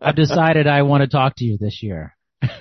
[0.00, 2.16] I've decided I want to talk to you this year.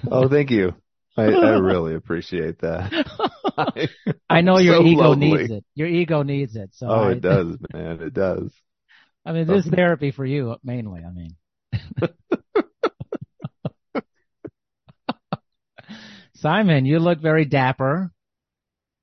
[0.09, 0.73] oh, thank you.
[1.17, 2.91] I, I really appreciate that.
[3.57, 3.87] I,
[4.29, 5.65] I know your so ego needs it.
[5.73, 6.69] Your ego needs it.
[6.73, 8.01] So Oh, I, it does, man.
[8.01, 8.51] It does.
[9.25, 11.01] I mean, this is therapy for you mainly.
[11.03, 11.35] I mean,
[16.35, 18.11] Simon, you look very dapper.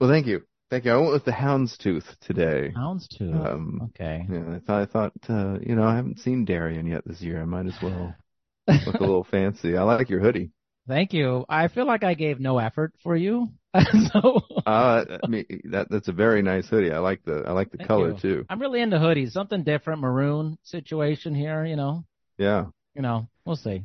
[0.01, 0.45] Well, thank you.
[0.75, 0.93] Thank you.
[0.93, 2.73] I went with the houndstooth today.
[2.77, 3.47] Houndstooth.
[3.47, 4.27] Um, okay.
[4.29, 7.41] Yeah, I thought, I thought, uh, you know, I haven't seen Darian yet this year.
[7.41, 8.13] I might as well
[8.67, 9.77] look a little fancy.
[9.77, 10.51] I like your hoodie.
[10.89, 11.45] Thank you.
[11.49, 13.51] I feel like I gave no effort for you.
[14.13, 16.91] so Uh, I mean, that, that's a very nice hoodie.
[16.91, 18.19] I like the, I like the Thank color you.
[18.21, 18.45] too.
[18.49, 19.31] I'm really into hoodies.
[19.31, 21.65] Something different, maroon situation here.
[21.65, 22.05] You know,
[22.37, 22.65] Yeah.
[22.97, 23.85] you know, we'll see.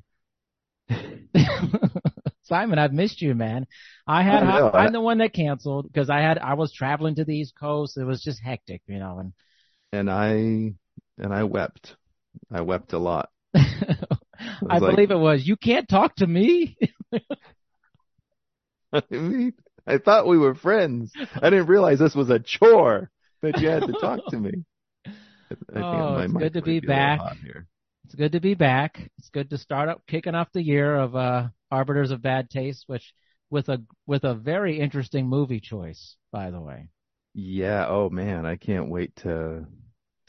[2.49, 3.65] Simon, I've missed you, man.
[4.05, 4.69] I had, I.
[4.85, 7.97] I'm the one that canceled because I had, I was traveling to the East Coast.
[7.97, 9.33] It was just hectic, you know, and
[9.93, 10.73] And I,
[11.17, 11.95] and I wept.
[12.51, 13.29] I wept a lot.
[13.55, 16.77] I like- believe it was, you can't talk to me.
[18.91, 19.53] I mean,
[19.85, 21.11] I thought we were friends.
[21.35, 23.09] I didn't realize this was a chore
[23.41, 24.51] that you had to talk to me.
[25.05, 25.11] I
[25.49, 27.19] think Oh, it's good to be back.
[28.05, 28.99] It's good to be back.
[29.19, 32.83] It's good to start up, kicking off the year of, uh, Arbiters of Bad Taste,
[32.87, 33.13] which
[33.49, 36.89] with a, with a very interesting movie choice, by the way.
[37.33, 37.85] Yeah.
[37.87, 39.65] Oh man, I can't wait to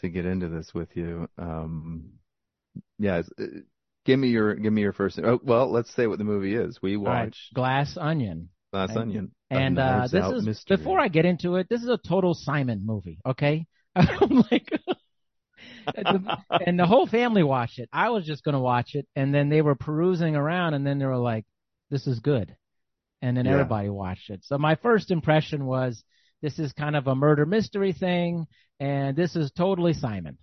[0.00, 1.28] to get into this with you.
[1.38, 2.10] Um,
[2.98, 3.22] yeah.
[3.38, 3.44] uh,
[4.06, 5.18] Give me your give me your first.
[5.18, 6.80] Oh, well, let's say what the movie is.
[6.80, 8.48] We All right, Glass Onion.
[8.72, 9.32] Glass and- Onion.
[9.50, 10.76] And uh, this is mystery.
[10.76, 11.68] before I get into it.
[11.68, 13.18] This is a total Simon movie.
[13.26, 13.66] Okay,
[13.96, 14.70] I'm like,
[16.66, 17.88] and the whole family watched it.
[17.92, 21.06] I was just gonna watch it, and then they were perusing around, and then they
[21.06, 21.46] were like,
[21.90, 22.54] "This is good,"
[23.22, 23.52] and then Yeah.
[23.52, 24.44] everybody watched it.
[24.44, 26.04] So my first impression was,
[26.42, 28.46] this is kind of a murder mystery thing,
[28.78, 30.38] and this is totally Simon.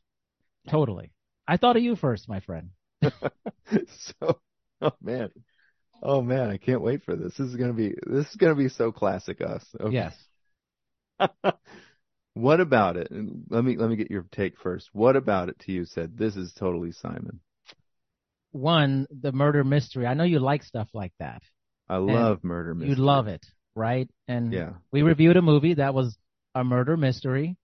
[0.70, 1.12] Totally.
[1.48, 2.70] I thought of you first, my friend.
[3.02, 4.40] so,
[4.82, 5.30] oh man,
[6.04, 7.38] oh man, I can't wait for this.
[7.38, 9.66] This is gonna be this is gonna be so classic us.
[9.80, 9.94] Okay.
[9.94, 10.16] Yes.
[12.38, 13.08] What about it?
[13.50, 14.90] Let me let me get your take first.
[14.94, 17.40] What about it to you said this is totally Simon?
[18.52, 20.06] One, the murder mystery.
[20.08, 21.42] I know you like stuff like that.
[21.90, 22.96] I love murder mystery.
[22.96, 23.46] You love it,
[23.76, 24.10] right?
[24.28, 24.74] And Yeah.
[24.92, 26.18] we reviewed a movie that was
[26.56, 27.56] a murder mystery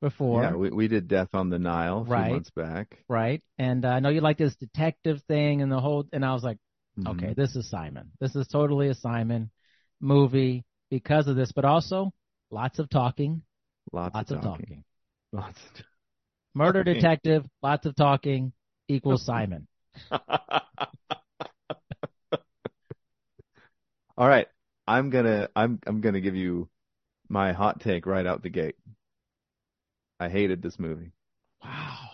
[0.00, 2.32] before, Yeah, we we did Death on the Nile a few Right.
[2.32, 2.98] months back.
[3.08, 3.42] right?
[3.58, 6.06] And uh, I know you like this detective thing and the whole.
[6.12, 6.58] And I was like,
[6.98, 7.10] Mhm.
[7.12, 8.12] okay, this is Simon.
[8.20, 9.50] This is totally a Simon
[10.00, 12.12] movie because of this, but also
[12.50, 13.42] lots of talking,
[13.92, 14.66] Lots, lots of of talking.
[14.66, 14.84] talking.
[15.32, 15.84] Lots of talking.
[16.54, 18.52] Murder detective, lots of talking
[18.88, 19.66] equals Simon.
[24.16, 24.48] All right.
[24.86, 26.68] I'm gonna I'm I'm gonna give you
[27.28, 28.74] my hot take right out the gate.
[30.18, 31.12] I hated this movie.
[31.62, 32.08] Wow,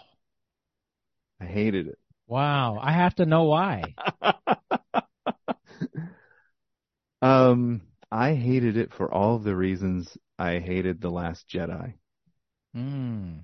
[1.41, 1.99] I hated it.
[2.27, 2.79] wow.
[2.81, 3.95] I have to know why.
[7.23, 7.81] um
[8.11, 11.95] I hated it for all the reasons I hated The Last Jedi.
[12.73, 13.39] Hmm.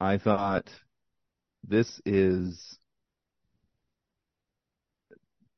[0.00, 0.68] I thought
[1.62, 2.78] this is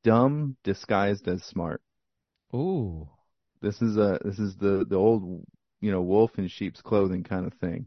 [0.02, 1.80] dumb disguised as smart.
[2.54, 3.08] Ooh.
[3.62, 5.46] This is a this is the the old
[5.80, 7.86] you know wolf in sheep's clothing kind of thing.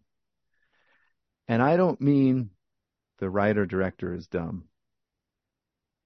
[1.47, 2.49] And I don't mean
[3.19, 4.65] the writer director is dumb.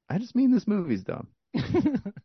[0.10, 1.30] I just mean this movie's dumb.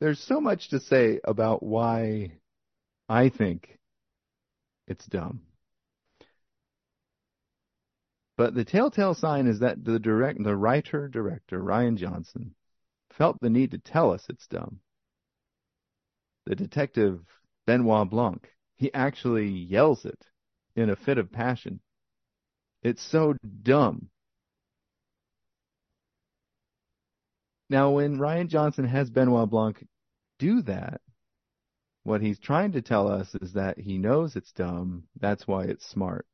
[0.00, 2.32] There's so much to say about why
[3.08, 3.78] I think
[4.86, 5.42] it's dumb.
[8.36, 12.54] But the telltale sign is that the direct, the writer director, Rian Johnson,
[13.10, 14.78] felt the need to tell us it's dumb.
[16.46, 17.20] The detective,
[17.66, 20.24] Benoit Blanc, he actually yells it
[20.76, 21.80] in a fit of passion.
[22.84, 24.10] It's so dumb.
[27.70, 29.84] Now, when Rian Johnson has Benoit Blanc
[30.38, 31.00] do that,
[32.04, 35.04] what he's trying to tell us is that he knows it's dumb.
[35.20, 36.26] That's why it's smart.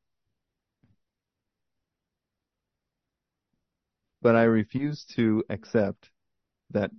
[4.21, 6.09] But I refuse to accept
[6.71, 6.91] that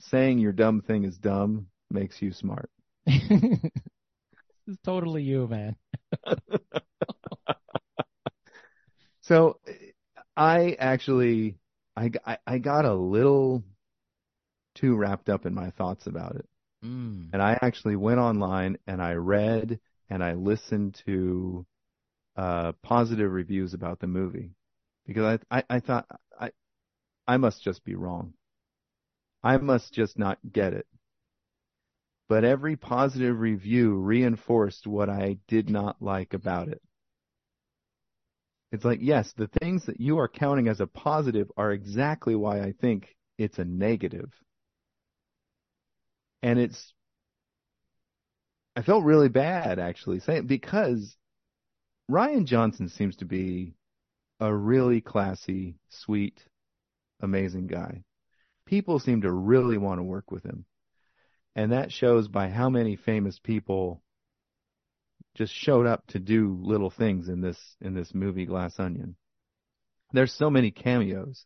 [0.00, 2.70] saying your dumb thing is dumb makes you smart.
[3.06, 3.18] this
[4.66, 5.76] is totally you, man.
[9.28, 9.60] So
[10.38, 11.58] I actually,
[11.94, 13.62] I, I, I got a little
[14.78, 16.46] too wrapped up in my thoughts about it.
[16.84, 17.30] Mm.
[17.32, 19.80] And I actually went online and I read
[20.10, 21.66] and I listened to
[22.36, 24.52] uh, positive reviews about the movie
[25.06, 26.06] because I, I, I thought
[26.38, 26.50] I,
[27.26, 28.34] I must just be wrong.
[29.42, 30.86] I must just not get it.
[32.28, 36.82] But every positive review reinforced what I did not like about it.
[38.70, 42.60] It's like, yes, the things that you are counting as a positive are exactly why
[42.60, 44.30] I think it's a negative.
[46.42, 46.92] And it's,
[48.76, 51.16] I felt really bad actually saying because
[52.10, 53.74] Rian Johnson seems to be
[54.40, 56.44] a really classy, sweet,
[57.20, 58.04] amazing guy.
[58.66, 60.64] People seem to really want to work with him.
[61.56, 64.00] And that shows by how many famous people
[65.34, 69.16] just showed up to do little things in this in this movie Glass Onion.
[70.12, 71.44] There's so many cameos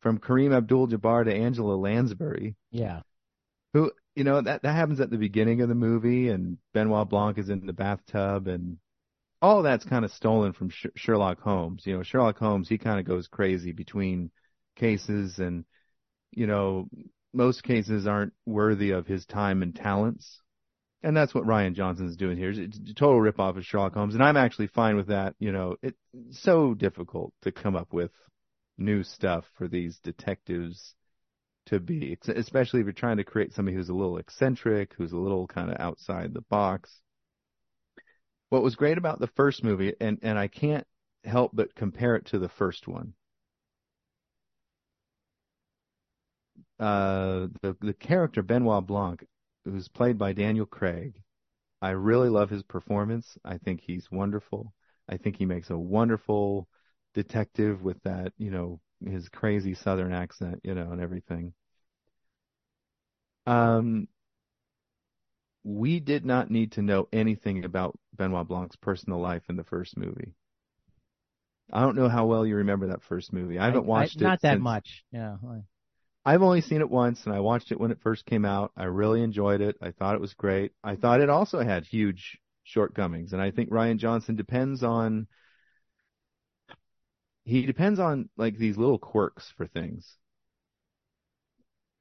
[0.00, 2.56] from Kareem Abdul-Jabbar to Angela Lansbury.
[2.70, 3.00] Yeah.
[3.74, 7.38] Who, you know, that that happens at the beginning of the movie and Benoit Blanc
[7.38, 8.78] is in the bathtub and
[9.40, 11.84] all that's kind of stolen from Sh- Sherlock Holmes.
[11.86, 14.32] You know, Sherlock Holmes, he kind of goes crazy between
[14.74, 15.64] cases and,
[16.32, 16.88] you know,
[17.32, 20.42] most cases aren't worthy of his time and talents.
[21.04, 22.50] And that's what Rian Johnson's doing here.
[22.50, 24.14] It's a total ripoff of Sherlock Holmes.
[24.14, 25.36] And I'm actually fine with that.
[25.38, 25.96] You know, it's
[26.32, 28.10] so difficult to come up with
[28.76, 30.96] new stuff for these detectives
[31.68, 35.16] to be, especially if you're trying to create somebody who's a little eccentric, who's a
[35.16, 37.00] little kind of outside the box.
[38.50, 40.86] What was great about the first movie, and, and I can't
[41.24, 43.14] help but compare it to the first one.
[46.78, 49.26] Uh, the the character Benoit Blanc,
[49.64, 51.22] who's played by Daniel Craig,
[51.82, 53.38] I really love his performance.
[53.44, 54.74] I think he's wonderful.
[55.08, 56.68] I think he makes a wonderful
[57.14, 61.54] detective with that, you know, his crazy southern accent, you know, and everything.
[63.48, 64.08] Um,
[65.64, 69.96] we did not need to know anything about Benoit Blanc's personal life in the first
[69.96, 70.34] movie.
[71.72, 73.58] I don't know how well you remember that first movie.
[73.58, 74.24] I haven't watched I, it.
[74.24, 75.04] Not that since, much.
[75.12, 75.36] Yeah.
[76.24, 78.72] I've only seen it once and I watched it when it first came out.
[78.76, 79.76] I really enjoyed it.
[79.82, 80.72] I thought it was great.
[80.82, 85.26] I thought it also had huge shortcomings and I think Rian Johnson depends on
[87.44, 90.16] he depends on like these little quirks for things.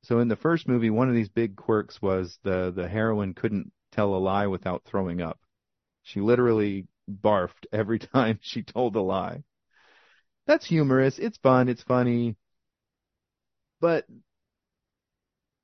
[0.03, 3.71] So in the first movie, one of these big quirks was the the heroine couldn't
[3.91, 5.39] tell a lie without throwing up.
[6.03, 9.43] She literally barfed every time she told a lie.
[10.45, 11.19] That's humorous.
[11.19, 11.67] It's fun.
[11.67, 12.37] It's funny.
[13.79, 14.05] But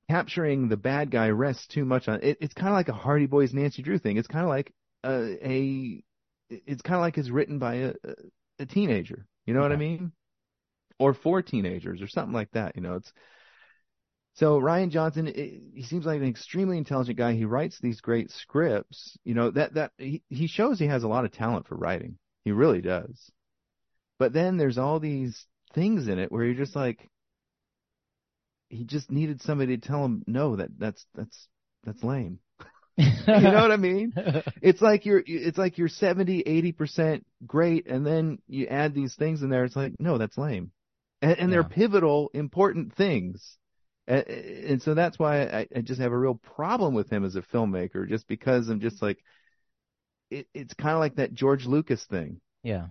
[0.08, 2.38] capturing the bad guy rests too much on it.
[2.40, 4.16] It's kind of like a Hardy Boys Nancy Drew thing.
[4.16, 4.72] It's kind of like
[5.02, 6.04] a, a
[6.50, 7.94] it's kind of like it's written by a,
[8.58, 9.26] a teenager.
[9.46, 10.12] You know what I mean?
[10.98, 12.76] Or for teenagers or something like that.
[12.76, 13.12] You know, it's
[14.34, 15.28] so Rian Johnson.
[15.28, 17.34] It, he seems like an extremely intelligent guy.
[17.34, 19.16] He writes these great scripts.
[19.24, 22.18] You know that that he, he shows he has a lot of talent for writing.
[22.44, 23.30] He really does.
[24.18, 27.08] But then there's all these things in it where you're just like,
[28.68, 31.48] he just needed somebody to tell him no that that's that's
[31.84, 32.38] that's lame
[32.96, 34.12] you know what i mean
[34.62, 39.42] it's like you're it's like you're 70 80% great and then you add these things
[39.42, 40.70] in there it's like no that's lame
[41.22, 43.56] and, and they're pivotal important things
[44.06, 47.36] and, and so that's why I, I, just have a real problem with him as
[47.36, 49.18] a filmmaker just because i'm just like
[50.30, 52.86] it, it's kind of like that george lucas thing yeah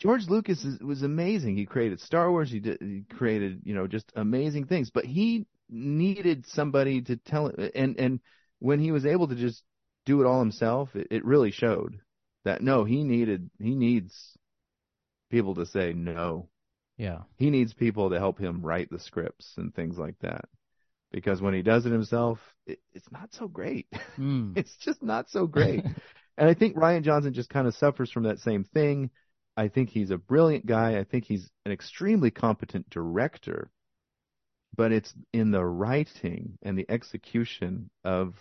[0.00, 1.56] George Lucas is, was amazing.
[1.56, 2.50] He created Star Wars.
[2.50, 4.90] He, did, he created, you know, just amazing things.
[4.90, 7.72] But he needed somebody to tell it.
[7.74, 8.20] And and
[8.58, 9.62] when he was able to just
[10.06, 12.00] do it all himself, it, it really showed
[12.44, 14.36] that no, he needed he needs
[15.30, 16.48] people to say no.
[17.00, 17.20] Yeah.
[17.36, 20.44] He needs people to help him write the scripts and things like that.
[21.12, 23.86] Because when he does it himself, it, it's not so great.
[24.18, 24.52] Mm.
[24.56, 25.82] it's just not so great.
[26.36, 29.10] and I think Rian Johnson just kind of suffers from that same thing
[29.56, 30.98] I think he's a brilliant guy.
[30.98, 33.70] I think he's an extremely competent director.
[34.76, 38.36] But it's in the writing and the execution of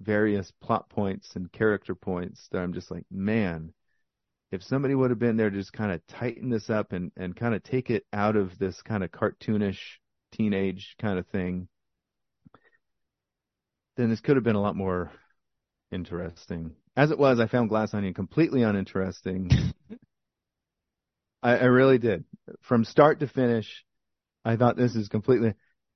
[0.00, 3.72] various plot points and character points that I'm just like, man,
[4.52, 7.34] if somebody would have been there to just kind of tighten this up and, and
[7.34, 9.78] kind of take it out of this kind of cartoonish
[10.30, 11.68] teenage kind of thing,
[13.96, 15.10] then this could have been a lot more
[15.90, 16.72] interesting.
[16.94, 19.50] As it was, I found Glass Onion completely uninteresting.
[21.42, 22.24] I, I really did.
[22.60, 23.84] From start to finish,
[24.44, 25.54] I thought this is completely.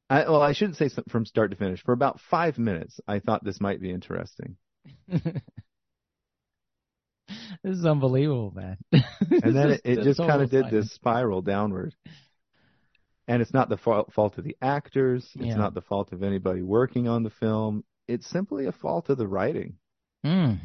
[0.09, 1.83] I, well, I shouldn't say from start to finish.
[1.83, 4.57] For about five minutes, I thought this might be interesting.
[7.63, 8.77] this is unbelievable, man.
[8.93, 11.95] and then it, it just kind of did this spiral downward.
[13.29, 15.29] And it's not the fault, fault of the actors.
[15.35, 15.57] It's Yeah.
[15.57, 17.85] not the fault of anybody working on the film.
[18.07, 19.79] It's simply a fault of the writing.
[20.25, 20.61] Mm.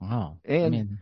[0.00, 0.38] Wow.
[0.48, 0.98] I And- mean,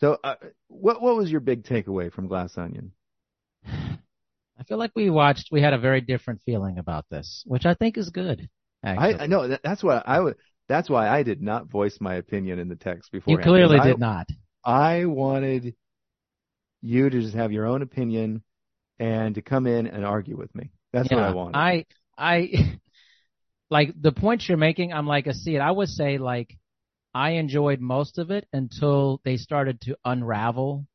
[0.00, 0.36] So, uh,
[0.68, 2.92] what what was your big takeaway from Glass Onion?
[3.66, 7.74] I feel like we watched, we had a very different feeling about this, which I
[7.74, 8.48] think is good.
[8.84, 9.14] Actually.
[9.14, 10.36] I, I know that, that's what I would.
[10.68, 13.32] That's why I did not voice my opinion in the text before.
[13.32, 14.28] You clearly did not.
[14.64, 15.74] I wanted
[16.82, 18.42] you to just have your own opinion
[18.98, 20.70] and to come in and argue with me.
[20.92, 21.56] That's yeah, what I wanted.
[21.56, 22.78] I, I,
[23.70, 25.60] like the points you're making, I'm like, I see it.
[25.60, 26.56] I would say like,
[27.14, 30.86] I enjoyed most of it until they started to unravel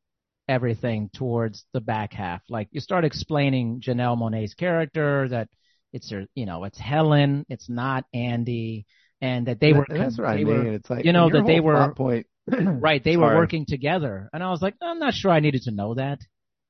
[0.48, 2.42] everything towards the back half.
[2.50, 5.50] Like you start explaining Janelle Monáe's character that
[5.92, 8.86] it's her, you know, it's Helen, it's not Andy,
[9.24, 9.86] and that they And were.
[9.90, 10.48] that's what I mean.
[10.48, 12.28] were- it's like you know, that they were- point.
[12.48, 13.02] right.
[13.02, 15.94] They were working together, and I was like, I'm not sure I needed to know
[15.94, 16.20] that.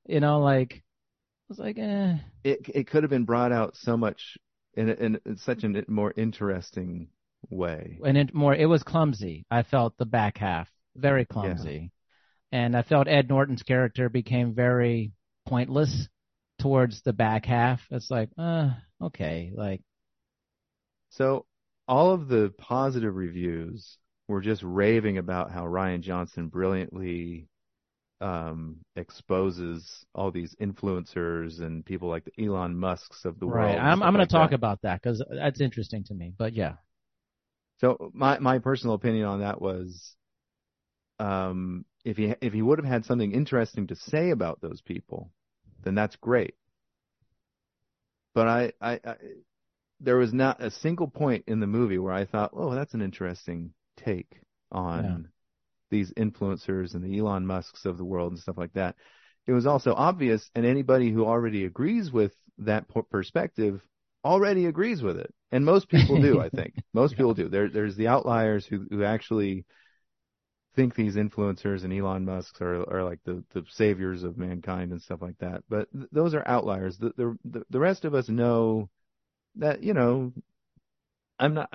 [0.06, 2.14] You know, like I was like, eh.
[2.44, 4.38] It it could have been brought out so much
[4.74, 7.08] in, in, in such a more interesting
[7.50, 7.98] way.
[8.04, 9.46] and it more it was clumsy.
[9.50, 11.90] I felt the back half very clumsy,
[12.52, 15.10] and I felt Ed Norton's character became very
[15.48, 16.08] pointless
[16.60, 17.80] towards the back half.
[17.90, 18.70] It's like, uh,
[19.02, 19.80] okay, like
[21.10, 21.46] So
[21.88, 23.98] all of the positive reviews
[24.28, 27.48] were just raving about how Rian Johnson brilliantly
[28.20, 33.76] um, exposes all these influencers and people like the Elon Musks of the world.
[33.78, 33.78] right.
[33.78, 34.52] I'm I'm going like to talk that.
[34.52, 36.32] about that because that's interesting to me.
[36.36, 36.74] But yeah,
[37.76, 40.16] So my my personal opinion on that was,
[41.18, 45.30] um, if he if he would have had something interesting to say about those people,
[45.82, 46.54] then that's great.
[48.34, 49.16] But I, I, I
[50.04, 53.02] there was not a single point in the movie where I thought, oh, that's an
[53.02, 54.40] interesting take
[54.72, 55.18] on Yeah.
[55.90, 58.96] these influencers and the Elon Musks of the world and stuff like that.
[59.46, 63.82] It was also obvious, and anybody who already agrees with that perspective
[64.24, 66.40] already agrees with it, and most people do.
[66.40, 67.16] I think most Yeah.
[67.16, 67.48] people do.
[67.48, 69.66] There, there's the outliers who who actually
[70.74, 75.00] think these influencers and Elon Musk's are are like the the saviors of mankind and
[75.00, 75.62] stuff like that.
[75.68, 76.98] But th- those are outliers.
[76.98, 77.12] The
[77.44, 78.90] the the rest of us know
[79.56, 80.32] that you know
[81.38, 81.70] I'm not.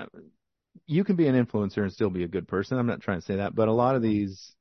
[0.88, 2.77] You can be an influencer and still be a good person.
[2.77, 4.55] I'm not trying to say that, but a lot of these,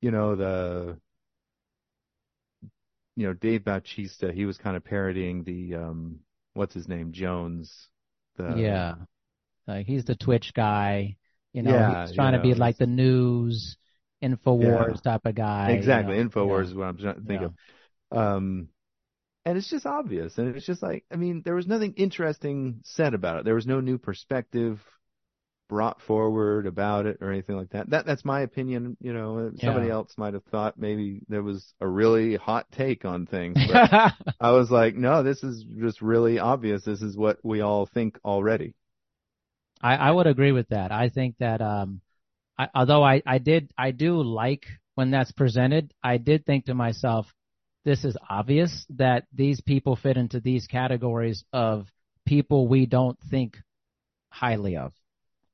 [0.00, 0.98] you know, the
[3.16, 6.20] you know Dave Bautista, he was kind of parodying the um
[6.54, 7.88] what's his name Jones.
[8.36, 8.94] The, yeah,
[9.68, 11.16] like he's the Twitch guy.
[11.54, 13.76] You know, Yeah, he's trying you to be like the news,
[14.22, 15.78] Infowars type of guy.
[15.80, 16.16] you Exactly.
[16.16, 16.16] know.
[16.16, 16.66] Infowars Yeah.
[16.66, 17.44] is what I'm trying to think Yeah.
[17.44, 17.54] of.
[18.10, 18.68] Um,
[19.48, 20.38] and it's just obvious.
[20.38, 23.44] And it's just like, I mean, there was nothing interesting said about it.
[23.44, 24.80] There was no new perspective
[25.68, 27.90] brought forward about it or anything like that.
[27.90, 28.96] That that's my opinion.
[29.00, 29.92] You know, somebody Yeah.
[29.92, 33.62] else might have thought maybe there was a really hot take on things.
[33.62, 33.84] But
[34.40, 36.84] I was like, no, this is just really obvious.
[36.84, 38.74] This is what we all think already.
[39.82, 40.92] I, I would agree with that.
[40.92, 42.00] I think that um,
[42.58, 46.74] I, although I, I did I do like when that's presented, I did think to
[46.74, 47.32] myself,
[47.88, 51.86] this is obvious that these people fit into these categories of
[52.26, 53.56] people we don't think
[54.30, 54.92] highly of,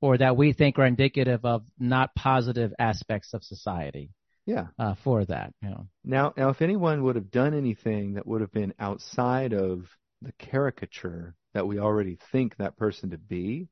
[0.01, 4.11] or that we think are indicative of not positive aspects of society.
[4.45, 4.67] Yeah.
[4.77, 5.87] Uh, for that, you know.
[6.03, 9.87] Now, now, if anyone would have done anything that would have been outside of
[10.21, 13.69] the caricature that we already think that person to be,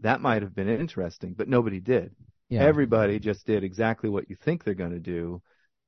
[0.00, 2.14] that might have been interesting, but nobody did.
[2.50, 2.62] Yeah.
[2.62, 5.40] Everybody just did exactly what you think they're going to do.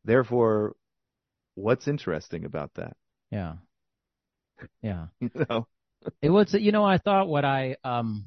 [0.07, 0.75] Therefore,
[1.54, 2.96] what's interesting about that?
[3.30, 3.54] yeah.
[4.82, 5.06] Yeah.
[5.20, 5.66] You know?
[6.20, 8.26] It was, you know, I thought what I, um,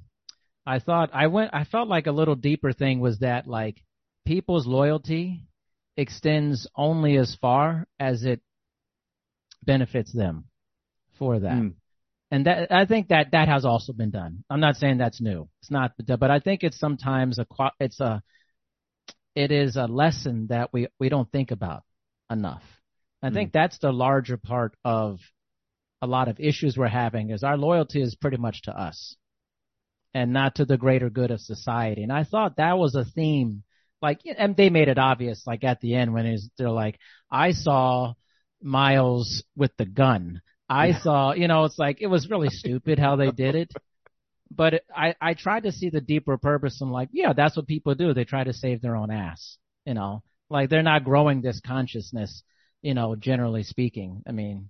[0.66, 3.84] I thought I went, I felt like a little deeper thing was that like
[4.26, 5.46] people's loyalty
[5.96, 8.42] extends only as far as it
[9.64, 10.46] benefits them
[11.20, 11.54] for that.
[11.54, 11.74] Mm.
[12.32, 14.44] And that, I think that that has also been done.
[14.50, 15.48] I'm not saying that's new.
[15.62, 17.46] It's not, but I think it's sometimes a,
[17.80, 18.22] it's a,
[19.36, 21.84] it is a lesson that we, we don't think about
[22.30, 22.64] enough.
[23.22, 23.58] I think hmm.
[23.58, 25.20] that's the larger part of
[26.02, 29.16] a lot of issues we're having is our loyalty is pretty much to us
[30.14, 32.04] and not to the greater good of society.
[32.04, 33.64] And I thought that was a theme.
[34.02, 37.00] Like, and they made it obvious, like at the end when it's, they're like,
[37.32, 38.14] I saw
[38.62, 40.42] Miles with the gun.
[40.70, 43.72] I saw, you know, it's like, it was really stupid how they did it.
[44.52, 47.68] But it, I, I tried to see the deeper purpose and like, yeah, that's what
[47.68, 48.14] people do.
[48.14, 52.44] They try to save their own ass, you know, like they're not growing this consciousness,
[52.88, 54.24] you know, generally speaking.
[54.26, 54.70] I mean,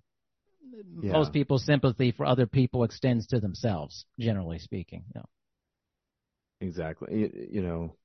[1.03, 1.12] Yeah.
[1.13, 5.03] most people's sympathy for other people extends to themselves, generally speaking.
[5.13, 5.25] You know.
[6.62, 7.19] Exactly.
[7.19, 7.95] You, you know,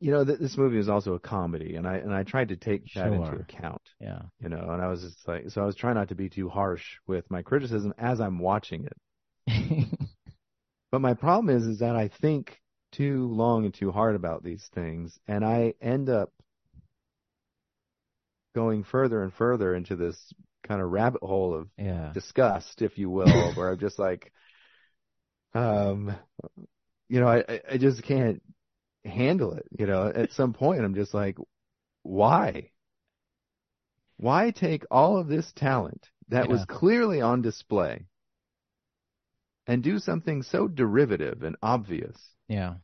[0.00, 2.56] you know, th- this movie is also a comedy, and I and I tried to
[2.56, 3.82] take that into account.
[4.00, 4.22] Yeah.
[4.40, 6.48] You know, and I was just like, so I was trying not to be too
[6.48, 8.96] harsh with my criticism as I'm watching it.
[10.90, 12.60] But my problem is, is that I think
[12.92, 16.30] too long and too hard about these things, and I end up
[18.54, 20.32] going further and further into this
[20.64, 22.14] kind of rabbit hole of yeah.
[22.14, 24.32] disgust, if you will, where I'm just like,
[25.54, 26.14] um,
[27.08, 28.42] you know, I, I just can't
[29.04, 29.66] handle it.
[29.78, 31.38] You know, at some point I'm just like,
[32.02, 32.70] why?
[34.16, 36.48] Why take all of this talent that Yeah.
[36.48, 38.06] was clearly on display
[39.66, 42.36] and do something so derivative and obvious?
[42.48, 42.74] Yeah.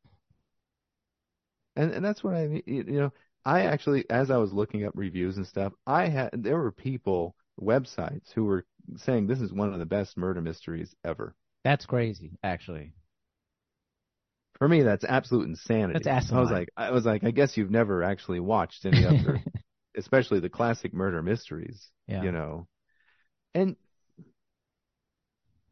[1.77, 3.13] And and that's what I mean, you know,
[3.49, 7.35] I actually as I was looking up reviews and stuff, I had there were people,
[7.61, 11.35] websites who were saying this is one of the best murder mysteries ever.
[11.65, 12.93] That's crazy, actually.
[14.59, 16.01] For me, that's absolute insanity.
[16.03, 19.41] That's I was like, I was like, I guess you've never actually watched any other,
[19.97, 21.89] especially the classic murder mysteries.
[22.07, 22.25] Yeah.
[22.25, 22.69] You know,
[23.55, 23.77] and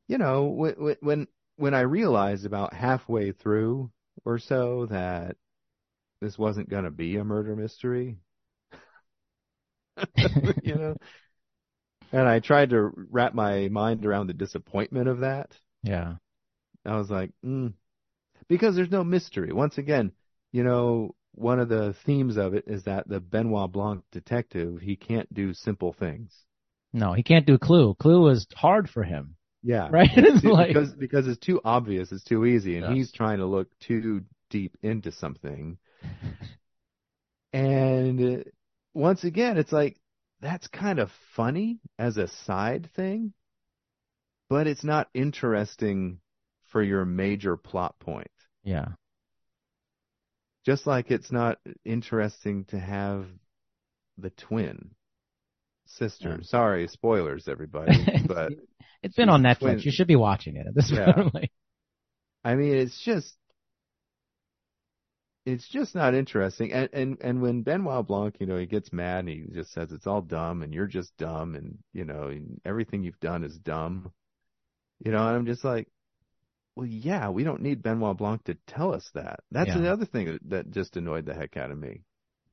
[0.09, 3.91] you know when when when I realized about halfway through
[4.25, 5.37] or so that
[6.21, 8.19] this wasn't going to be a murder mystery,
[10.63, 10.97] you know,
[12.13, 15.53] and I tried to wrap my mind around the disappointment of that.
[15.83, 16.15] Yeah.
[16.85, 17.73] I was like, mm.
[18.49, 19.53] because there's no mystery.
[19.53, 20.13] Once again,
[20.53, 24.97] you know, one of the themes of it is that the Benoit Blanc detective, he
[24.97, 26.33] can't do simple things.
[26.93, 27.95] No, he can't do Clue.
[27.95, 29.89] Clue was hard for him, Yeah.
[29.93, 30.09] right?
[30.45, 32.95] Like, because because it's too obvious, it's too easy, and Yes.
[32.95, 35.77] he's trying to look too deep into something.
[37.53, 38.43] And uh,
[38.93, 39.99] once again, it's like
[40.41, 43.33] that's kind of funny as a side thing,
[44.51, 46.21] but it's not interesting
[46.65, 48.31] for your major plot point.
[48.65, 48.89] yeah,
[50.67, 53.27] Just like it's not interesting to have
[54.19, 54.91] the twin
[55.87, 56.31] sister.
[56.31, 56.43] Yeah.
[56.43, 57.93] Sorry, spoilers, everybody.
[58.27, 58.53] But
[59.03, 59.59] it's been on Netflix.
[59.61, 61.13] twin- You should be watching it at this Yeah.
[61.31, 61.51] point.
[62.45, 63.35] I mean, it's just,
[65.47, 66.73] it's just not interesting.
[66.73, 69.93] And and and when Benoit Blanc, you know, he gets mad and he just says
[69.93, 73.59] it's all dumb and you're just dumb and you know and everything you've done is
[73.59, 74.13] dumb.
[75.05, 75.89] You know, and I'm just like,
[76.77, 79.41] well, yeah, we don't need Benoit Blanc to tell us that.
[79.51, 79.77] That's Yeah.
[79.77, 82.03] another thing that, that just annoyed the heck out of me.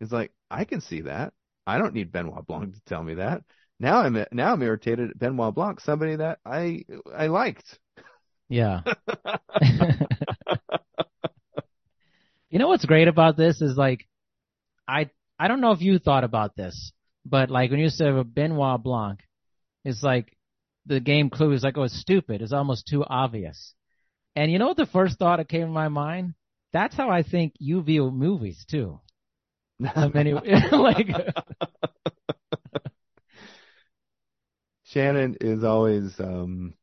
[0.01, 1.33] It's like I can see that.
[1.67, 3.43] I don't need Benoit Blanc to tell me that.
[3.79, 7.79] Now I'm now I'm irritated at Benoit Blanc, somebody that I I liked.
[8.49, 8.81] yeah.
[12.53, 14.07] you know what's great about this is like,
[14.87, 16.91] I I don't know if you thought about this,
[17.25, 19.21] but like when you said Benoit Blanc,
[19.83, 20.37] it's like
[20.85, 22.43] the game clue is like, oh, it's stupid.
[22.43, 23.73] It's almost too obvious.
[24.35, 26.35] And you know what the first thought that came to my mind?
[26.73, 28.99] That's how I think you view movies too.
[29.79, 30.35] Mean,
[30.71, 31.07] like,
[34.83, 36.75] Shannon is always um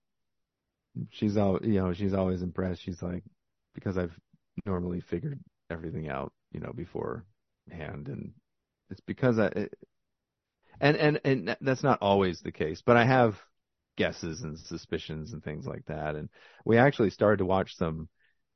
[1.10, 2.82] she's all you know, she's always impressed.
[2.82, 3.22] She's like
[3.76, 4.18] because I've
[4.66, 5.38] normally figured
[5.70, 7.24] everything out, you know, beforehand
[8.08, 8.32] and
[8.90, 9.74] it's because I it,
[10.80, 13.38] and and and that's not always the case, but I have
[13.96, 16.16] guesses and suspicions and things like that.
[16.16, 16.28] And
[16.64, 18.08] we actually started to watch some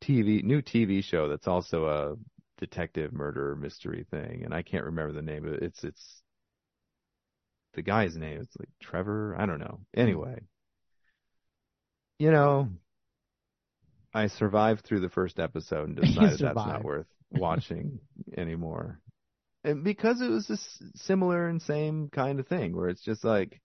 [0.03, 2.17] TV new TV show that's also a
[2.59, 5.63] detective murder mystery thing and I can't remember the name of it.
[5.63, 6.23] It's it's
[7.75, 8.41] the guy's name.
[8.41, 9.37] It's like Trevor.
[9.39, 9.81] I don't know.
[9.95, 10.41] Anyway,
[12.19, 12.69] you know,
[14.15, 17.99] I survived through the first episode and decided that's not worth watching
[18.37, 19.01] anymore.
[19.65, 23.61] And because it was this similar and same kind of thing where it's just like,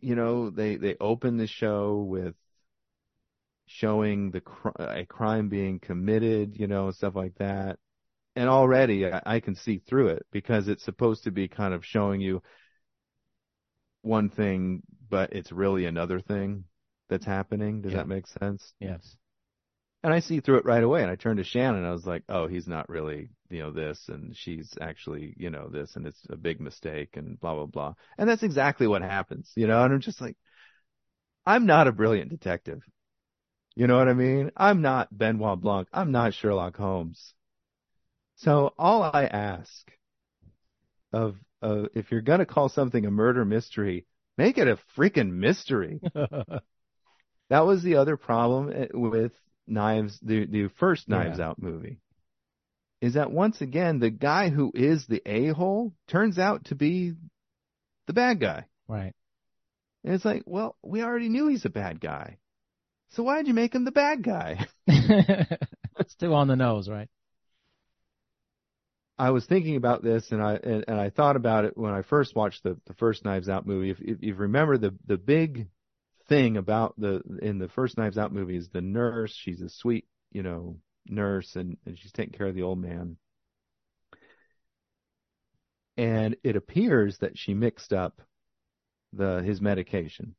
[0.00, 2.34] you know, they, they open the show with
[3.66, 7.78] showing the cr- a crime being committed, you know, stuff like that.
[8.34, 11.84] And already I, I can see through it because it's supposed to be kind of
[11.84, 12.42] showing you
[14.02, 16.64] one thing, but it's really another thing
[17.08, 17.82] that's happening.
[17.82, 17.98] Does Yeah.
[17.98, 18.72] that make sense?
[18.80, 19.16] yes.
[20.02, 21.02] And I see through it right away.
[21.02, 23.72] And I turned to Shannon and I was like, oh, he's not really, you know,
[23.72, 27.66] this and she's actually, you know, this and it's a big mistake and blah, blah,
[27.66, 27.94] blah.
[28.16, 30.36] And that's exactly what happens, you know, and I'm just like,
[31.46, 32.82] I'm not a brilliant detective.
[33.76, 34.52] You know what I mean?
[34.56, 35.88] I'm not Benoit Blanc.
[35.92, 37.34] I'm not Sherlock Holmes.
[38.36, 39.90] So all I ask
[41.12, 45.32] of, of if you're going to call something a murder mystery, make it a freaking
[45.32, 46.00] mystery.
[47.48, 49.32] That was the other problem eh, with
[49.66, 51.48] Knives, the, the first Knives Yeah.
[51.48, 51.98] Out movie.
[53.00, 57.12] Is that once again, the guy who is the a-hole turns out to be
[58.06, 58.66] the bad guy.
[58.88, 59.14] right.
[60.04, 62.38] And it's like, well, we already knew he's a bad guy.
[63.10, 64.64] So why'd you make him the bad guy?
[64.86, 67.08] it's too on the nose, right?
[69.18, 72.02] I was thinking about this and I and, and I thought about it when I
[72.02, 73.90] first watched the, the first Knives Out movie.
[73.90, 75.68] If, if you remember the the big
[76.28, 79.32] thing about the in the first Knives Out movie is the nurse.
[79.34, 83.16] She's a sweet, you know, nurse and, and she's taking care of the old man.
[85.98, 88.22] And it appears that she mixed up
[89.12, 90.36] the his medication.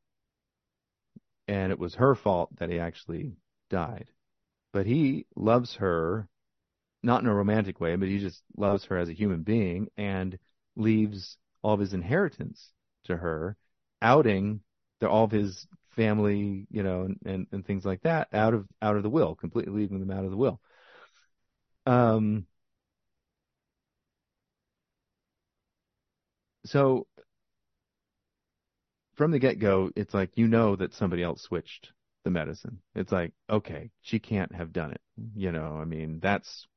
[1.47, 3.33] and it was her fault that he actually
[3.69, 4.09] died.
[4.73, 6.27] But he loves her,
[7.03, 10.37] not in a romantic way, but he just loves her as a human being and
[10.75, 12.71] leaves all of his inheritance
[13.05, 13.57] to her,
[14.01, 14.61] outing
[15.03, 18.95] all of his family, you know, and, and, and things like that out of out
[18.97, 20.59] of the will, completely leaving them out of the will.
[21.85, 22.45] Um.
[26.65, 27.07] So
[29.15, 31.91] from the get go, it's like you know that somebody else switched
[32.23, 32.79] the medicine.
[32.95, 35.01] It's like, okay, she can't have done it.
[35.35, 36.67] You know, I mean, that's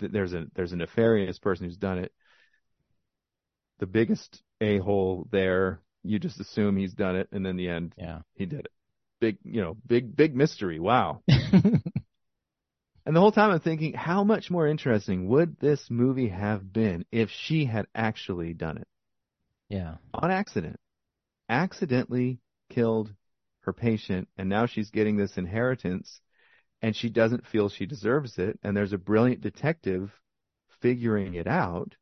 [0.00, 2.12] there's a there's a nefarious person who's done it.
[3.80, 7.94] The biggest a hole there, you just assume he's done it, and in the end,
[7.96, 8.20] Yeah.
[8.34, 8.72] he did it.
[9.20, 10.80] Big, you know, big big mystery.
[10.80, 11.22] Wow.
[13.04, 17.04] And the whole time I'm thinking, how much more interesting would this movie have been
[17.10, 18.86] if she had actually done it
[19.68, 19.96] yeah.
[20.14, 20.78] on accident?
[21.48, 22.38] Accidentally
[22.70, 23.12] killed
[23.62, 26.20] her patient, and now she's getting this inheritance,
[26.80, 28.58] and she doesn't feel she deserves it.
[28.62, 30.12] And there's a brilliant detective
[30.80, 31.96] figuring it out,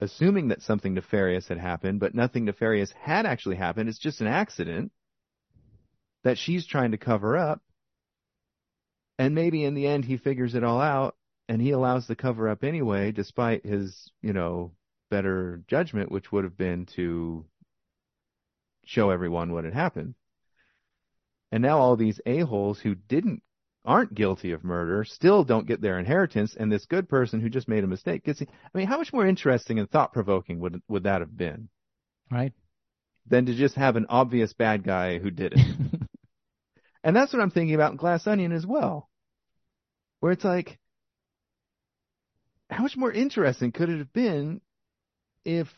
[0.00, 3.88] assuming that something nefarious had happened, but nothing nefarious had actually happened.
[3.88, 4.92] It's just an accident
[6.24, 7.60] that she's trying to cover up.
[9.18, 11.16] And maybe in the end he figures it all out
[11.48, 14.72] and he allows the cover up anyway, despite his, you know,
[15.10, 17.44] better judgment, which would have been to
[18.84, 20.14] show everyone what had happened.
[21.52, 23.42] And now all these a-holes who didn't,
[23.84, 27.68] aren't guilty of murder still don't get their inheritance and this good person who just
[27.68, 28.46] made a mistake gets, I
[28.78, 31.68] mean, how much more interesting and thought provoking would, would that have been
[32.30, 32.52] Right.
[33.26, 35.58] than to just have an obvious bad guy who did it?
[37.02, 39.08] And that's what I'm thinking about in Glass Onion as well.
[40.20, 40.78] Where it's like,
[42.68, 44.60] how much more interesting could it have been
[45.44, 45.68] if,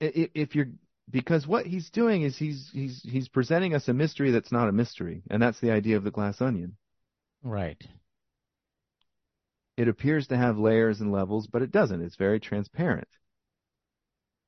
[0.00, 0.68] if, if you're,
[1.10, 4.72] because what he's doing is he's, he's, he's presenting us a mystery that's not a
[4.72, 5.22] mystery.
[5.30, 6.76] And that's the idea of the glass onion.
[7.42, 7.82] right.
[9.76, 12.02] It appears to have layers and levels, but it doesn't.
[12.02, 13.06] It's very transparent.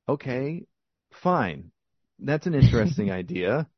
[0.08, 0.66] Okay,
[1.12, 1.70] fine.
[2.18, 3.68] That's an interesting idea.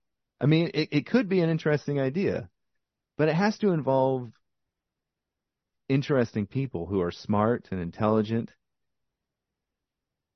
[0.41, 2.49] I mean, it, it could be an interesting idea,
[3.19, 4.33] but it has to involve
[5.91, 8.51] interesting people who are smart and intelligent,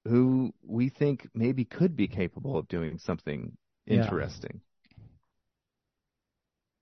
[0.09, 3.57] who we think maybe could be capable of doing something
[3.91, 3.93] Yeah.
[3.93, 4.61] interesting.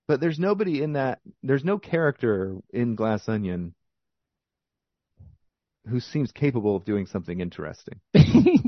[0.07, 3.75] But there's nobody in that, there's no character in Glass Onion
[5.87, 7.99] who seems capable of doing something interesting.
[8.13, 8.59] you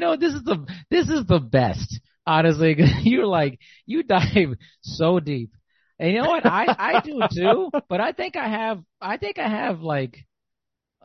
[0.00, 2.00] know, this is the this is the best.
[2.26, 5.50] Honestly, you're like you dive so deep,
[5.98, 6.46] and you know what?
[6.46, 7.70] I I do too.
[7.88, 10.26] But I think I have I think I have like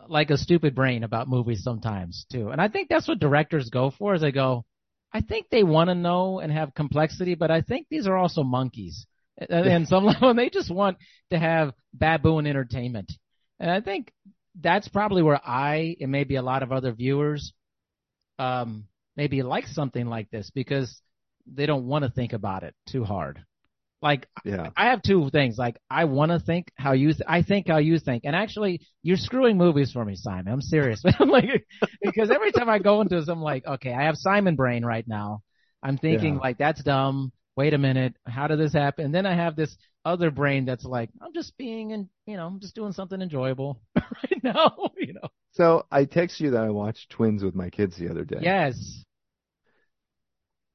[0.09, 3.91] like a stupid brain about movies sometimes too, and I think that's what directors go
[3.91, 4.15] for.
[4.15, 4.65] Is they go,
[5.11, 8.43] I think they want to know and have complexity, but I think these are also
[8.43, 9.05] monkeys.
[9.37, 10.97] And- some level, they just want
[11.31, 13.11] to have baboon entertainment.
[13.59, 14.11] And I think
[14.59, 17.53] that's probably where I and maybe a lot of other viewers
[18.39, 18.85] um
[19.15, 21.01] maybe like something like this because
[21.45, 23.43] they don't want to think about it too hard.
[24.03, 24.69] Like Yeah.
[24.77, 25.57] I have two things.
[25.57, 28.25] Like I want to think how you, th- I think how you think.
[28.25, 30.51] And actually, you're screwing movies for me, Simon.
[30.53, 31.01] I'm serious.
[31.19, 31.65] I'm like,
[32.01, 35.07] because every time I go into this, I'm like, okay, I have Simon brain right
[35.07, 35.41] now.
[35.81, 36.41] I'm thinking Yeah.
[36.41, 37.31] like, that's dumb.
[37.55, 38.15] Wait a minute.
[38.27, 39.05] How did this happen?
[39.05, 42.45] And then I have this other brain that's like, I'm just being, and you know,
[42.47, 45.29] I'm just doing something enjoyable right now, you know.
[45.51, 48.39] So I text you that I watched Twins with my kids the other day.
[48.41, 49.03] Yes.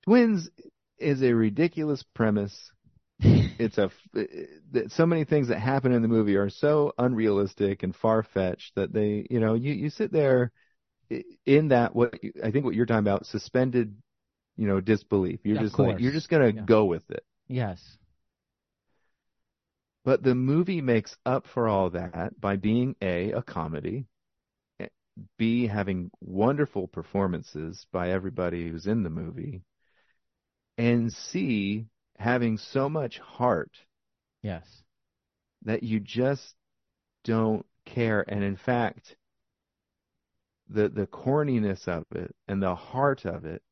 [0.05, 0.49] Twins
[0.99, 2.71] is a ridiculous premise.
[3.59, 3.91] It's a
[4.89, 8.93] so many things that happen in the movie are so unrealistic and far fetched that
[8.93, 10.53] they, you know, you you sit there
[11.47, 13.97] in that what you, I think what you're talking about suspended,
[14.57, 15.41] you know, disbelief.
[15.45, 16.67] You're Yeah, just like you're just gonna Yeah.
[16.67, 17.25] go with it.
[17.49, 17.99] Yes.
[20.03, 24.09] But the movie makes up for all that by being A, a comedy,
[24.81, 24.89] eh,
[25.39, 29.65] B, having wonderful performances by everybody who's in the movie,
[30.79, 31.87] and C,
[32.19, 33.71] having so much heart
[34.43, 34.83] Yes.
[35.63, 36.55] that you just
[37.25, 38.25] don't care.
[38.29, 39.17] And in fact,
[40.69, 43.63] the, the corniness of it and the heart of it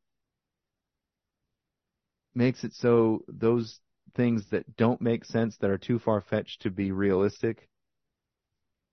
[2.35, 3.81] makes it so those
[4.15, 7.69] things that don't make sense, that are too far fetched to be realistic,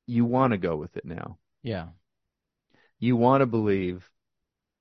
[0.06, 1.38] you want to go with it now.
[1.62, 1.88] Yeah.
[3.00, 4.10] You want to believe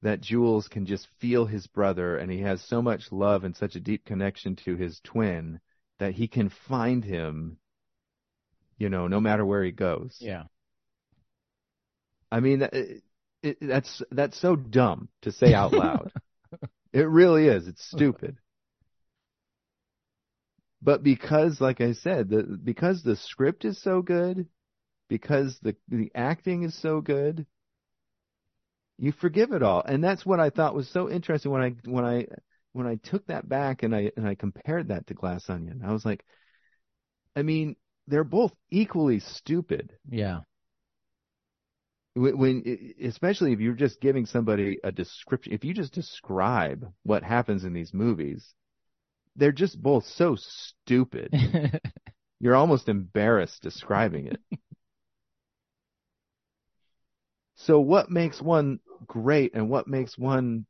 [0.03, 3.77] that Jules can just feel his brother and he has so much love and such
[3.77, 5.61] a deep connection to his twin
[5.99, 7.59] that he can find him,
[8.79, 10.17] you know, no matter where he goes.
[10.19, 10.45] Yeah.
[12.31, 13.03] I mean, uh, it,
[13.43, 16.13] it, that's, that's so dumb to say out loud.
[16.93, 17.69] It really is.
[17.69, 18.37] It's stupid.
[20.83, 24.47] but because, like I said, the, because the script is so good,
[25.09, 27.47] because the, the acting is so good,
[28.99, 29.83] you forgive it all.
[29.83, 32.27] And that's what I thought was so interesting when I, when I,
[32.73, 35.83] when I took that back and I, and I compared that to Glass Onion.
[35.85, 36.25] I was like,
[37.35, 37.77] I mean,
[38.07, 39.93] they're both equally stupid.
[40.09, 40.41] Yeah.
[42.15, 47.23] When, when, especially if you're just giving somebody a description, if you just describe what
[47.23, 48.55] happens in these movies,
[49.37, 51.33] they're just both so stupid.
[52.41, 54.41] you're almost embarrassed describing it.
[57.65, 60.67] so what makes one great and what makes one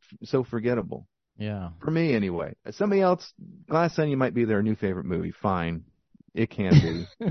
[0.00, 1.06] f- so forgettable?
[1.38, 1.70] yeah.
[1.82, 2.54] For me, anyway.
[2.70, 3.32] Somebody else,
[3.68, 5.32] Glass Onion might be their new favorite movie.
[5.32, 5.84] Fine.
[6.34, 7.30] It can be.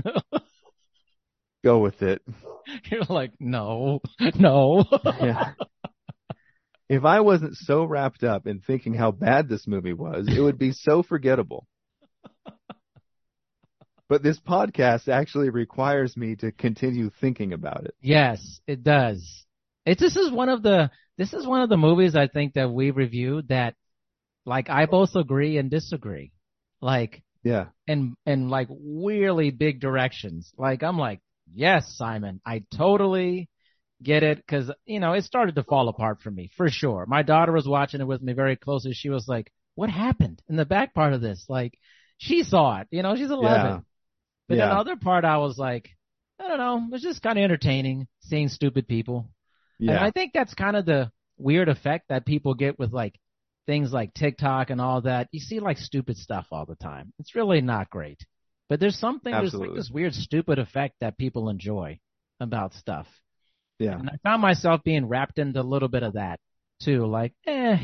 [1.64, 2.22] Go with it.
[2.90, 4.00] You're like, no,
[4.34, 4.84] no.
[5.20, 5.52] Yeah.
[6.88, 10.58] If I wasn't so wrapped up in thinking how bad this movie was, it would
[10.58, 11.68] be so forgettable.
[14.10, 17.94] But this podcast actually requires me to continue thinking about it.
[18.00, 19.44] Yes, it does.
[19.86, 22.72] It this is one of the this is one of the movies I think that
[22.72, 23.76] we reviewed that
[24.44, 26.32] like I both agree and disagree.
[26.80, 27.66] Like Yeah.
[27.86, 30.52] and and like really big directions.
[30.58, 31.20] Like I'm like,
[31.54, 33.48] yes, Simon, I totally
[34.02, 37.06] get it because you know it started to fall apart for me for sure.
[37.06, 38.92] My daughter was watching it with me very closely.
[38.92, 41.78] She was like, "What happened in the back part of this?" Like
[42.18, 42.88] she saw it.
[42.90, 43.66] You know, she's 11.
[43.66, 43.80] Yeah.
[44.50, 44.66] But Yeah.
[44.66, 45.88] then the other part, I was like,
[46.40, 49.30] I don't know, it was just kind of entertaining seeing stupid people.
[49.78, 50.04] And Yeah.
[50.04, 53.14] I think that's kind of the weird effect that people get with like
[53.66, 55.28] things like TikTok and all that.
[55.30, 57.12] You see like stupid stuff all the time.
[57.20, 58.18] It's really not great.
[58.68, 59.68] But there's something, Absolutely.
[59.68, 62.00] there's like this weird stupid effect that people enjoy
[62.40, 63.06] about stuff.
[63.78, 63.98] Yeah.
[64.00, 66.40] And I found myself being wrapped into a little bit of that
[66.82, 67.06] too.
[67.06, 67.78] Like, eh,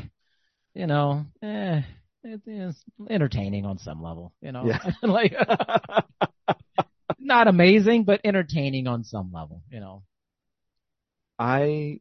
[0.74, 1.82] you know, eh,
[2.24, 2.76] it is
[3.08, 4.80] entertaining on some level, you know, Yeah.
[5.02, 5.32] like
[7.26, 10.02] not amazing, but entertaining on some level, you know.
[11.38, 12.00] I,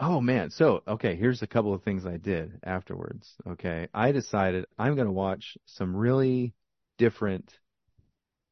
[0.00, 0.50] oh man.
[0.50, 3.34] So, okay, here's a couple of things I did afterwards.
[3.46, 3.88] Okay.
[3.94, 6.54] I decided I'm going to watch some really
[6.98, 7.52] different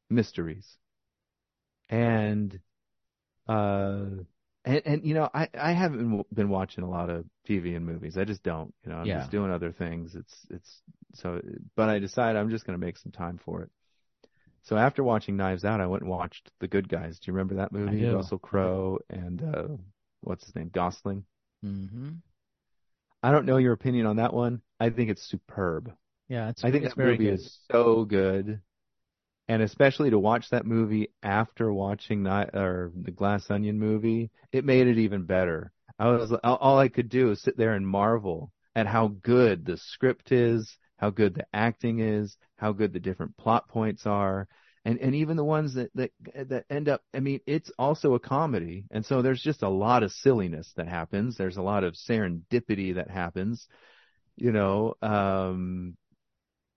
[0.09, 0.77] mysteries.
[1.89, 2.59] And,
[3.47, 4.05] uh,
[4.65, 8.17] and, and you know, I, I haven't been- watching a lot of TV and movies.
[8.17, 9.19] I just don't, you know, I'm Yeah.
[9.19, 10.15] just doing other things.
[10.15, 10.81] It's, it's,
[11.13, 11.41] so,
[11.75, 13.69] but I decided I'm just going to make some time for it.
[14.65, 17.19] So after watching Knives Out, I went and watched The Good Guys.
[17.19, 18.03] Do you remember that movie?
[18.11, 19.77] Russell Crowe and, uh,
[20.21, 20.69] what's his name?
[20.73, 21.23] Gosling.
[21.61, 22.13] hmm
[23.21, 24.61] I don't know your opinion on that one.
[24.79, 25.91] I think it's superb.
[26.29, 27.39] Yeah, it's, I think it's that movie good.
[27.39, 28.59] is so good.
[29.47, 34.65] And especially to watch that movie after watching Ni- or the Glass Onion movie, it
[34.65, 35.71] made it even better.
[35.99, 39.65] I was all all I could do is sit there and marvel at how good
[39.65, 44.47] the script is, how good the acting is, how good the different plot points are,
[44.85, 47.01] and and even the ones that that that end up.
[47.13, 50.87] I mean, it's also a comedy, and so there's just a lot of silliness that
[50.87, 51.37] happens.
[51.37, 53.67] There's a lot of serendipity that happens.
[54.37, 55.97] You know, um,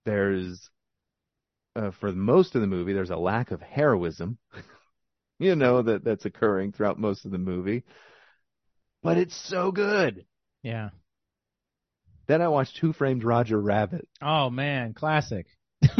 [0.05, 0.69] there's
[1.75, 4.37] uh, for most of the movie, there's a lack of heroism,
[5.39, 7.83] you know, that that's occurring throughout most of the movie.
[9.01, 10.25] But it's so good.
[10.61, 10.89] Yeah.
[12.29, 14.07] Then I watched Who Framed Roger Rabbit.
[14.21, 15.47] Oh man, classic.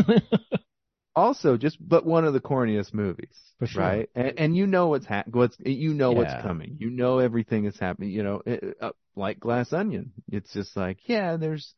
[1.16, 3.82] Also, just but one of the corniest movies, For sure.
[3.82, 4.10] right?
[4.16, 6.18] And, and you know what's ha- what's you know Yeah.
[6.18, 6.78] what's coming.
[6.80, 8.12] You know everything is happening.
[8.12, 10.14] You know, it, uh, like Glass Onion.
[10.32, 11.74] It's just like, yeah, there's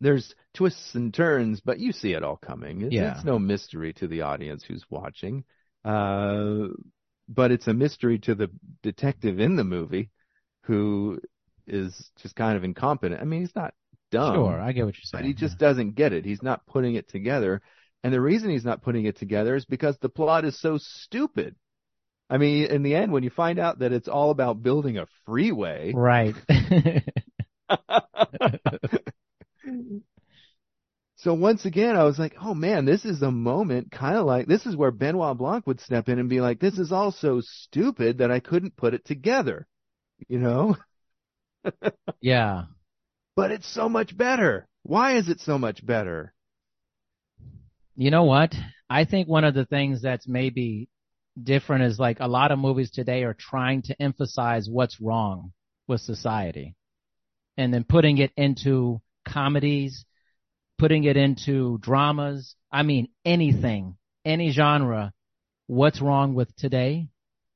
[0.00, 2.82] there's twists and turns, but you see it all coming.
[2.82, 3.14] It's, Yeah.
[3.16, 5.44] it's no mystery to the audience who's watching.
[5.82, 6.68] Uh,
[7.28, 8.50] but it's a mystery to the
[8.82, 10.10] detective in the movie
[10.64, 11.20] who
[11.66, 13.20] is just kind of incompetent.
[13.20, 13.74] I mean, he's not
[14.10, 15.28] dumb, sure, I get what you're but saying.
[15.28, 16.24] he just doesn't get it.
[16.24, 17.62] He's not putting it together.
[18.02, 21.56] And the reason he's not putting it together is because the plot is so stupid.
[22.28, 25.06] I mean, in the end, when you find out that it's all about building a
[25.24, 26.34] freeway, right.
[31.24, 34.46] So once again, I was like, oh man, this is a moment kind of like,
[34.46, 37.40] this is where Benoit Blanc would step in and be like, this is all so
[37.40, 39.66] stupid that I couldn't put it together,
[40.28, 40.76] you know?
[42.20, 42.64] yeah.
[43.36, 44.66] But it's so much better.
[44.82, 46.32] Why is it so much better?
[47.96, 48.54] You know what?
[48.88, 50.88] I think one of the things that's maybe
[51.40, 55.52] different is like a lot of movies today are trying to emphasize what's wrong
[55.88, 56.76] with society
[57.56, 60.04] and then putting it into comedies,
[60.78, 62.54] putting it into dramas.
[62.70, 65.12] I mean, anything, any genre,
[65.66, 67.08] what's wrong with today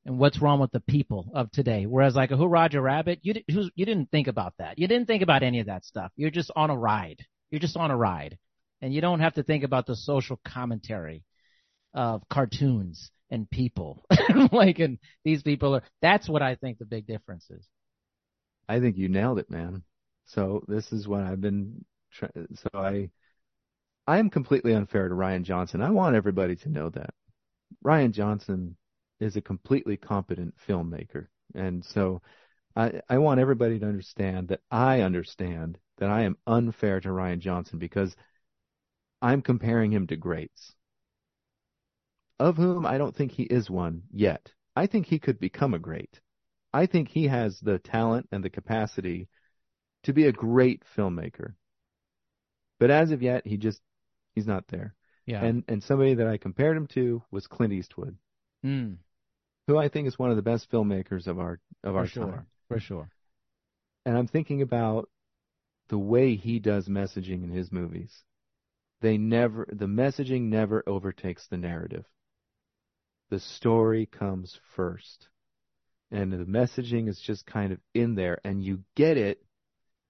[0.09, 1.85] and what's wrong with the people of today.
[1.85, 4.79] Whereas like a Who Roger Rabbit, you you didn't think about that.
[4.79, 6.11] You didn't think about any of that stuff.
[6.17, 7.27] You're just on a ride.
[7.51, 8.39] You're just on a ride,
[8.81, 11.25] and you don't have to think about the social commentary
[11.93, 14.03] of cartoons and people.
[14.53, 15.83] like, and these people are.
[16.01, 17.67] That's what I think the big difference is.
[18.67, 19.83] I think you nailed it, man.
[20.25, 21.85] So this is what I've been.
[22.55, 23.11] So I,
[24.07, 25.83] I am completely unfair to Rian Johnson.
[25.83, 27.11] I want everybody to know that
[27.85, 28.77] Rian Johnson
[29.21, 32.23] is a completely competent filmmaker, and so
[32.77, 37.41] I, I want everybody to understand that I understand that I am unfair to Rian
[37.41, 38.15] Johnson because
[39.21, 40.75] I'm comparing him to greats,
[42.39, 44.53] of whom I don't think he is one yet.
[44.77, 46.21] I think he could become a great.
[46.73, 49.29] I think he has the talent and the capacity
[50.05, 51.55] to be a great filmmaker.
[52.79, 53.81] But as of yet, he just
[54.35, 54.95] he's not there.
[55.27, 55.43] Yeah.
[55.43, 58.17] And and somebody that I compared him to was Clint Eastwood,
[58.65, 58.99] mm.
[59.69, 62.27] Who I think is one of the best filmmakers of our of For our sure.
[62.27, 62.47] time.
[62.69, 63.09] For sure.
[64.05, 65.11] And I'm thinking about
[65.89, 68.25] the way he does messaging in his movies.
[69.03, 72.07] They never the messaging never overtakes the narrative.
[73.29, 75.29] The story comes first.
[76.11, 79.45] And the messaging is just kind of in there and you get it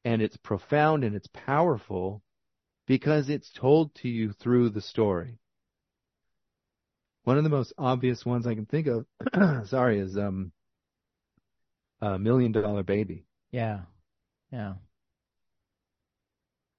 [0.05, 2.23] and it's profound and it's powerful
[2.87, 5.41] because it's told to you through the story.
[7.25, 9.07] One of the most obvious ones I can think of,
[9.69, 10.53] sorry, is um,
[12.01, 13.27] a Million Dollar Baby.
[13.51, 13.81] Yeah.
[14.51, 14.75] Yeah.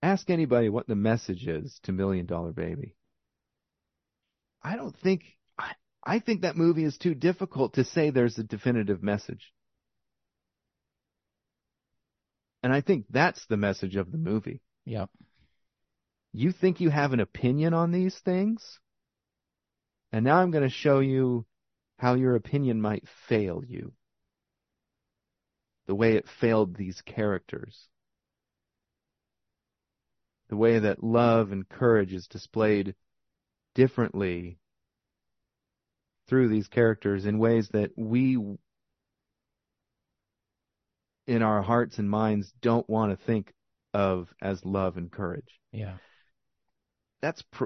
[0.01, 2.95] Ask anybody what the message is to Million Dollar Baby.
[4.63, 5.23] I don't think
[5.57, 5.73] I,
[6.03, 9.53] I think that movie is too difficult to say there's a definitive message.
[12.63, 14.61] And I think that's the message of the movie.
[14.85, 15.09] Yep.
[16.33, 18.79] You think you have an opinion on these things?
[20.11, 21.45] And now I'm going to show you
[21.97, 23.93] how your opinion might fail you.
[25.87, 27.87] The way it failed these characters.
[30.49, 32.95] The way that love and courage is displayed
[33.75, 34.57] differently
[36.27, 38.37] through these characters in ways that we
[41.27, 43.53] in our hearts and minds don't want to think
[43.93, 45.59] of as love and courage.
[45.71, 45.97] Yeah.
[47.21, 47.65] That's pr-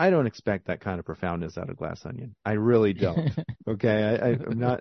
[0.00, 2.34] I don't expect that kind of profoundness out of Glass Onion.
[2.42, 3.32] I really don't.
[3.68, 4.80] okay, I, I, I'm not.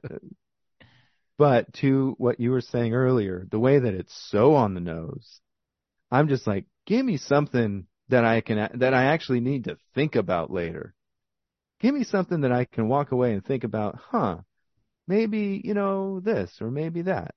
[1.38, 5.41] But to what you were saying earlier, the way that it's so on the nose,
[6.10, 10.15] I'm just like, give me something that I can that I actually need to think
[10.15, 10.95] about later.
[11.82, 14.38] Give me something that I can walk away and think about, huh?
[15.05, 17.36] Maybe, you know, this or maybe that.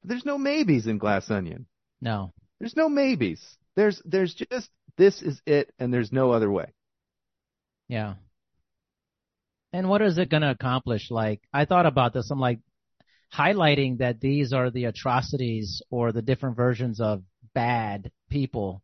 [0.00, 1.66] But there's no maybes in Glass Onion.
[2.00, 2.32] No.
[2.58, 3.42] There's no maybes.
[3.74, 6.72] There's there's just this is it and there's no other way.
[7.88, 8.14] Yeah.
[9.72, 11.10] And what is it going to accomplish?
[11.10, 12.30] Like, I thought about this.
[12.30, 12.60] I'm like,
[13.34, 17.22] highlighting that these are the atrocities or the different versions of
[17.54, 18.82] bad people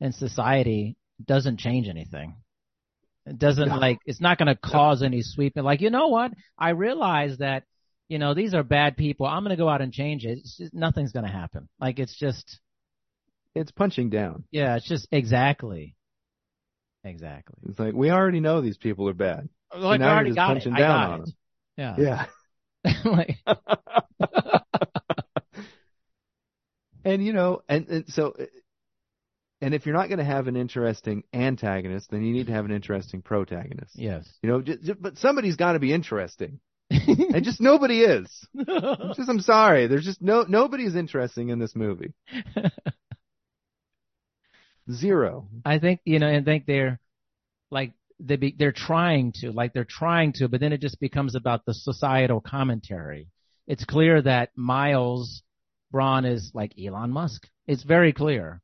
[0.00, 2.36] in society doesn't change anything.
[3.26, 3.76] It doesn't No.
[3.76, 5.64] like, it's not going to cause any sweeping.
[5.64, 6.32] Like, you know what?
[6.58, 7.64] I realize that,
[8.08, 9.26] you know, these are bad people.
[9.26, 10.38] I'm going to go out and change it.
[10.38, 11.68] It's just, nothing's going to happen.
[11.80, 12.60] Like, it's just,
[13.54, 14.44] It's punching down.
[14.50, 15.94] yeah, it's just exactly.
[17.08, 17.56] Exactly.
[17.68, 19.48] It's like we already know these people are bad.
[19.74, 20.54] Like, now I you're just got it.
[20.54, 21.24] punching I down got on it.
[21.24, 21.96] them.
[21.98, 22.26] Yeah.
[22.84, 23.04] Yeah.
[23.04, 23.36] like,
[27.04, 28.34] And you know, and, and so
[29.60, 32.64] and if you're not going to have an interesting antagonist, then you need to have
[32.64, 33.92] an interesting protagonist.
[33.94, 34.28] yes.
[34.42, 36.60] You know, just, just, but somebody's got to be interesting.
[36.90, 38.46] and just nobody is.
[38.56, 39.88] I'm just I'm sorry.
[39.88, 42.14] There's just no nobody's interesting in this movie.
[44.90, 45.48] Zero.
[45.64, 46.98] I think you know, and think they're
[47.70, 51.34] like they be, they're trying to, like they're trying to, but then it just becomes
[51.34, 53.28] about the societal commentary.
[53.66, 55.42] It's clear that Miles
[55.90, 57.46] Bron is like Elon Musk.
[57.66, 58.60] It's very clear,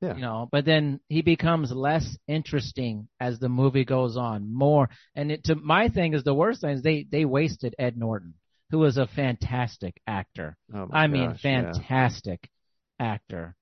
[0.00, 0.14] Yeah.
[0.16, 0.48] you know.
[0.50, 4.52] But then he becomes less interesting as the movie goes on.
[4.52, 7.96] More, and it, to my thing is the worst thing is they they wasted Ed
[7.96, 8.34] Norton,
[8.70, 10.56] who was a fantastic actor.
[10.74, 11.62] Oh I mean, gosh, yeah.
[11.72, 12.50] fantastic
[12.98, 13.54] actor.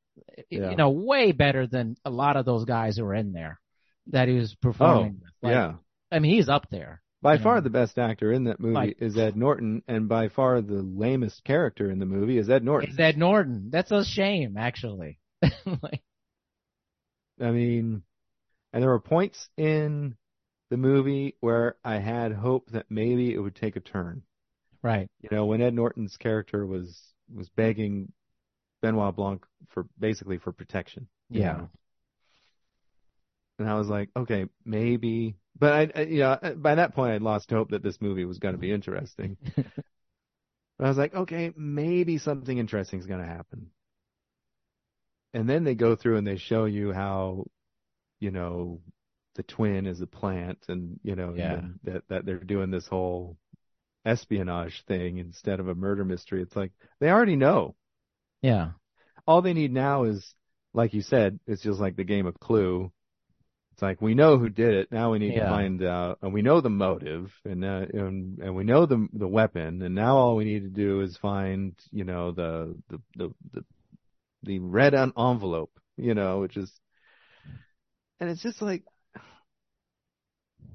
[0.51, 0.71] Yeah.
[0.71, 3.61] You know, way better than a lot of those guys who were in there
[4.09, 5.33] that he was performing oh, with.
[5.43, 5.75] Like, yeah.
[6.11, 7.03] I mean, he's up there.
[7.23, 7.62] By far know.
[7.62, 11.43] the best actor in that movie Like- is Ed Norton, and by far the lamest
[11.45, 12.91] character in the movie is Ed Norton.
[12.91, 13.71] It's Ed Norton.
[13.71, 15.19] That's a shame, actually.
[15.83, 16.03] like,
[17.41, 18.03] I mean,
[18.73, 20.17] and there were points in
[20.71, 24.23] the movie where I had hope that maybe it would take a turn.
[24.83, 25.09] right.
[25.21, 27.01] You know, when Ed Norton's character was
[27.35, 28.12] was begging
[28.83, 31.09] Benoit Blanc for basically for protection.
[31.31, 31.53] Yeah.
[31.53, 31.70] know.
[33.59, 37.22] And I was like, okay, maybe but I, I, you know, by that point, I'd
[37.22, 39.37] lost hope that this movie was going to be interesting.
[39.57, 39.64] but
[40.79, 43.68] I was like, okay, maybe something interesting is going to happen.
[45.33, 47.47] And then they go through and they show you how,
[48.20, 48.81] you know,
[49.35, 51.55] the twin is a plant, and you know, Yeah.
[51.55, 53.37] and that that they're doing this whole
[54.07, 56.41] espionage thing instead of a murder mystery.
[56.41, 57.74] It's like they already know.
[58.43, 58.70] Yeah.
[59.26, 60.34] All they need now is,
[60.72, 62.93] like you said, it's just like the game of Clue.
[63.72, 64.93] It's like we know who did it.
[64.93, 68.55] Now we need to find out, and we know the motive, and uh, and and
[68.55, 72.05] we know the the weapon, and now all we need to do is find, you
[72.05, 73.64] know, the the the the,
[74.45, 76.72] the red en- envelope, you know, which is,
[78.20, 78.82] and it's just like.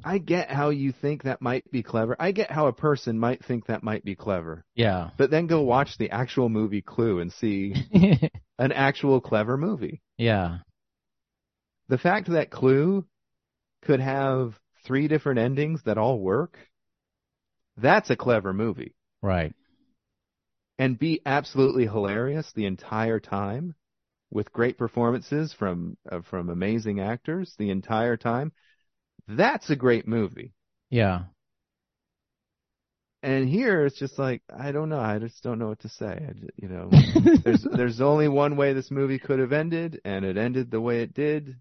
[0.04, 2.16] I get how you think that might be clever.
[2.20, 4.66] I get how a person might think that might be clever.
[4.76, 5.12] Yeah.
[5.18, 7.76] But then go watch the actual movie Clue and see
[8.58, 10.02] an actual clever movie.
[10.18, 10.60] yeah.
[11.90, 13.06] The fact that Clue
[13.82, 14.54] could have
[14.86, 16.58] three different endings that all work,
[17.76, 18.96] that's a clever movie.
[19.22, 19.54] Right.
[20.80, 23.76] And be absolutely hilarious the entire time
[24.32, 28.52] with great performances from uh, from amazing actors the entire time.
[29.38, 30.54] That's a great movie.
[30.90, 31.24] Yeah.
[33.24, 35.00] And here it's just like I don't know.
[35.00, 36.08] I just don't know what to say.
[36.08, 36.90] I, ju- you know,
[37.44, 41.04] there's there's only one way this movie could have ended, and it ended the way
[41.04, 41.56] it did.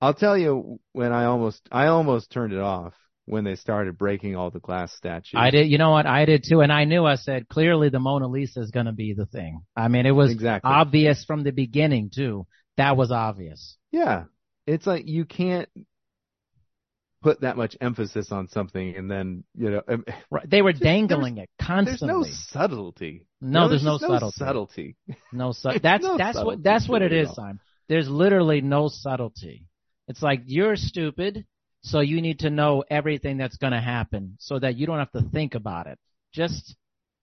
[0.00, 2.94] I'll tell you when I almost I almost turned it off
[3.26, 5.34] when they started breaking all the glass statues.
[5.36, 5.68] I did.
[5.68, 6.06] You know what?
[6.06, 6.60] I did too.
[6.62, 9.60] And I knew I said clearly the Mona Lisa is going to be the thing.
[9.76, 10.70] I mean, it was Exactly.
[10.70, 12.46] obvious from the beginning too.
[12.78, 13.76] That was obvious.
[13.92, 14.24] Yeah,
[14.66, 15.68] it's like you can't
[17.22, 19.82] put that much emphasis on something and then you know
[20.30, 20.48] Right.
[20.48, 22.06] They were dangling it constantly.
[22.24, 23.26] there's no subtlety.
[23.40, 24.36] No, You know, there's no subtlety.
[24.36, 24.96] subtlety.
[25.32, 27.34] No, su- that's no that's subtlety what that's what it is.
[27.34, 27.60] Simon.
[27.88, 29.66] There's literally no subtlety.
[30.08, 31.44] It's like you're stupid,
[31.82, 35.12] so you need to know everything that's going to happen, so that you don't have
[35.12, 35.98] to think about it.
[36.32, 36.76] Just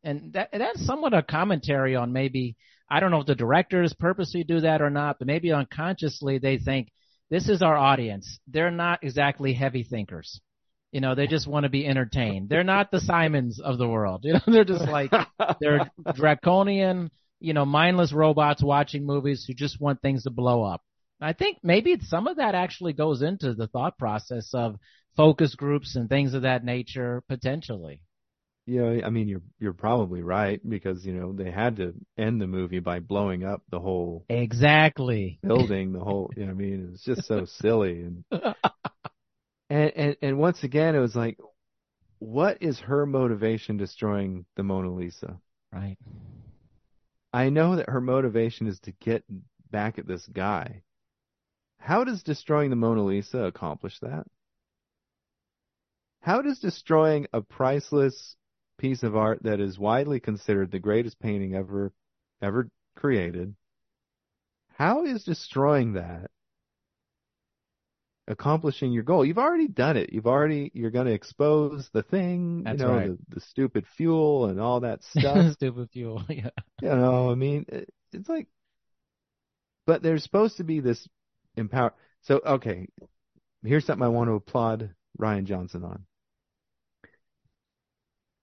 [0.03, 2.55] and that that's somewhat a commentary on maybe
[2.89, 6.57] I don't know if the directors purposely do that or not, but maybe unconsciously they
[6.57, 6.89] think
[7.29, 8.39] this is our audience.
[8.47, 10.41] They're not exactly heavy thinkers.
[10.91, 12.47] You know, they just want to be entertained.
[12.47, 14.21] They're not the Simons of the world.
[14.23, 15.11] You know, they're just like
[15.59, 20.81] they're draconian, you know, mindless robots watching movies who just want things to blow up.
[21.19, 24.75] I think maybe some of that actually goes into the thought process of
[25.15, 28.01] focus groups and things of that nature potentially.
[28.67, 32.47] Yeah, I mean you're you're probably right because you know they had to end the
[32.47, 35.39] movie by blowing up the whole Exactly.
[35.43, 36.31] building, the whole.
[36.35, 38.23] You know, I mean it was just so silly and
[39.69, 41.37] and and and once again it was like,
[42.19, 45.39] what is her motivation destroying the Mona Lisa?
[45.71, 45.97] Right.
[47.33, 49.23] I know that her motivation is to get
[49.69, 50.81] back at this guy.
[51.77, 54.25] How does destroying the Mona Lisa accomplish that?
[56.21, 58.35] How does destroying a priceless
[58.85, 61.91] piece of art that is widely considered the greatest painting ever
[62.41, 63.55] ever created,
[64.77, 66.29] how is destroying that
[68.27, 69.25] accomplishing your goal?
[69.25, 70.13] You've already done it.
[70.13, 73.07] You've already you're going to expose the thing, That's you know, right.
[73.29, 75.53] the, the stupid fuel and all that stuff.
[75.53, 76.23] Stupid fuel.
[76.29, 76.49] Yeah.
[76.81, 78.47] You know, I mean, it- it's like,
[79.87, 81.05] but there's supposed to be this
[81.57, 81.93] empower.
[82.21, 82.87] So, okay,
[83.63, 86.05] here's something I want to applaud Rian Johnson on.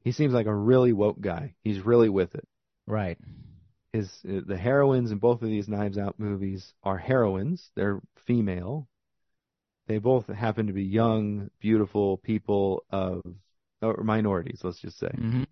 [0.02, 1.54] He seems like a really woke guy.
[1.62, 2.46] He's really with it.
[2.86, 3.18] Right.
[3.92, 7.70] His the heroines in both of these Knives Out movies are heroines.
[7.76, 8.88] They're female.
[9.86, 13.22] They both happen to be young, beautiful people of
[13.80, 14.60] or minorities.
[14.62, 15.10] Let's just say.
[15.14, 15.42] hmm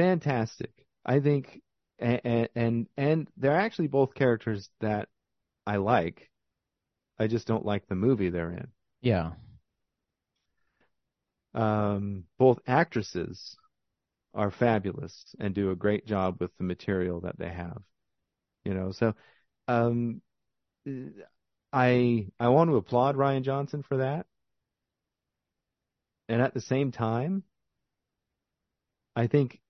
[0.00, 0.72] fantastic.
[1.04, 1.60] I think,
[1.98, 5.08] and and and they're actually both characters that
[5.66, 6.30] I like.
[7.18, 8.68] I just don't like the movie they're in.
[9.02, 9.32] Yeah.
[11.54, 13.56] Um, both actresses
[14.34, 17.82] are fabulous and do a great job with the material that they have.
[18.64, 19.14] You know, so
[19.68, 20.22] um,
[21.72, 24.26] I I want to applaud Rian Johnson for that.
[26.28, 27.42] And at the same time,
[29.16, 29.60] I think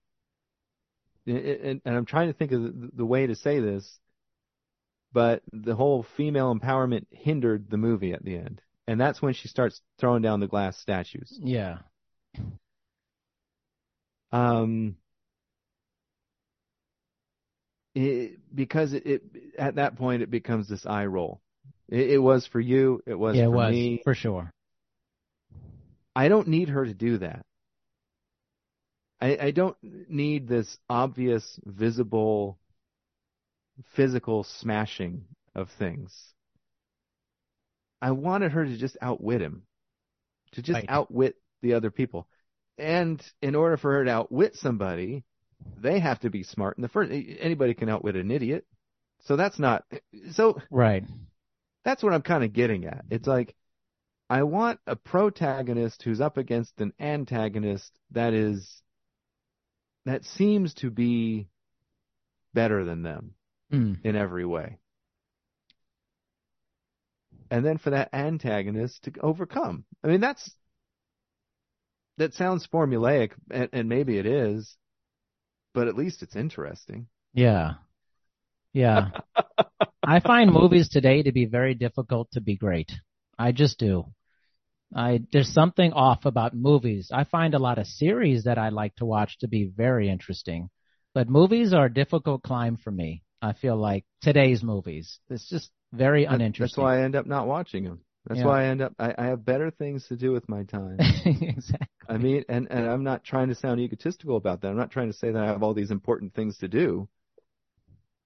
[1.26, 3.98] and, and I'm trying to think of the, the way to say this,
[5.12, 8.62] but the whole female empowerment hindered the movie at the end.
[8.90, 11.38] And that's when she starts throwing down the glass statues.
[11.40, 11.78] Yeah.
[14.32, 14.96] Um,
[17.94, 19.22] it, because it, it
[19.56, 21.40] at that point it becomes this eye roll.
[21.88, 23.00] It, it was for you.
[23.06, 24.00] It was yeah, it for was me.
[24.02, 24.50] for sure.
[26.16, 27.46] I don't need her to do that.
[29.20, 32.58] I, I don't need this obvious, visible,
[33.94, 36.34] physical smashing of things.
[38.02, 39.66] I wanted her to just outwit him,
[40.52, 40.86] to just Right.
[40.88, 42.28] outwit the other people.
[42.78, 45.24] And in order for her to outwit somebody,
[45.76, 47.12] they have to be smart And the first.
[47.12, 48.66] Anybody can outwit an idiot.
[49.24, 49.84] So that's not,
[50.30, 51.04] so Right.
[51.84, 53.04] that's what I'm kind of getting at.
[53.10, 53.54] It's like,
[54.30, 58.82] I want a protagonist who's up against an antagonist that is,
[60.06, 61.48] that seems to be
[62.54, 63.34] better than them
[63.70, 64.02] Mm.
[64.04, 64.78] in every way.
[67.50, 69.84] And then for that antagonist to overcome.
[70.04, 70.48] I mean, that's,
[72.18, 74.76] that sounds formulaic, and, and maybe it is,
[75.74, 77.06] but at least it's interesting.
[77.32, 77.74] Yeah.
[78.72, 79.10] Yeah.
[80.02, 82.90] I find movies today to be very difficult to be great.
[83.38, 84.12] I just do.
[84.94, 87.10] I there's something off about movies.
[87.12, 90.68] I find a lot of series that I like to watch to be very interesting.
[91.14, 93.22] But movies are a difficult climb for me.
[93.42, 95.18] I feel like today's movies.
[95.28, 96.64] It's just very uninteresting.
[96.64, 98.00] That's why I end up not watching them.
[98.26, 98.46] That's Yeah.
[98.46, 100.96] why I end up, I, I have better things to do with my time.
[101.24, 101.86] exactly.
[102.08, 104.68] I mean, and, and I'm not trying to sound egotistical about that.
[104.68, 107.08] I'm not trying to say that I have all these important things to do.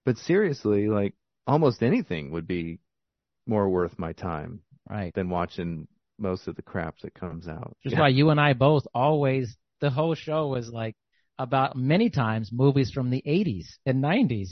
[0.05, 1.13] But seriously, like
[1.47, 2.79] almost anything would be
[3.47, 5.13] more worth my time Right.
[5.15, 5.87] than watching
[6.19, 7.75] most of the crap that comes out.
[7.83, 10.95] Which is why you and I both always the whole show was like
[11.39, 14.49] about many times movies from the 80s and 90s.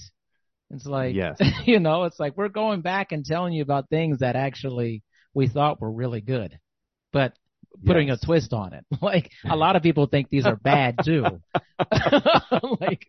[0.74, 1.38] It's like Yes.
[1.66, 5.04] you know, it's like we're going back and telling you about things that actually
[5.34, 6.60] we thought were really good,
[7.12, 7.34] but
[7.86, 8.20] putting Yes.
[8.24, 8.86] a twist on it.
[9.02, 11.42] Like a lot of people think these are bad too.
[12.80, 13.08] like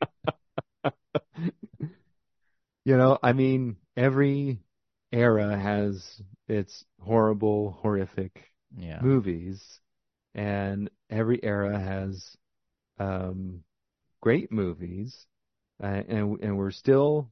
[2.85, 4.61] You know, I mean, every
[5.13, 9.01] era has its horrible, horrific yeah.
[9.01, 9.81] movies,
[10.35, 12.37] and every era has
[12.99, 13.65] um,
[14.21, 15.27] great movies,
[15.83, 17.31] uh, and and we're still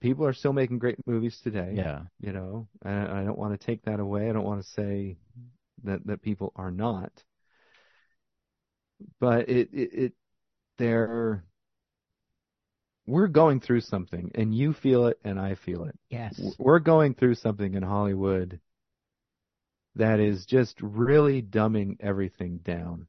[0.00, 1.72] people are still making great movies today.
[1.74, 2.02] Yeah.
[2.20, 4.28] you know, and I don't want to take that away.
[4.28, 5.16] I don't want to say
[5.84, 7.12] that that people are not,
[9.20, 10.12] but it it, it
[10.78, 11.44] they're
[13.06, 15.98] we're going through something, and you feel it, and I feel it.
[16.08, 16.40] Yes.
[16.58, 18.60] We're going through something in Hollywood
[19.96, 23.06] that is just really dumbing everything down.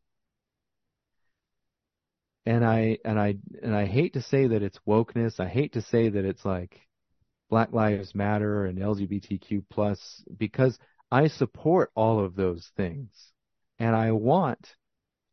[2.45, 5.39] And I and I and I hate to say that it's wokeness.
[5.39, 6.79] I hate to say that it's like
[7.49, 10.77] Black Lives Matter and LGBTQ plus because
[11.11, 13.11] I support all of those things.
[13.79, 14.75] And I want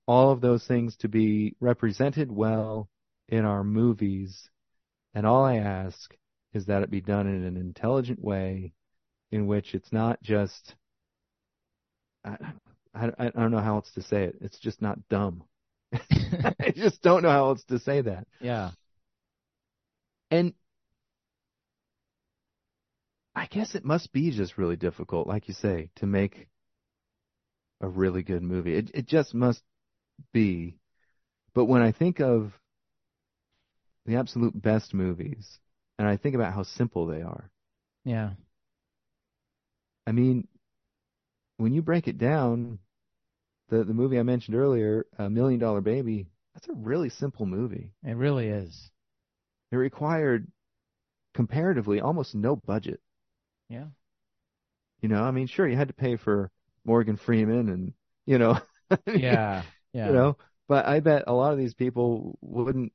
[0.07, 2.89] all of those things to be represented well
[3.29, 4.51] in our movies.
[5.15, 6.15] And all I ask
[6.53, 8.73] is that it be done in an intelligent way
[9.33, 10.75] in which it's not just
[12.25, 12.37] I,
[12.95, 14.37] I, I don't know how else to say it.
[14.41, 15.45] It's just not dumb.
[16.61, 18.27] I just don't know how else to say that.
[18.41, 18.73] yeah.
[20.31, 20.55] And
[23.35, 26.49] I guess it must be just really difficult, like you say, to make
[27.81, 28.75] a really good movie.
[28.77, 29.63] It it just must
[30.33, 30.79] be.
[31.55, 32.53] But when I think of
[34.05, 35.59] the absolute best movies,
[35.99, 37.51] and I think about how simple they are,
[38.05, 38.31] Yeah.
[40.07, 40.47] I mean,
[41.59, 42.79] when you break it down,
[43.71, 47.91] the the movie I mentioned earlier, a Million Dollar Baby, that's a really simple movie.
[48.05, 48.91] It really is.
[49.73, 50.47] It required
[51.35, 53.01] comparatively almost no budget.
[53.69, 53.87] Yeah.
[55.01, 56.51] You know, I mean, sure, you had to pay for
[56.85, 57.93] Morgan Freeman and,
[58.27, 58.59] you know,
[59.07, 59.63] Yeah.
[59.93, 60.07] Yeah.
[60.09, 60.37] you know,
[60.69, 62.93] but I bet a lot of these people wouldn't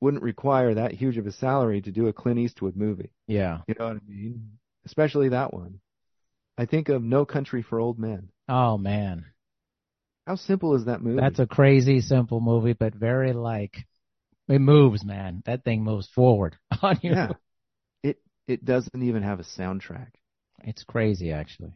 [0.00, 3.10] wouldn't require that huge of a salary to do a Clint Eastwood movie.
[3.26, 3.60] Yeah.
[3.66, 4.58] You know what I mean?
[4.84, 5.80] Especially that one.
[6.58, 8.30] I think of No Country for Old Men.
[8.48, 9.26] Oh man.
[10.26, 11.20] How simple is that movie?
[11.20, 13.86] That's a crazy simple movie, but very like
[14.48, 15.42] it moves, man.
[15.46, 17.12] That thing moves forward on you.
[17.12, 17.32] yeah.
[18.02, 20.10] It it doesn't even have a soundtrack.
[20.64, 21.72] It's crazy actually.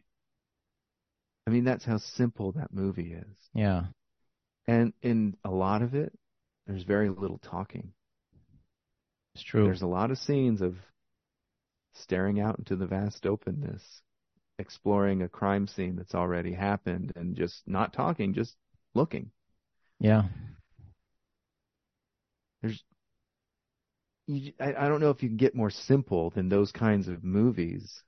[1.47, 3.49] I mean, that's how simple that movie is.
[3.53, 3.83] Yeah.
[4.67, 6.13] And in a lot of it,
[6.67, 7.93] there's very little talking.
[9.33, 9.65] It's true.
[9.65, 10.75] There's a lot of scenes of
[11.93, 14.01] staring out into the vast openness,
[14.61, 18.55] exploring a crime scene that's already happened, and just not talking, just
[18.95, 19.31] looking.
[19.99, 20.23] yeah.
[22.61, 22.83] There's,
[24.27, 27.23] you, I, I don't know if you can get more simple than those kinds of
[27.23, 28.03] movies.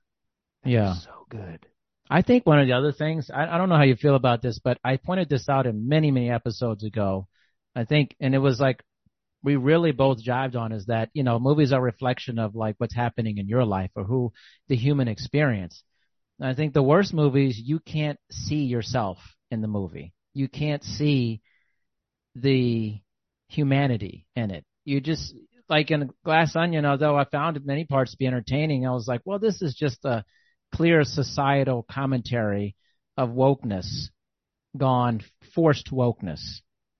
[0.62, 0.96] They're Yeah.
[1.04, 1.66] so good.
[2.10, 4.42] I think one of the other things, I, I don't know how you feel about
[4.42, 7.28] this, but I pointed this out in many, many episodes ago.
[7.74, 8.82] I think, and it was like,
[9.42, 12.76] we really both jived on is that, you know, movies are a reflection of like
[12.78, 14.32] what's happening in your life or who
[14.68, 15.84] the human experience.
[16.40, 19.18] I think the worst movies, you can't see yourself
[19.50, 20.12] in the movie.
[20.32, 21.40] You can't see
[22.34, 22.98] the
[23.48, 24.64] humanity in it.
[24.84, 25.34] You just,
[25.68, 29.20] like in Glass Onion, although I found many parts to be entertaining, I was like,
[29.24, 30.24] well, this is just a
[30.74, 32.74] clear societal commentary
[33.16, 34.08] of wokeness
[34.76, 35.22] gone
[35.54, 36.40] forced wokeness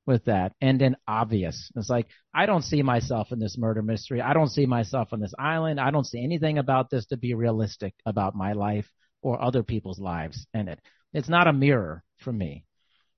[0.06, 1.72] with that and then obvious.
[1.74, 4.20] It's like, I don't see myself in this murder mystery.
[4.20, 5.80] I don't see myself on this island.
[5.80, 8.88] I don't see anything about this to be realistic about my life
[9.24, 10.78] or other people's lives in it.
[11.12, 12.66] It's not a mirror for me.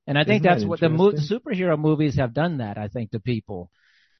[0.06, 2.88] And I think Isn't that's that what the mo- superhero movies have done that, I
[2.88, 3.70] think, to people.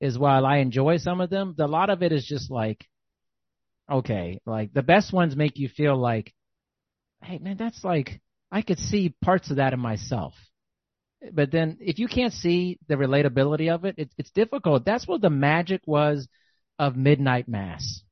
[0.01, 2.84] Is while I enjoy some of them, a lot of it is just like,
[3.91, 6.34] okay, like the best ones make you feel like,
[7.22, 8.20] hey man, that's like,
[8.51, 10.34] I could see parts of that in myself.
[11.32, 14.84] But then if you can't see the relatability of it, it it's difficult.
[14.84, 16.28] That's what the magic was
[16.78, 18.03] of Midnight Mass.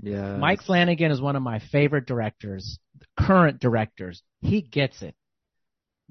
[0.00, 0.36] Yeah.
[0.36, 2.78] Mike Flanagan is one of my favorite directors,
[3.18, 4.22] current directors.
[4.40, 5.14] He gets it.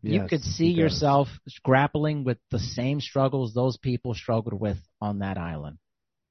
[0.02, 1.28] you could see yourself
[1.64, 5.78] grappling with the same struggles those people struggled with on that island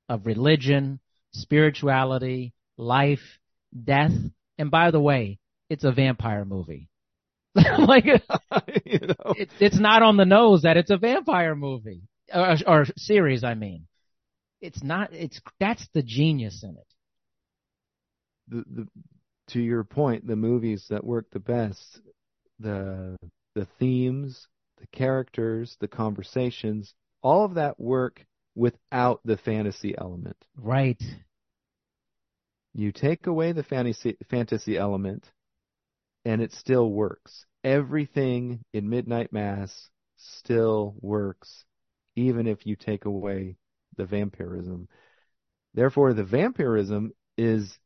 [0.09, 1.01] of religion,
[1.33, 3.39] spirituality, life,
[3.85, 4.13] death.
[4.59, 5.39] And by the way,
[5.69, 6.89] it's a vampire movie.
[7.55, 8.05] like
[8.85, 9.33] you know.
[9.37, 12.03] it, it's not on the nose that it's a vampire movie
[12.33, 13.45] or, or series.
[13.45, 13.87] I mean,
[14.61, 15.13] it's not.
[15.13, 16.86] It's that's the genius in it.
[18.49, 18.89] The, the
[19.49, 22.01] to your point, the movies that work the best,
[22.59, 23.17] the
[23.55, 28.25] the themes, the characters, the conversations, all of that work
[28.55, 30.37] without the fantasy element.
[30.57, 31.03] Right.
[32.75, 35.31] You take away the fantasy fantasy element
[36.25, 37.47] and it still works.
[37.65, 41.65] Everything in Midnight Mass still works
[42.17, 43.57] even if you take away
[43.97, 44.89] the vampirism.
[45.75, 47.79] Therefore the vampirism is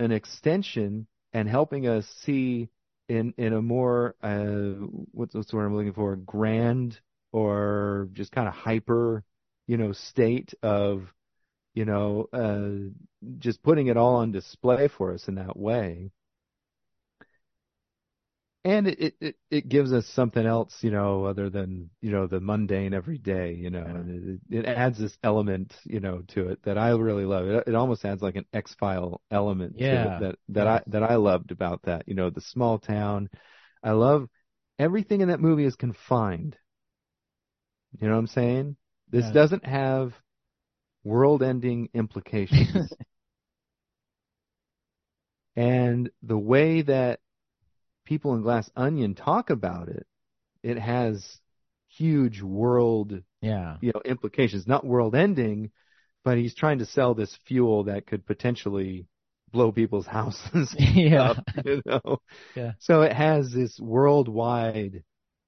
[0.00, 2.68] an extension and helping us see
[3.08, 6.16] in in a more uh what's the word I'm looking for?
[6.16, 6.98] Grand
[7.32, 9.24] or just kind of hyper
[9.68, 11.12] you know state of
[11.74, 12.90] you know uh
[13.38, 16.10] just putting it all on display for us in that way
[18.64, 22.40] and it, it, it, gives us something else, you know, other than, you know, the
[22.40, 23.90] mundane everyday, you know, Yeah.
[23.90, 27.46] and it, it adds this element, you know, to it that I really love.
[27.46, 30.06] It, it almost adds like an X-File element to Yeah.
[30.08, 33.30] it that, that I, that I loved about that, you know, the small town.
[33.82, 34.28] I love
[34.78, 36.56] everything in that movie is confined.
[37.98, 38.76] You know what I'm saying?
[39.10, 39.32] This Yeah.
[39.32, 40.12] doesn't have
[41.02, 42.92] world ending implications.
[45.56, 47.20] and the way that
[48.10, 50.04] people in Glass Onion talk about it,
[50.64, 51.38] it has
[51.88, 53.76] huge world, Yeah.
[53.80, 54.66] you know, implications.
[54.66, 55.70] Not world ending,
[56.24, 59.06] but he's trying to sell this fuel that could potentially
[59.52, 61.30] blow people's houses Yeah.
[61.30, 62.18] up, you know.
[62.56, 62.72] Yeah.
[62.80, 65.04] So it has this worldwide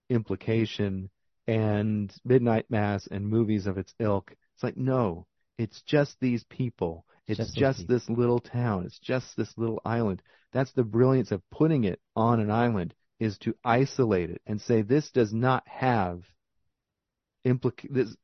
[0.09, 1.11] implication
[1.49, 4.31] and Midnight Mass and movies of its ilk.
[4.55, 5.27] It's like, no,
[5.59, 7.05] it's just these people.
[7.27, 7.95] It's Just just, people.
[7.97, 8.85] this little town.
[8.87, 10.23] It's just this little island.
[10.53, 14.83] That's the brilliance of putting it on an island is to isolate it and say
[14.83, 16.23] this does not have
[17.47, 18.15] implic this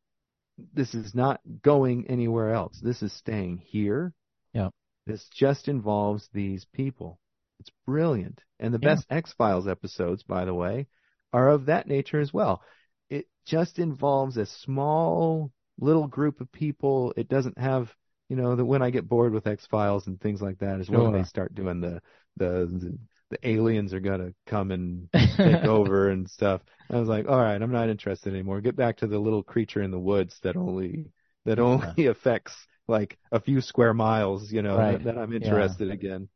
[0.74, 2.80] this is not going anywhere else.
[2.82, 4.12] This is staying here.
[4.52, 4.70] Yeah.
[5.06, 7.20] This just involves these people.
[7.60, 8.42] It's brilliant.
[8.58, 8.94] And the Yeah.
[8.94, 10.88] best X-Files episodes, by the way,
[11.32, 12.62] are of that nature as well.
[13.08, 17.14] It just involves a small little group of people.
[17.16, 17.94] It doesn't have,
[18.28, 21.10] you know, that when I get bored with X-Files and things like that is when
[21.10, 21.12] Sure.
[21.12, 22.02] they start doing the,
[22.36, 22.98] the, the,
[23.30, 25.08] the aliens are going to come and
[25.42, 26.62] take over and stuff.
[26.90, 28.60] I was like, all right, I'm not interested anymore.
[28.60, 31.10] Get back to the little creature in the woods that only,
[31.44, 32.54] that only affects
[32.86, 35.00] like a few square miles, you know, Right.
[35.00, 35.74] that, that I'm Yeah.
[35.74, 36.28] interested again.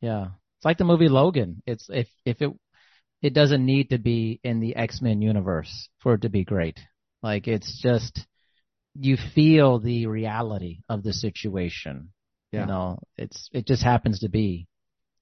[0.00, 0.26] Yeah.
[0.58, 1.62] It's like the movie Logan.
[1.66, 2.52] It's if if it
[3.22, 6.80] it doesn't need to be in the X-Men universe for it to be great.
[7.22, 8.26] Like it's just
[8.98, 12.10] you feel the reality of the situation.
[12.52, 12.62] Yeah.
[12.62, 14.66] You know, it's it just happens to be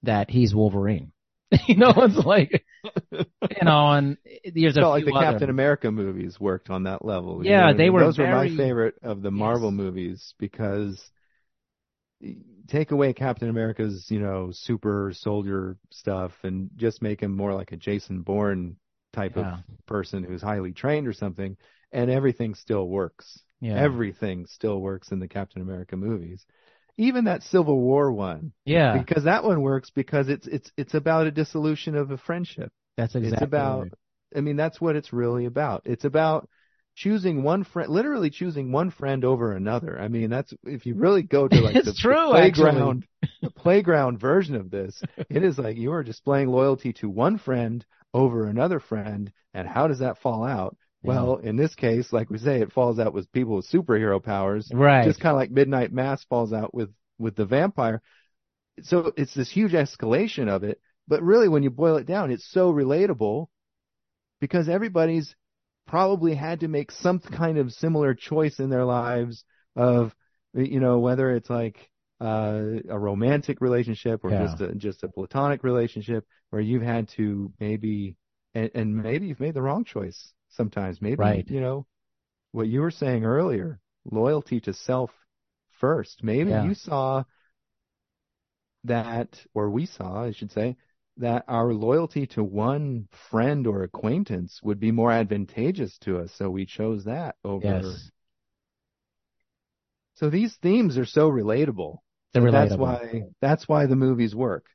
[0.03, 1.12] that he's Wolverine.
[1.66, 2.64] you know, it's like
[3.12, 4.16] you know, and
[4.55, 7.45] there's a felt like the other- Captain America movies worked on that level.
[7.45, 7.93] you Yeah, know what I they mean?
[7.95, 9.77] were Those were my favorite of the Marvel Yes.
[9.77, 11.03] movies because
[12.66, 17.73] take away Captain America's, you know, super soldier stuff and just make him more like
[17.73, 18.77] a Jason Bourne
[19.12, 19.59] type Yeah.
[19.59, 21.57] of person who's highly trained or something,
[21.93, 23.43] and everything still works.
[23.61, 23.76] Yeah.
[23.76, 26.44] Everything still works in the Captain America movies.
[26.96, 28.52] Even that Civil War one.
[28.64, 28.98] yeah.
[28.98, 32.72] Because that one works because it's it's it's about a dissolution of a friendship.
[32.96, 33.92] That's exactly It's about, right.
[34.36, 35.82] I mean, that's what it's really about.
[35.84, 36.48] It's about
[36.96, 39.98] choosing one friend, literally choosing one friend over another.
[40.00, 43.06] I mean, that's, if you really go to like the, true, the playground,
[43.42, 45.00] the playground version of this,
[45.30, 49.32] it is like you are displaying loyalty to one friend over another friend.
[49.54, 50.76] And how does that fall out?
[51.03, 54.70] Well, in this case, like we say, it falls out with people with superhero powers.
[54.72, 55.05] Right.
[55.05, 58.03] Just kind of like Midnight Mass falls out with, with the vampire.
[58.82, 60.80] so it's this huge escalation of it.
[61.07, 63.46] But really, when you boil it down, it's so relatable
[64.40, 65.34] because everybody's
[65.86, 69.44] probably had to make some kind of similar choice in their lives
[69.74, 70.14] of,
[70.55, 71.90] you know, whether it's like
[72.20, 74.46] uh, a romantic relationship or Yeah.
[74.46, 78.16] just a, just a platonic relationship where you've had to maybe,
[78.55, 81.00] and, and maybe you've made the wrong choice sometimes.
[81.00, 81.48] Maybe, Right.
[81.48, 81.86] you know,
[82.52, 85.11] what you were saying earlier, loyalty to self
[85.80, 86.22] first.
[86.22, 86.64] Maybe Yeah.
[86.64, 87.24] you saw
[88.84, 90.76] that, or we saw, I should say,
[91.16, 96.30] that our loyalty to one friend or acquaintance would be more advantageous to us.
[96.36, 97.64] So we chose that over.
[97.64, 98.11] Yes.
[100.14, 101.98] So these themes are so relatable.
[102.32, 102.78] They're that That's relatable.
[102.78, 104.66] why, that's why the movies work.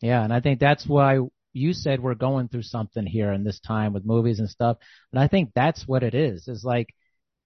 [0.00, 1.18] Yeah, and I think that's why
[1.54, 4.76] you said we're going through something here in this time with movies and stuff.
[5.12, 6.48] And I think that's what it is.
[6.48, 6.88] Is like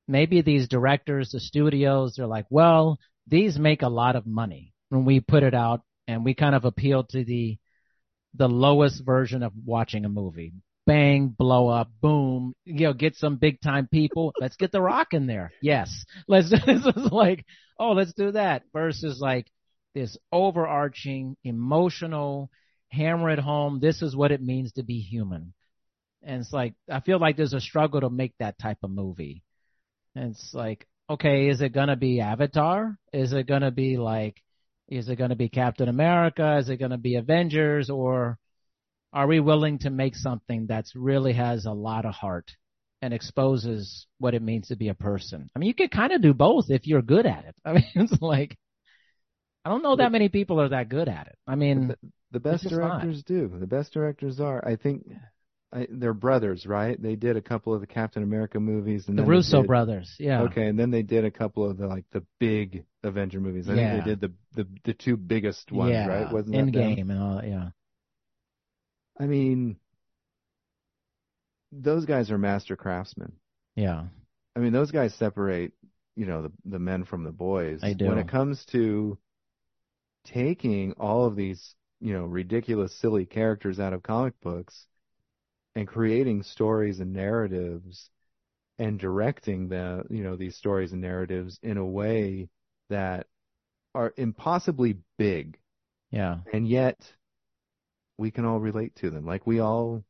[0.08, 2.98] maybe these directors, the studios, they're like, well,
[3.28, 6.64] these make a lot of money when we put it out and we kind of
[6.64, 7.58] appeal to the
[8.34, 10.52] the lowest version of watching a movie.
[10.86, 14.32] Bang, blow up, boom, you know, get some big time people.
[14.40, 15.52] Let's get the rock in there.
[15.60, 16.04] Yes.
[16.28, 17.44] Let's, this is like,
[17.78, 19.46] oh, let's do that versus like
[19.94, 22.50] this overarching emotional
[22.90, 23.80] hammer it home.
[23.80, 25.54] This is what it means to be human.
[26.22, 29.42] And it's like, I feel like there's a struggle to make that type of movie.
[30.14, 32.98] And it's like, okay, is it going to be Avatar?
[33.12, 34.42] Is it going to be like,
[34.88, 36.58] is it going to be Captain America?
[36.58, 37.90] Is it going to be Avengers?
[37.90, 38.38] Or
[39.12, 42.50] are we willing to make something that's really has a lot of heart
[43.00, 45.50] and exposes what it means to be a person?
[45.54, 47.54] I mean, you could kind of do both if you're good at it.
[47.64, 48.58] I mean, it's like,
[49.64, 51.36] I don't know that many people are that good at it.
[51.46, 51.94] I mean,
[52.30, 53.00] The best just not.
[53.00, 53.48] directors do.
[53.58, 54.66] The best directors are.
[54.66, 55.10] I think
[55.72, 57.00] I, they're brothers, right?
[57.00, 60.14] They did a couple of the Captain America movies, and the then Russo did- brothers.
[60.18, 60.42] Yeah.
[60.42, 63.68] Okay, and then they did a couple of the like the big Avenger movies.
[63.68, 63.92] I Yeah.
[63.92, 66.06] think they did the the the two biggest ones, yeah.
[66.06, 66.32] right?
[66.32, 66.58] Wasn't that?
[66.80, 67.48] Endgame and all that.
[67.48, 67.68] Yeah.
[69.20, 69.76] I mean,
[71.72, 73.32] those guys are master craftsmen.
[73.76, 74.04] Yeah.
[74.56, 75.72] I mean, those guys separate,
[76.16, 77.80] you know, the the men from the boys.
[77.80, 78.06] They do.
[78.06, 79.18] When it comes to
[80.24, 84.86] taking all of these, you know, ridiculous, silly characters out of comic books
[85.74, 88.10] and creating stories and narratives
[88.78, 92.48] and directing the, you know, these stories and narratives in a way
[92.90, 93.26] that
[93.94, 95.58] are impossibly big
[96.10, 96.38] Yeah.
[96.52, 97.14] and yet
[98.18, 99.24] we can all relate to them.
[99.24, 100.04] Like we all,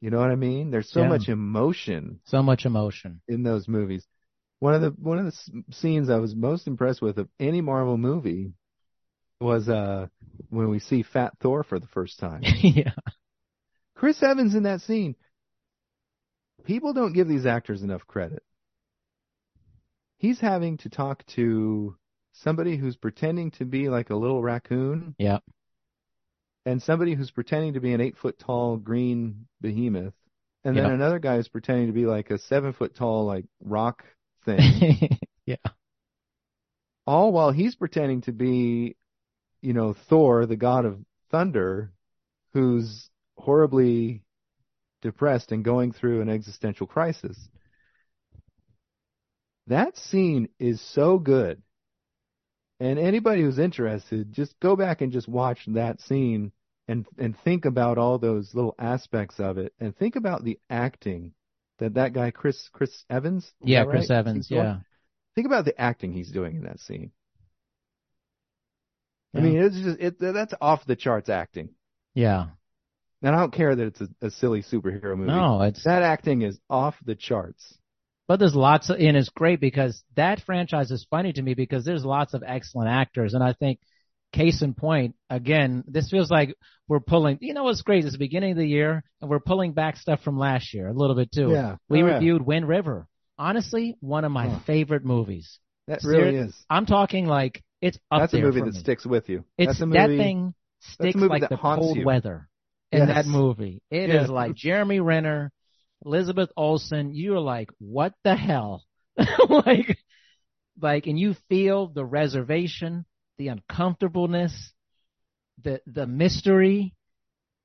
[0.00, 0.70] you know what I mean?
[0.70, 1.08] There's so Yeah.
[1.08, 3.22] much emotion So much emotion.
[3.28, 4.06] in those movies.
[4.60, 7.98] One of the one of the scenes I was most impressed with of any Marvel
[7.98, 8.52] movie
[9.40, 10.06] was uh
[10.50, 12.42] when we see Fat Thor for the first time.
[12.62, 12.92] yeah.
[13.94, 15.16] Chris Evans in that scene.
[16.64, 18.42] People don't give these actors enough credit.
[20.18, 21.96] He's having to talk to
[22.32, 25.38] somebody who's pretending to be like a little raccoon Yeah.
[26.64, 30.14] and somebody who's pretending to be an eight foot tall green behemoth,
[30.64, 34.04] and then another guy who's pretending to be like a seven foot tall like rock
[34.44, 35.18] thing.
[35.46, 35.56] yeah.
[37.06, 38.96] all while he's pretending to be,
[39.60, 40.98] you know, Thor, the god of
[41.30, 41.92] thunder,
[42.52, 44.22] who's horribly
[45.02, 47.36] depressed and going through an existential crisis.
[49.66, 51.62] That scene is so good.
[52.78, 56.52] And anybody who's interested, just go back and just watch that scene
[56.88, 61.32] and and think about all those little aspects of it and think about the acting
[61.78, 63.84] that that guy Chris Chris Evans Yeah.
[63.84, 64.18] Chris right?
[64.18, 64.36] Evans.
[64.36, 64.64] He's doing?
[64.64, 64.78] Yeah.
[65.34, 67.10] Think about the acting he's doing in that scene.
[69.34, 71.70] I mean, it's just it that's off the charts acting.
[72.14, 72.46] Yeah.
[73.22, 75.32] And I don't care that it's a, a silly superhero movie.
[75.32, 77.76] No, it's That acting is off the charts.
[78.28, 81.84] But there's lots of, and it's great because that franchise is funny to me because
[81.84, 83.34] there's lots of excellent actors.
[83.34, 83.78] And I think,
[84.32, 86.54] case in point, again, this feels like
[86.88, 88.04] we're pulling, you know what's great?
[88.04, 90.92] It's the beginning of the year and we're pulling back stuff from last year a
[90.92, 91.50] little bit too.
[91.50, 91.76] Yeah.
[91.88, 92.14] We Oh, yeah.
[92.14, 93.06] reviewed Wind River.
[93.38, 94.58] Honestly, one of my Huh.
[94.66, 95.58] favorite movies.
[95.86, 96.64] That Ser- really is.
[96.68, 98.80] I'm talking like it's up That's a movie that me.
[98.80, 99.44] sticks with you.
[99.58, 100.22] It's that's a that movie.
[100.22, 102.04] thing a sticks like that the cold you.
[102.04, 102.48] weather
[102.92, 103.08] in Yes.
[103.08, 103.82] that movie.
[103.90, 104.28] It is Yes.
[104.28, 105.52] like Jeremy Renner,
[106.04, 107.14] Elizabeth Olsen.
[107.14, 108.84] You're like, what the hell?
[109.48, 109.98] like,
[110.80, 113.06] like, and you feel the reservation,
[113.38, 114.72] the uncomfortableness,
[115.62, 116.94] the the mystery,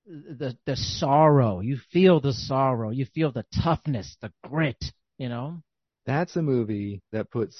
[0.05, 1.59] the the sorrow.
[1.59, 2.89] You feel the sorrow.
[2.89, 4.81] You feel the toughness, the grit.
[5.17, 5.61] You know.
[6.05, 7.55] That's a movie that puts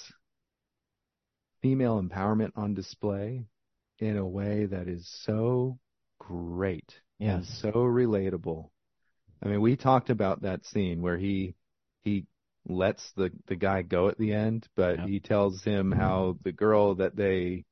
[1.62, 3.46] female empowerment on display
[4.00, 5.80] in a way that is so
[6.20, 8.70] great and so relatable.
[9.44, 11.56] I mean, we talked about that scene where he
[12.04, 12.26] he
[12.68, 15.10] lets the the guy go at the end, but Yep.
[15.10, 17.66] he tells him how the girl that they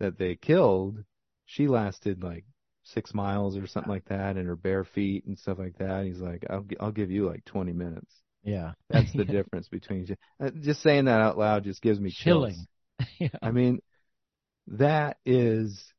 [0.00, 1.04] that they killed
[1.46, 2.44] she lasted like
[2.84, 6.04] six miles or something like that in her bare feet and stuff like that.
[6.06, 8.12] He's like, I'll I'll give you like 20 minutes.
[8.42, 8.72] Yeah.
[8.88, 10.06] That's the difference between
[10.40, 12.66] uh, just saying that out loud just gives me chills.
[13.20, 13.28] Yeah.
[13.42, 13.80] I mean,
[14.68, 15.92] that is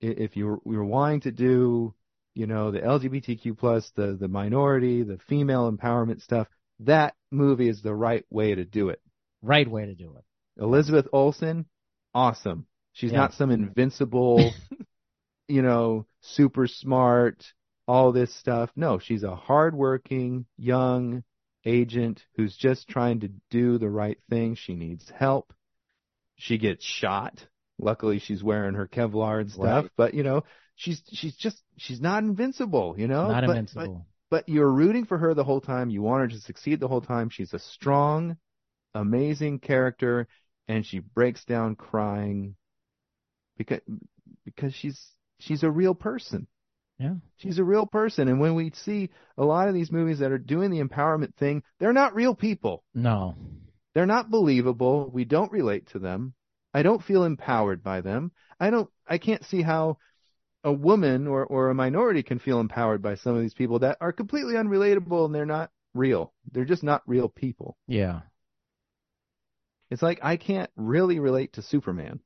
[0.00, 1.94] if you're you're wanting to do,
[2.34, 6.48] you know, the LGBTQ plus, the the minority, the female empowerment stuff,
[6.80, 9.00] that movie is the right way to do it.
[9.42, 10.24] Right way to do it.
[10.62, 11.66] Elizabeth Olsen,
[12.14, 12.66] awesome.
[12.92, 13.18] She's Yeah.
[13.18, 14.54] not some invincible,
[15.48, 17.44] you know, super smart,
[17.86, 18.70] all this stuff.
[18.76, 21.22] No, she's a hardworking young
[21.64, 24.54] agent who's just trying to do the right thing.
[24.54, 25.52] She needs help.
[26.40, 27.46] She gets shot.
[27.78, 29.84] Luckily, she's wearing her Kevlar and stuff.
[29.84, 29.90] Right.
[29.96, 32.94] But you know, she's she's just she's not invincible.
[32.98, 34.06] You know, Not But- invincible.
[34.30, 35.90] but you're rooting for her the whole time.
[35.90, 37.28] You want her to succeed the whole time.
[37.30, 38.36] She's a strong,
[38.94, 40.28] amazing character,
[40.68, 42.56] and she breaks down crying
[43.58, 43.80] because
[44.44, 44.98] because she's
[45.40, 46.46] she's a real person.
[46.98, 47.14] Yeah.
[47.36, 50.38] She's a real person, and when we see a lot of these movies that are
[50.38, 52.84] doing the empowerment thing, they're not real people.
[52.94, 53.36] No.
[53.94, 55.10] They're not believable.
[55.12, 56.34] We don't relate to them.
[56.72, 58.32] I don't feel empowered by them.
[58.58, 58.88] I don't.
[59.06, 59.98] I can't see how
[60.62, 63.98] a woman or or a minority can feel empowered by some of these people that
[64.00, 66.32] are completely unrelatable and they're not real.
[66.52, 67.76] They're just not real people.
[67.86, 68.20] Yeah.
[69.90, 72.20] It's like I can't really relate to Superman,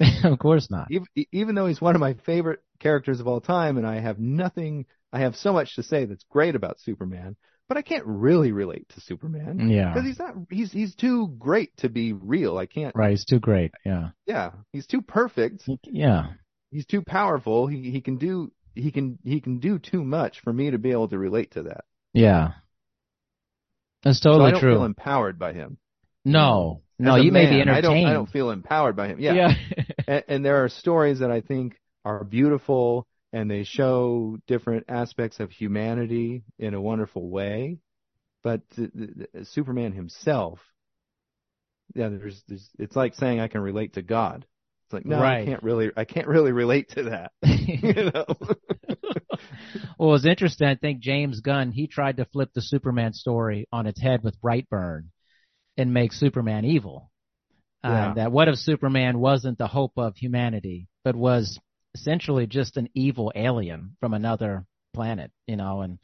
[0.24, 0.90] of course not.
[0.90, 4.18] even even though he's one of my favorite characters of all time, and I have
[4.18, 4.86] nothing.
[5.12, 7.36] I have so much to say that's great about Superman,
[7.68, 9.92] but I can't really relate to Superman Yeah.
[9.92, 10.34] because he's not.
[10.50, 12.58] He's he's too great to be real.
[12.58, 12.94] I can't.
[12.94, 13.10] Right.
[13.10, 13.72] he's too great.
[13.84, 14.10] Yeah.
[14.26, 15.62] Yeah, he's too perfect.
[15.84, 16.28] Yeah.
[16.70, 17.66] He's too powerful.
[17.66, 20.90] He he can do he can he can do too much for me to be
[20.90, 21.84] able to relate to that.
[22.12, 22.52] Yeah.
[24.02, 24.74] That's totally so I don't true.
[24.74, 25.78] feel empowered by him.
[26.24, 26.80] no.
[27.00, 28.04] As No, you may be man, I don't.
[28.06, 29.18] I don't feel empowered by him.
[29.18, 29.34] Yeah.
[29.34, 29.54] yeah.
[30.06, 35.40] and, and there are stories that I think are beautiful and they show different aspects
[35.40, 37.78] of humanity in a wonderful way.
[38.44, 40.60] But the, the, Superman himself,
[41.96, 44.46] yeah, there's, there's, it's like saying I can relate to God.
[44.86, 47.32] It's like, no, I can't really, I can't really relate to that.
[47.42, 48.24] you know?
[49.98, 50.68] well, it's interesting.
[50.68, 54.40] I think James Gunn he tried to flip the Superman story on its head with
[54.40, 55.06] Brightburn
[55.76, 57.10] and make Superman evil.
[57.82, 58.10] Yeah.
[58.10, 61.58] Uh, that what if Superman wasn't the hope of humanity, but was
[61.94, 65.98] essentially just an evil alien from another planet, you know, and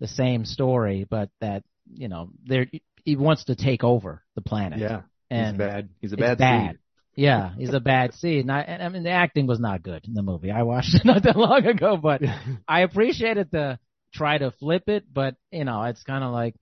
[0.00, 2.66] the same story, but that you know, there
[3.04, 4.78] he wants to take over the planet.
[4.78, 5.02] yeah.
[5.30, 5.88] and he's bad.
[6.00, 6.70] He's a bad, bad.
[6.70, 6.78] seed.
[7.16, 8.40] Yeah, he's a bad seed.
[8.40, 10.50] And I, and I mean, the acting was not good in the movie.
[10.50, 12.22] I watched it not that long ago, but
[12.68, 13.78] I appreciated the
[14.12, 16.54] try to flip it, but you know, it's kind of like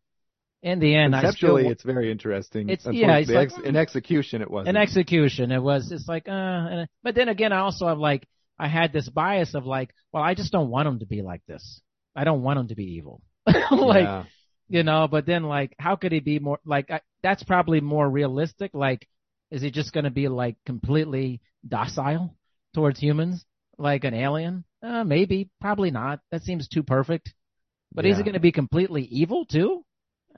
[0.63, 2.69] in the end, I still Conceptually, it's very interesting.
[2.69, 4.77] It's- yeah, it's like- ex- in execution, it wasn't.
[4.77, 8.27] in execution, it was it's like, uh, but then again, I also have like
[8.59, 11.43] I had this bias of like, well, I just don't want him to be like
[11.47, 11.81] this.
[12.15, 13.23] I don't want him to be evil.
[13.47, 14.25] like, yeah.
[14.69, 16.91] you know, but then like, how could he be more like?
[16.91, 18.73] I, that's probably more realistic.
[18.75, 19.09] Like,
[19.51, 22.37] is he just going to be like completely docile
[22.75, 23.45] towards humans,
[23.79, 24.65] like an alien?
[24.83, 26.21] Uh, maybe, probably not.
[26.31, 27.33] That seems too perfect.
[27.95, 29.85] But is he going to be completely evil too?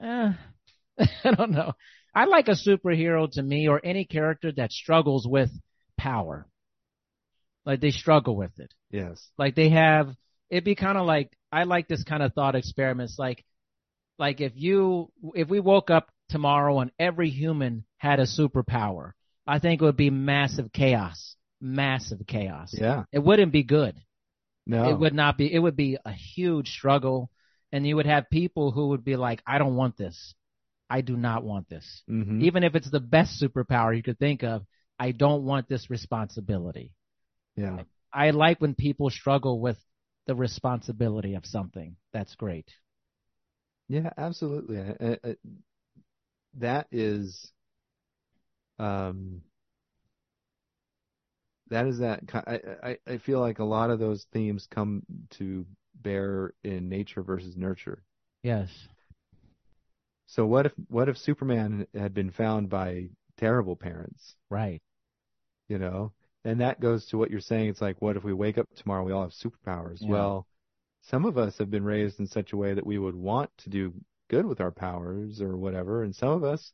[0.01, 0.33] Eh,
[0.99, 1.73] I don't know.
[2.13, 5.51] I like a superhero to me or any character that struggles with
[5.97, 6.47] power.
[7.65, 8.73] Like they struggle with it.
[8.91, 9.27] Yes.
[9.37, 10.13] Like they have,
[10.49, 13.17] it'd be kind of like, I like this kind of thought experiments.
[13.17, 13.43] Like,
[14.19, 19.11] like if you, if we woke up tomorrow and every human had a superpower,
[19.47, 21.35] I think it would be massive chaos.
[21.61, 22.73] Massive chaos.
[22.77, 23.03] Yeah.
[23.11, 23.95] It wouldn't be good.
[24.67, 24.89] No.
[24.89, 27.29] It would not be, it would be a huge struggle.
[27.71, 30.33] And you would have people who would be like, I don't want this.
[30.89, 32.03] I do not want this.
[32.07, 34.65] hmm Even if it's the best superpower you could think of,
[34.99, 36.93] I don't want this responsibility.
[37.55, 37.83] Yeah.
[38.13, 39.77] I like when people struggle with
[40.27, 41.95] the responsibility of something.
[42.13, 42.69] That's great.
[43.87, 44.79] Yeah, absolutely.
[44.79, 45.37] I- I-
[46.55, 47.51] that is,
[48.79, 49.41] um,
[51.69, 52.21] that is that.
[52.33, 55.65] I, I I feel like a lot of those themes come to
[56.01, 58.03] bear in nature versus nurture.
[58.43, 58.69] Yes.
[60.27, 64.35] So what if what if Superman had been found by terrible parents?
[64.49, 64.81] Right.
[65.67, 66.13] You know,
[66.45, 67.69] and that goes to what you're saying.
[67.69, 69.99] It's like, what if we wake up tomorrow we all have superpowers?
[69.99, 70.07] Yeah.
[70.07, 70.47] Well,
[71.03, 73.69] some of us have been raised in such a way that we would want to
[73.69, 73.93] do
[74.29, 76.71] good with our powers or whatever, and some of us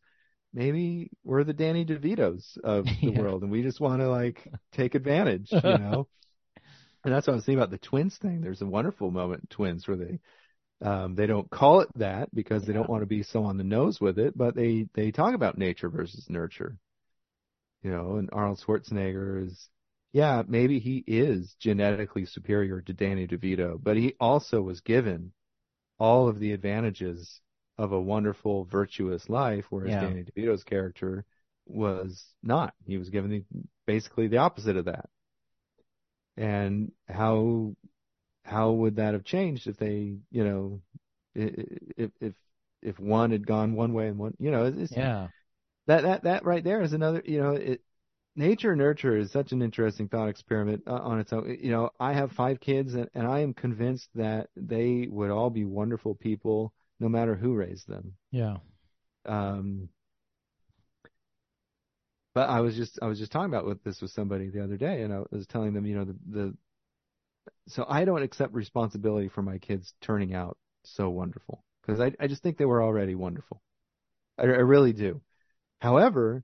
[0.53, 3.21] maybe we're the Danny DeVitos of the Yeah.
[3.21, 6.07] world, and we just want to like take advantage, you know.
[7.03, 8.41] and that's what I was saying about the twins thing.
[8.41, 10.19] There's a wonderful moment in Twins where they.
[10.83, 13.63] Um, they don't call it that because they don't want to be so on the
[13.63, 16.77] nose with it, but they, they talk about nature versus nurture
[17.83, 19.69] you know, and Arnold Schwarzenegger is
[20.13, 25.31] yeah, maybe he is genetically superior to Danny DeVito, but he also was given
[25.99, 27.41] all of the advantages
[27.77, 30.01] of a wonderful, virtuous life, whereas Yeah.
[30.07, 31.25] Danny DeVito's character
[31.67, 32.73] was not.
[32.85, 33.43] He was given the,
[33.85, 35.09] basically the opposite of that.
[36.37, 37.75] And how
[38.45, 40.81] how would that have changed if they, you know,
[41.35, 42.35] if if
[42.81, 45.29] if one had gone one way and one, you know, it's, Yeah.
[45.91, 47.81] That that that right there is another you know it
[48.35, 51.57] nature nurture is such an interesting thought experiment uh, on its own.
[51.61, 55.49] You know i have five kids and, and i am convinced that they would all
[55.49, 58.13] be wonderful people no matter who raised them.
[58.31, 58.57] Yeah.
[59.25, 59.89] um
[62.33, 64.77] but i was just i was just talking about with this with somebody the other
[64.77, 66.57] day and i was telling them you know the the
[67.67, 72.27] so i don't accept responsibility for my kids turning out so wonderful because I, I
[72.27, 73.61] just think they were already wonderful.
[74.37, 75.21] I, I really do
[75.81, 76.43] However,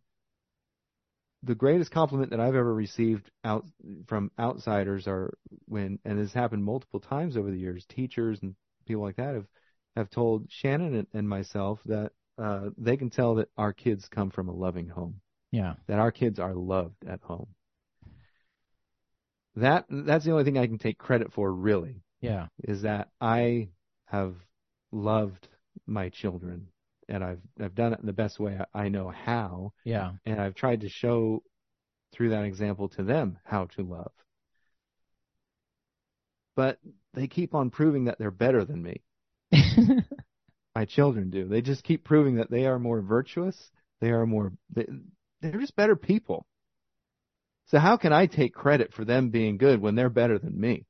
[1.44, 3.66] the greatest compliment that I've ever received out
[4.08, 8.56] from outsiders are when, and this happened multiple times over the years, teachers and
[8.88, 9.46] people like that have,
[9.96, 14.32] have told Shannon and, and myself that, uh, they can tell that our kids come
[14.32, 15.22] from a loving home,
[15.52, 15.76] Yeah.
[15.88, 17.48] that our kids are loved at home.
[19.56, 22.48] That, that's the only thing I can take credit for really, Yeah.
[22.64, 23.70] is that I
[24.06, 24.36] have
[24.92, 25.48] loved
[25.86, 26.68] my children
[27.10, 30.12] and I've, I've done it in the best way I, know how Yeah.
[30.26, 31.44] and I've tried to show
[32.14, 34.12] through that example to them how to love.
[36.56, 36.80] But
[37.14, 39.02] they keep on proving that they're better than me.
[40.76, 41.48] My children do.
[41.48, 43.72] They just keep proving that they are more virtuous.
[44.02, 44.86] They are more, they,
[45.42, 46.46] they're just better people.
[47.68, 50.86] So how can I take credit for them being good when they're better than me?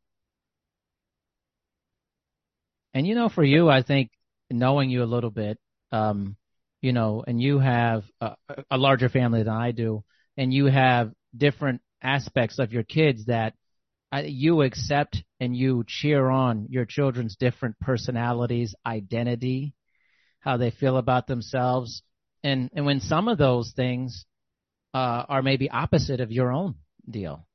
[2.93, 4.11] And you know, for you, I think
[4.49, 5.59] knowing you a little bit,
[5.91, 6.35] um,
[6.81, 8.35] you know, and you have a,
[8.71, 10.03] a larger family than I do,
[10.37, 13.53] and you have different aspects of your kids that
[14.23, 19.73] you accept and you cheer on your children's different personalities, identity,
[20.39, 22.03] how they feel about themselves,
[22.43, 24.25] and and when some of those things
[24.93, 26.75] uh, are maybe opposite of your own
[27.09, 27.47] deal.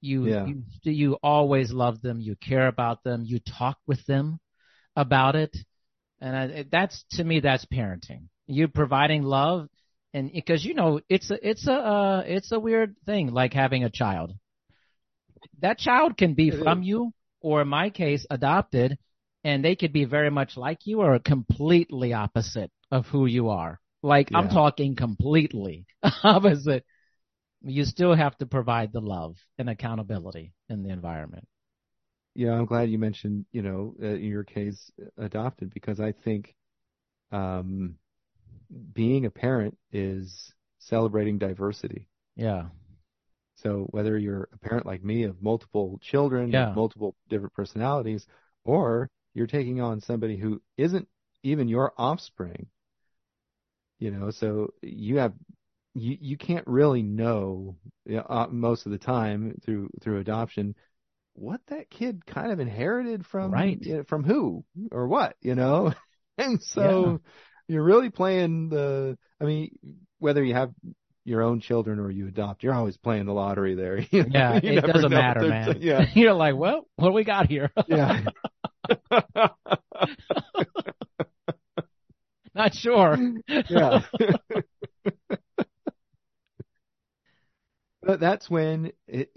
[0.00, 0.44] You, Yeah.
[0.44, 4.38] you you always love them, you care about them, you talk with them
[4.94, 5.56] about it,
[6.20, 8.28] and I, that's to me that's parenting.
[8.46, 9.68] You providing love,
[10.14, 13.84] and because you know it's a it's a uh, it's a weird thing like having
[13.84, 14.32] a child.
[15.60, 18.98] That child can be from you, or in my case, adopted,
[19.44, 23.78] and they could be very much like you or completely opposite of who you are.
[24.02, 25.86] Like I'm talking completely
[26.22, 26.84] opposite.
[27.62, 31.48] You still have to provide the love and accountability in the environment.
[32.36, 36.54] Yeah, I'm glad you mentioned, you know, uh, in your case, adopted, because I think
[37.32, 37.96] um,
[38.92, 42.08] being a parent is celebrating diversity.
[42.36, 42.66] Yeah.
[43.56, 46.74] So whether you're a parent like me of multiple children, Yeah.
[46.74, 48.26] multiple different personalities,
[48.64, 51.08] or you're taking on somebody who isn't
[51.42, 52.66] even your offspring,
[53.98, 55.32] you know, so you have
[55.94, 60.74] you you can't really know you know, uh, most of the time through through adoption
[61.36, 63.78] what that kid kind of inherited from Right.
[63.80, 65.92] you know, from who or what, you know,
[66.38, 67.20] and so
[67.68, 69.16] you're really playing the.
[69.40, 69.70] I mean,
[70.18, 70.72] whether you have
[71.24, 73.98] your own children or you adopt, you're always playing the lottery there.
[74.10, 75.78] You know, Yeah, it doesn't matter, man.
[75.80, 77.70] Yeah, You're like, well, what do we got here?
[77.88, 78.22] yeah.
[82.54, 83.18] Not sure.
[83.68, 84.00] yeah.
[88.02, 89.30] but that's when it,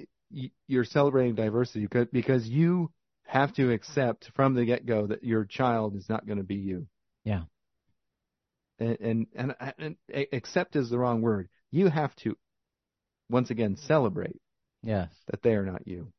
[0.69, 2.91] you're celebrating diversity because, because you
[3.23, 6.55] have to accept from the get go that your child is not going to be
[6.55, 6.87] you.
[7.25, 7.43] Yeah.
[8.77, 11.49] And, and, and, and accept is the wrong word.
[11.71, 12.37] You have to,
[13.29, 14.39] once again, celebrate
[14.83, 15.09] Yes.
[15.27, 16.13] that they are not you.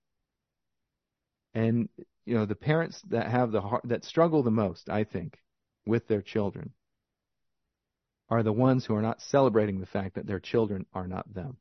[1.54, 1.88] And,
[2.26, 5.38] you know, the parents that have the heart, that struggle the most, I think,
[5.86, 6.72] with their children
[8.28, 11.56] are the ones who are not celebrating the fact that their children are not them.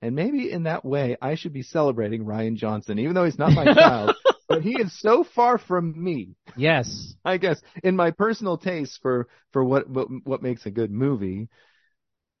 [0.00, 3.52] And maybe in that way, I should be celebrating Rian Johnson, even though he's not
[3.52, 4.14] my child,
[4.48, 6.36] but he is so far from me.
[6.56, 7.14] Yes.
[7.24, 11.48] I guess in my personal taste for for what what, what makes a good movie,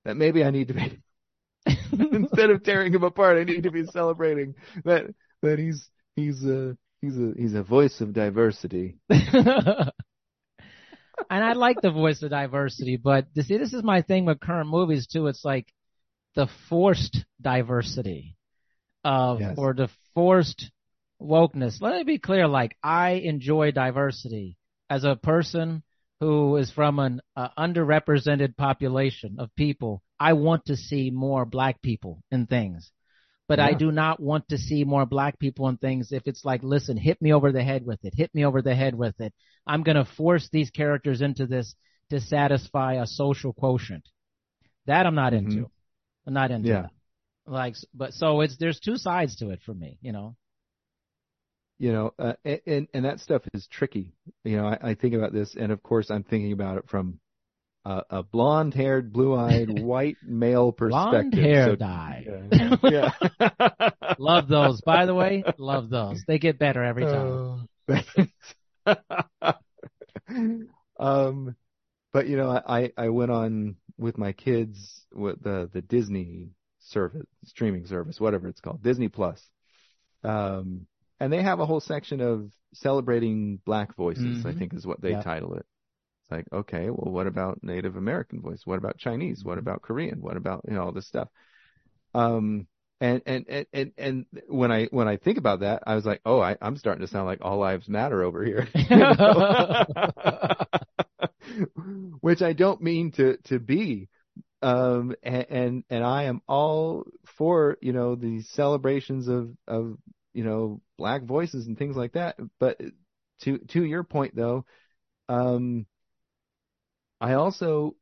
[0.04, 1.00] that maybe I need to be
[1.92, 4.54] instead of tearing him apart, I need to be celebrating
[4.84, 5.06] that
[5.42, 8.98] that he's he's a he's a he's a voice of diversity.
[9.10, 9.92] and
[11.28, 15.06] I like the voice of diversity, but see, this is my thing with current movies
[15.06, 15.26] too.
[15.26, 15.66] It's like
[16.34, 18.36] the forced diversity
[19.04, 19.56] of, Yes.
[19.58, 20.70] or the forced
[21.20, 21.80] wokeness.
[21.80, 22.46] Let me be clear.
[22.46, 24.56] Like I enjoy diversity
[24.88, 25.82] as a person
[26.20, 31.80] who is from an uh, underrepresented population of people I want to see more black
[31.80, 32.90] people in things.
[33.46, 36.62] But I do not want to see more black people in things if it's like,
[36.62, 38.12] listen, hit me over the head with it.
[38.14, 39.32] Hit me over the head with it.
[39.66, 41.74] I'm going to force these characters into this
[42.10, 44.06] to satisfy a social quotient.
[44.86, 45.70] That I'm not into.
[46.28, 46.82] I'm not into Yeah.
[46.82, 46.90] that.
[47.46, 50.36] Like, but so it's, there's two sides to it for me, you know?
[51.80, 52.32] you know, uh,
[52.66, 54.12] and and that stuff is tricky.
[54.44, 57.20] You know, I, I think about this, and of course, I'm thinking about it from
[57.86, 61.30] uh, a blonde-haired, blue-eyed, white male perspective.
[61.30, 62.26] Blonde hair So- dye.
[62.52, 62.76] Yeah.
[62.82, 63.90] yeah.
[64.18, 64.80] Love those.
[64.82, 66.22] By the way, love those.
[66.26, 67.68] They get better every time.
[68.86, 69.52] Uh,
[70.98, 71.56] um,
[72.12, 77.26] but you know, I I went on with my kids with the the Disney service,
[77.44, 79.42] streaming service, whatever it's called, Disney Plus.
[80.24, 80.86] Um,
[81.20, 84.58] and they have a whole section of celebrating black voices, I Mhm.
[84.58, 85.22] think is what they Yeah.
[85.22, 85.66] title it.
[86.22, 88.66] It's like, okay, well, what about Native American voice?
[88.66, 89.44] What about Chinese?
[89.44, 90.20] What about Korean?
[90.20, 91.28] What about, you know, all this stuff?
[92.14, 92.66] Um,
[93.00, 96.20] and, and, and, and, and when I, when I think about that, I was like,
[96.24, 98.68] oh, I, I'm starting to sound like all lives matter over here.
[102.20, 104.08] Which I don't mean to, to be.
[104.60, 109.98] Um, and, and, and I am all for, you know, the celebrations of, of,
[110.34, 112.36] you know, black voices and things like that.
[112.58, 112.80] But
[113.42, 114.64] to, to your point though,
[115.28, 115.86] um,
[117.20, 117.96] I also,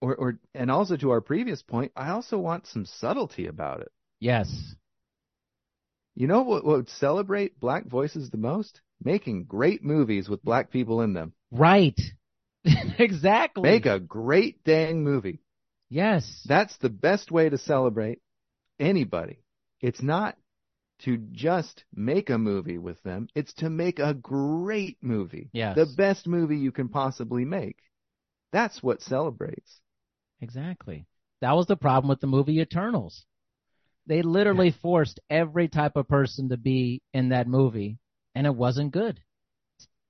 [0.00, 3.88] or, or, and also to our previous point, I also want some subtlety about it.
[4.20, 4.74] Yes.
[6.14, 8.80] You know what, what would celebrate black voices the most?
[9.02, 11.32] Making great movies with black people in them.
[11.50, 12.00] Right.
[12.98, 13.62] exactly.
[13.62, 15.40] Make a great dang movie.
[15.88, 16.42] yes.
[16.46, 18.20] That's the best way to celebrate
[18.78, 19.38] anybody.
[19.80, 20.36] It's not
[21.00, 23.26] to just make a movie with them.
[23.34, 25.50] It's to make a great movie.
[25.52, 25.74] Yes.
[25.74, 27.78] The best movie you can possibly make.
[28.52, 29.80] That's what celebrates.
[30.40, 31.06] Exactly.
[31.40, 33.24] That was the problem with the movie Eternals.
[34.06, 37.98] They literally forced every type of person to be in that movie,
[38.34, 39.20] and it wasn't good.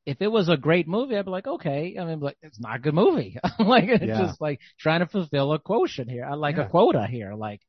[0.05, 1.96] If it was a great movie, I'd be like, okay.
[1.98, 3.38] I mean, like, it's not a good movie.
[3.59, 4.18] like, it's Yeah.
[4.26, 6.28] just like trying to fulfill a quotient here.
[6.34, 6.66] Like Yeah.
[6.66, 7.34] a quota here.
[7.34, 7.61] Like,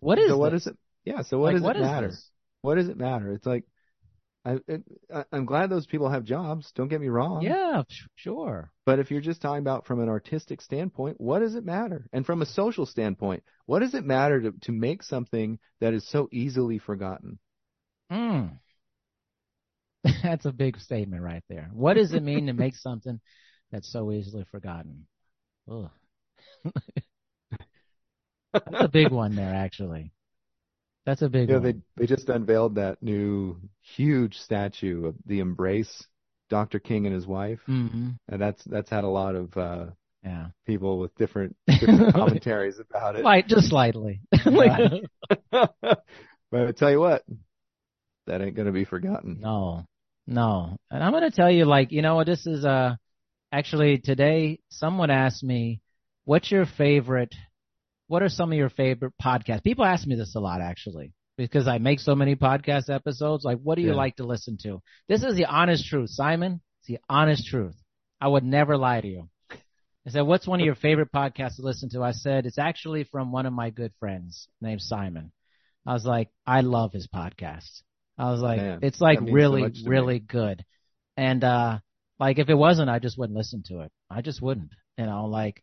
[0.00, 0.64] what is so what this?
[0.64, 0.78] does it?
[1.04, 1.22] Yeah.
[1.22, 2.08] So what Like, does what it is matter?
[2.08, 2.30] this?
[2.62, 3.32] What does it matter?
[3.32, 3.64] It's like,
[4.44, 4.82] I, it,
[5.14, 6.72] I, I'm glad those people have jobs.
[6.74, 7.42] Don't get me wrong.
[7.42, 7.82] Yeah,
[8.16, 8.72] sure.
[8.86, 12.08] But if you're just talking about from an artistic standpoint, what does it matter?
[12.12, 16.08] And from a social standpoint, what does it matter to, to make something that is
[16.08, 17.38] so easily forgotten?
[18.10, 18.58] Mm.
[20.22, 21.70] That's a big statement right there.
[21.72, 23.20] What does it mean to make something
[23.70, 25.06] that's so easily forgotten?
[25.70, 25.90] Ugh.
[28.66, 30.12] That's a big one there, actually.
[31.06, 31.60] That's a big You know, one.
[31.60, 36.06] they they just unveiled that new huge statue of the Embrace,
[36.48, 36.78] Dr.
[36.78, 39.86] King and his wife, hmm and that's that's had a lot of uh,
[40.24, 40.48] Yeah.
[40.66, 43.22] people with different different commentaries about it.
[43.22, 44.20] Light, just slightly.
[46.50, 47.24] But I tell you what,
[48.26, 49.36] that ain't gonna be forgotten.
[49.36, 49.86] no,
[50.26, 50.76] no.
[50.90, 52.96] And I'm going to tell you, like, you know, this is, uh,
[53.52, 55.80] actually today someone asked me,
[56.24, 57.34] what's your favorite,
[58.06, 59.62] what are some of your favorite podcasts?
[59.62, 63.44] People ask me this a lot, actually, because I make so many podcast episodes.
[63.44, 63.94] Like, what do you Yeah.
[63.94, 64.80] like to listen to?
[65.08, 66.60] This is the honest truth, Simon.
[66.80, 67.76] It's the honest truth.
[68.20, 69.28] I would never lie to you.
[70.06, 72.02] I said, what's one of your favorite podcasts to listen to?
[72.02, 75.30] I said, it's actually from one of my good friends named Simon.
[75.86, 77.82] I was like, I love his podcast.
[78.18, 79.84] I was like, Man, it's like means so really, me.
[79.86, 80.64] really good.
[81.16, 81.78] And, uh,
[82.18, 83.92] like if it wasn't, I just wouldn't listen to it.
[84.10, 85.62] I just wouldn't, you know, like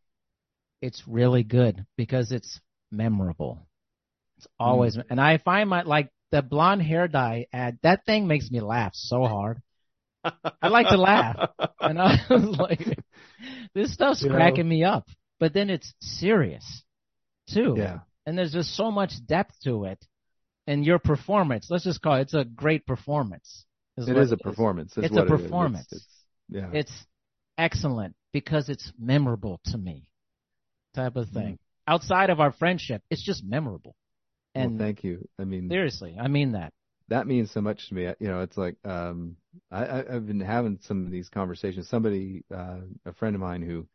[0.81, 2.59] it's really good because it's
[2.91, 3.67] memorable.
[4.37, 5.03] It's always, Mm.
[5.09, 8.91] and I find my, like the blonde hair dye ad, that thing makes me laugh
[8.95, 9.61] so hard.
[10.61, 11.37] I like to laugh.
[11.79, 12.99] And I was like,
[13.73, 14.35] this stuff's You know?
[14.35, 15.07] cracking me up,
[15.39, 16.83] but then it's serious
[17.49, 17.75] too.
[17.77, 17.99] Yeah.
[18.25, 20.03] And there's just so much depth to it.
[20.69, 23.65] And your performance, let's just call it, it's a great performance.
[23.97, 24.95] It what is a performance.
[24.95, 25.29] is It's a it is.
[25.29, 25.87] performance.
[25.91, 26.69] It's, it's, yeah.
[26.71, 27.05] It's
[27.57, 30.07] excellent because it's memorable to me,
[30.93, 31.57] type of thing.
[31.87, 33.95] Outside of our friendship, it's just memorable.
[34.53, 35.27] And well, thank you.
[35.39, 36.71] I mean, seriously, I mean that.
[37.07, 38.03] that means so much to me.
[38.19, 39.37] You know, it's like um,
[39.71, 41.89] I, I've been having some of these conversations.
[41.89, 43.87] Somebody, uh, a friend of mine who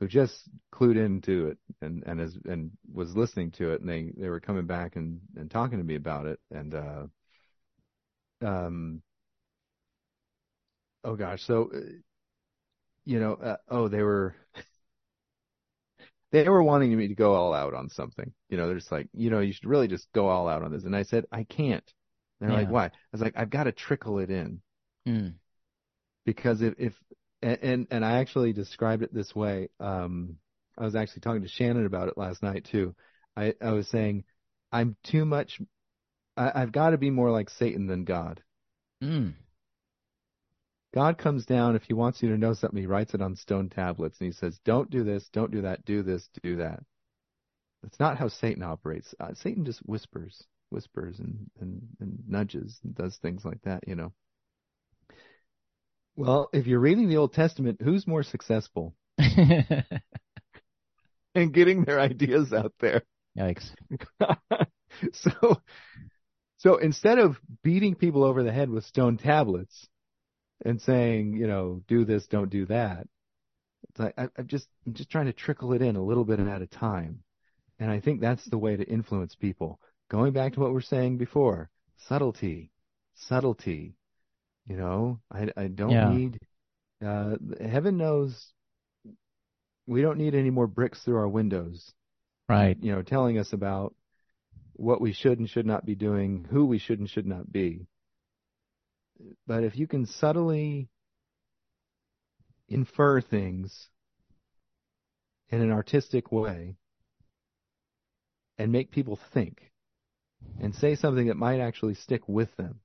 [0.00, 4.12] who just clued into it and and is and was listening to it, and they
[4.16, 7.06] they were coming back and and talking to me about it, and uh,
[8.42, 9.02] um,
[11.04, 11.80] oh gosh, so uh,
[13.04, 14.34] you know, uh, oh they were.
[16.30, 18.32] They were wanting me to go all out on something.
[18.50, 20.70] You know, they're just like, you know, you should really just go all out on
[20.72, 20.84] this.
[20.84, 21.90] And I said, I can't.
[22.40, 22.86] They're like, why?
[22.86, 24.60] I was like, I've got to trickle it in
[25.06, 25.34] Mm.
[26.24, 26.94] because if, if
[27.42, 29.68] and and I actually described it this way.
[29.80, 30.36] Um,
[30.76, 32.94] I was actually talking to Shannon about it last night too.
[33.36, 34.24] I, I was saying
[34.72, 35.60] I'm too much.
[36.36, 38.42] I, I've got to be more like Satan than God.
[39.02, 39.34] Mm.
[40.94, 42.80] God comes down if he wants you to know something.
[42.80, 45.28] He writes it on stone tablets and he says, "Don't do this.
[45.32, 45.84] Don't do that.
[45.84, 46.28] Do this.
[46.42, 46.80] Do that."
[47.82, 49.14] That's not how Satan operates.
[49.20, 53.86] Uh, Satan just whispers, whispers, and, and and nudges and does things like that.
[53.86, 54.12] You know.
[56.18, 59.84] Well, if you're reading the Old Testament, who's more successful in
[61.52, 63.02] getting their ideas out there?
[63.38, 63.70] Yikes.
[65.12, 65.62] so,
[66.56, 69.86] so instead of beating people over the head with stone tablets
[70.64, 73.06] and saying, you know, do this, don't do that,
[73.88, 76.40] it's like I, I'm just, I'm just trying to trickle it in a little bit
[76.40, 77.20] at a time,
[77.78, 79.78] and I think that's the way to influence people.
[80.10, 81.70] Going back to what we we're saying before,
[82.08, 82.72] subtlety,
[83.14, 83.94] subtlety.
[84.68, 86.08] You know, I, I don't Yeah.
[86.10, 86.38] need.
[87.04, 88.52] Uh, heaven knows
[89.86, 91.92] we don't need any more bricks through our windows
[92.48, 92.76] Right.
[92.80, 93.94] you know, telling us about
[94.74, 97.86] what we should and should not be doing, who we should and should not be.
[99.46, 100.88] But if you can subtly
[102.68, 103.88] infer things
[105.50, 106.76] in an artistic way
[108.58, 109.72] and make people think
[110.60, 112.80] and say something that might actually stick with them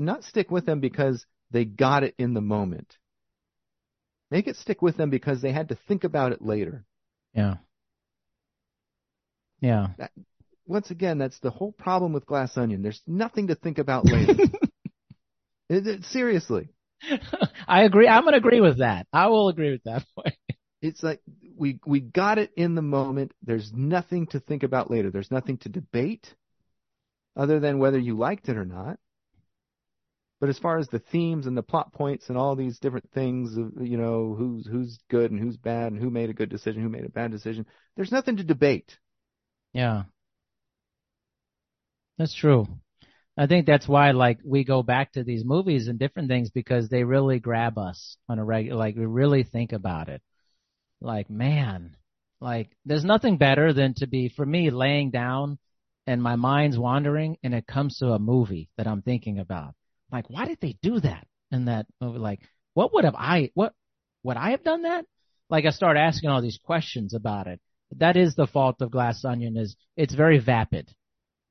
[0.00, 2.96] and not stick with them because they got it in the moment.
[4.30, 6.86] Make it stick with them because they had to think about it later.
[7.34, 7.56] Yeah.
[9.60, 9.88] Yeah.
[10.66, 12.80] once again, that's the whole problem with Glass Onion.
[12.80, 14.34] There's nothing to think about later.
[15.68, 16.70] It- it- seriously,
[17.68, 18.08] I agree.
[18.08, 19.06] I'm going to agree with that.
[19.12, 20.34] I will agree with that point.
[20.82, 21.20] it's like
[21.56, 23.32] we we got it in the moment.
[23.44, 25.10] There's nothing to think about later.
[25.12, 26.34] There's nothing to debate,
[27.36, 28.98] other than whether you liked it or not.
[30.40, 33.56] But as far as the themes and the plot points and all these different things
[33.58, 36.82] of you know who's who's good and who's bad and who made a good decision,
[36.82, 38.98] who made a bad decision, there's nothing to debate.
[39.74, 40.04] Yeah.
[42.16, 42.66] That's true.
[43.36, 46.88] I think that's why like we go back to these movies and different things because
[46.88, 50.22] they really grab us on a regular like we really think about it.
[51.00, 51.96] Like man,
[52.40, 55.58] like there's nothing better than to be for me laying down
[56.06, 59.74] and my mind's wandering and it comes to a movie that I'm thinking about.
[60.12, 62.18] Like why did they do that in that movie?
[62.18, 62.40] Like
[62.74, 63.72] what would have I what
[64.22, 65.04] would I have done that?
[65.48, 67.60] Like I start asking all these questions about it
[67.96, 70.92] that is the fault of Glass Onion is it's very vapid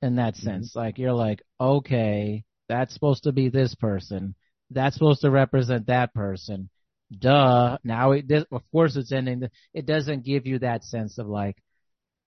[0.01, 0.45] in that mm-hmm.
[0.45, 0.75] sense.
[0.75, 4.35] Like you're like, okay, that's supposed to be this person.
[4.71, 6.69] That's supposed to represent that person.
[7.17, 7.77] Duh.
[7.83, 9.49] Now it of course it's ending.
[9.73, 11.57] It doesn't give you that sense of like,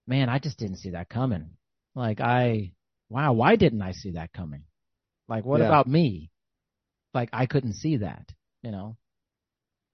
[0.06, 1.50] man, I just didn't see that coming.
[1.94, 2.72] Like I,
[3.08, 4.64] wow, why didn't I see that coming?
[5.28, 5.66] Like what Yeah.
[5.68, 6.30] about me?
[7.14, 8.32] Like I couldn't see that,
[8.62, 8.96] you know?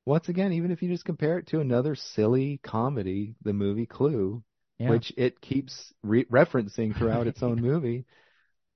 [0.05, 4.43] Once again, even if you just compare it to another silly comedy, the movie Clue,
[4.79, 4.91] Yeah.
[4.91, 8.07] which it keeps re- referencing throughout its own movie,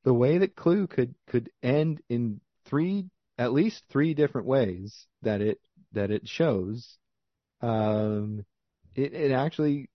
[0.04, 3.08] the way that Clue could could end in three,
[3.38, 5.60] at least three different ways that it
[5.92, 6.98] that it shows,
[7.60, 8.44] um,
[8.94, 9.88] it it actually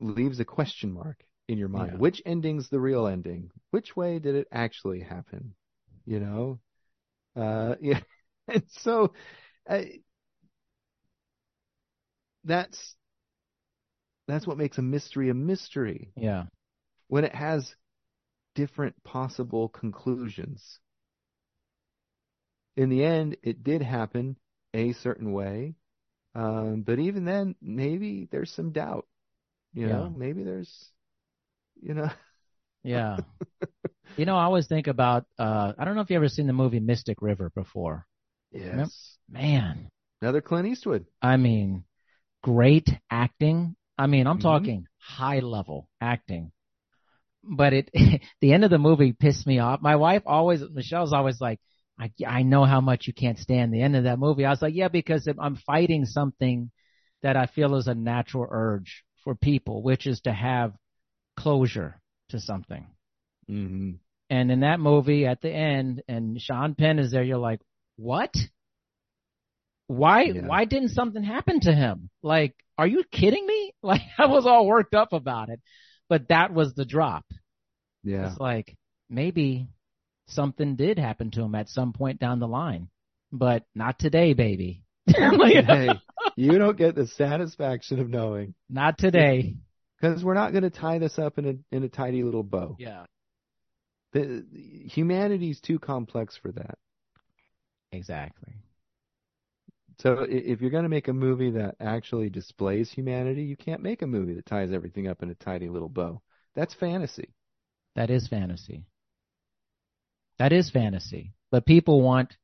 [0.00, 1.92] leaves a question mark in your mind.
[1.92, 1.98] Yeah.
[1.98, 3.50] Which ending's the real ending?
[3.70, 5.54] Which way did it actually happen?
[6.10, 6.60] You know,
[7.36, 8.00] uh, yeah,
[8.48, 9.14] and so.
[9.68, 9.82] Uh,
[12.44, 12.96] that's
[14.28, 16.44] that's what makes a mystery a mystery yeah.
[17.08, 17.76] when it has
[18.54, 20.80] different possible conclusions.
[22.76, 24.36] In the end, it did happen
[24.74, 25.76] a certain way,
[26.34, 29.06] um, but even then, maybe there's some doubt.
[29.74, 30.10] You know, Yeah.
[30.10, 30.92] maybe there's,
[31.82, 32.10] you know,
[32.82, 33.22] Yeah.
[34.16, 36.52] you know, I always think about uh I don't know if you ever seen the
[36.52, 38.06] movie Mystic River before.
[38.52, 39.90] yes, Man,
[40.22, 41.06] another Clint Eastwood.
[41.22, 41.84] I mean,
[42.42, 43.76] great acting.
[43.98, 44.42] I mean, I'm Mhm.
[44.42, 46.52] talking high level acting.
[47.44, 47.90] But it
[48.40, 49.80] the end of the movie pissed me off.
[49.82, 51.60] My wife always Michelle's always like,
[51.98, 54.44] I I know how much you can't stand the end of that movie.
[54.44, 56.70] I was like, yeah, because I'm fighting something
[57.22, 60.74] that I feel is a natural urge for people, which is to have
[61.36, 62.00] closure
[62.30, 62.86] to something.
[63.50, 63.90] Mm-hmm.
[64.30, 67.60] And in that movie, at the end, and Sean Penn is there, you're like,
[67.96, 68.32] what?
[69.88, 70.22] Why?
[70.22, 70.46] Yeah.
[70.46, 72.10] Why didn't something happen to him?
[72.22, 73.72] Like, are you kidding me?
[73.82, 75.58] Like, I was all worked up about it,
[76.06, 77.24] but that was the drop.
[78.04, 78.76] Yeah, It's like
[79.08, 79.68] maybe
[80.28, 82.88] something did happen to him at some point down the line,
[83.32, 84.82] but not today, baby.
[85.18, 85.88] Like, hey,
[86.36, 89.56] you don't get the satisfaction of knowing not today.
[90.00, 92.76] because we're not going to tie this up in a in a tidy little bow.
[92.78, 93.04] Yeah,
[94.12, 96.78] The, humanity's too complex for that.
[97.92, 98.54] exactly.
[100.00, 104.00] So if you're going to make a movie that actually displays humanity, you can't make
[104.00, 106.22] a movie that ties everything up in a tidy little bow.
[106.54, 107.34] That's fantasy.
[107.96, 108.86] That is fantasy.
[110.38, 111.34] That is fantasy.
[111.50, 112.34] But people want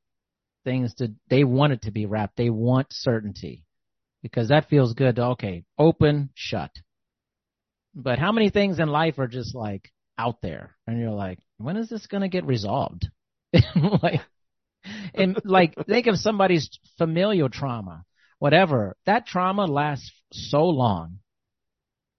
[0.63, 2.37] things to, they want it to be wrapped.
[2.37, 3.65] They want certainty
[4.21, 5.17] because that feels good.
[5.17, 6.71] Okay, open, shut.
[7.95, 11.77] But how many things in life are just like out there and you're like, when
[11.77, 13.09] is this going to get resolved?
[14.03, 14.21] like,
[15.13, 18.03] and like think of somebody's familial trauma,
[18.39, 18.95] whatever.
[19.05, 21.19] That trauma lasts so long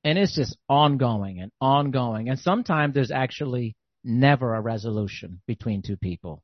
[0.05, 2.29] and it's just ongoing and ongoing.
[2.29, 6.43] And sometimes there's actually never a resolution between two people.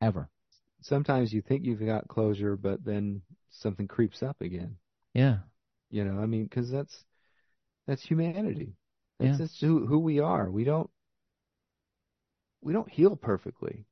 [0.00, 0.28] Ever.
[0.82, 4.76] Sometimes you think you've got closure, but then something creeps up again.
[5.12, 5.38] Yeah.
[5.90, 6.96] You know, I mean, cause that's,
[7.86, 8.74] that's humanity.
[9.18, 9.46] That's Yeah.
[9.46, 10.50] just who, who we are.
[10.50, 10.88] We don't,
[12.62, 13.84] we don't heal perfectly.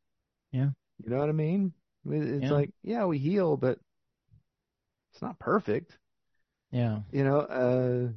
[0.52, 0.70] Yeah.
[1.02, 1.72] You know what I mean?
[2.08, 2.52] It's Yeah.
[2.52, 3.78] like, yeah, we heal, but
[5.12, 5.96] it's not perfect.
[6.70, 7.00] Yeah.
[7.12, 8.08] You know, uh,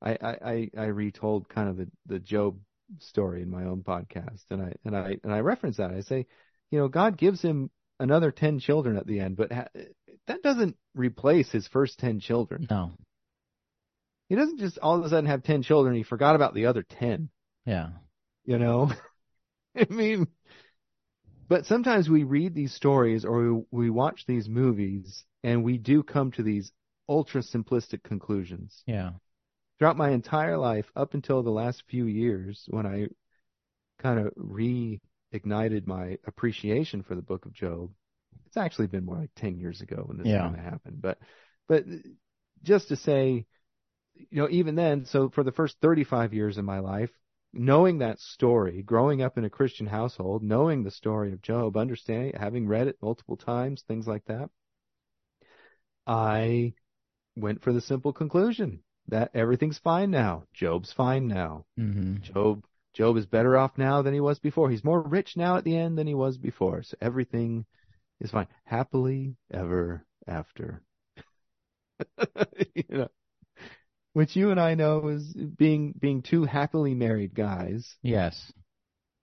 [0.00, 2.58] I, I, I, I retold kind of the, the Job
[3.00, 5.90] story in my own podcast and I, and I, and I reference that.
[5.90, 6.26] I say,
[6.70, 9.68] you know, God gives him another 10 children at the end, but ha-
[10.26, 12.66] that doesn't replace his first 10 children.
[12.70, 12.92] No.
[14.28, 15.94] He doesn't just all of a sudden have 10 children.
[15.96, 17.30] He forgot about the other 10,
[17.66, 17.88] Yeah.
[18.44, 18.92] you know?
[19.78, 20.26] I mean,
[21.48, 26.02] but sometimes we read these stories or we, we watch these movies and we do
[26.02, 26.72] come to these
[27.08, 28.84] ultra simplistic conclusions.
[28.86, 29.12] Yeah.
[29.78, 33.08] Throughout my entire life, up until the last few years, when I
[34.00, 37.90] kind of reignited my appreciation for the book of Job,
[38.46, 40.42] it's actually been more like 10 years ago when this Yeah.
[40.42, 41.00] kind of happened.
[41.02, 41.18] But,
[41.68, 41.84] but
[42.62, 43.46] just to say,
[44.14, 47.10] you know, even then, so for the first 35 years of my life,
[47.58, 52.30] knowing that story, growing up in a Christian household, knowing the story of Job, understanding
[52.30, 54.50] it, having read it multiple times, things like that,
[56.08, 56.74] I
[57.36, 60.46] went for the simple conclusion that everything's fine now.
[60.52, 61.66] Job's fine now.
[61.76, 62.64] hmm Job
[62.94, 64.70] Job is better off now than he was before.
[64.70, 66.82] He's more rich now at the end than he was before.
[66.82, 67.66] So everything
[68.20, 68.48] is fine.
[68.64, 70.82] Happily ever after.
[72.74, 73.08] you know,
[74.12, 77.96] which you and I know is being being two happily married guys.
[78.02, 78.52] Yes.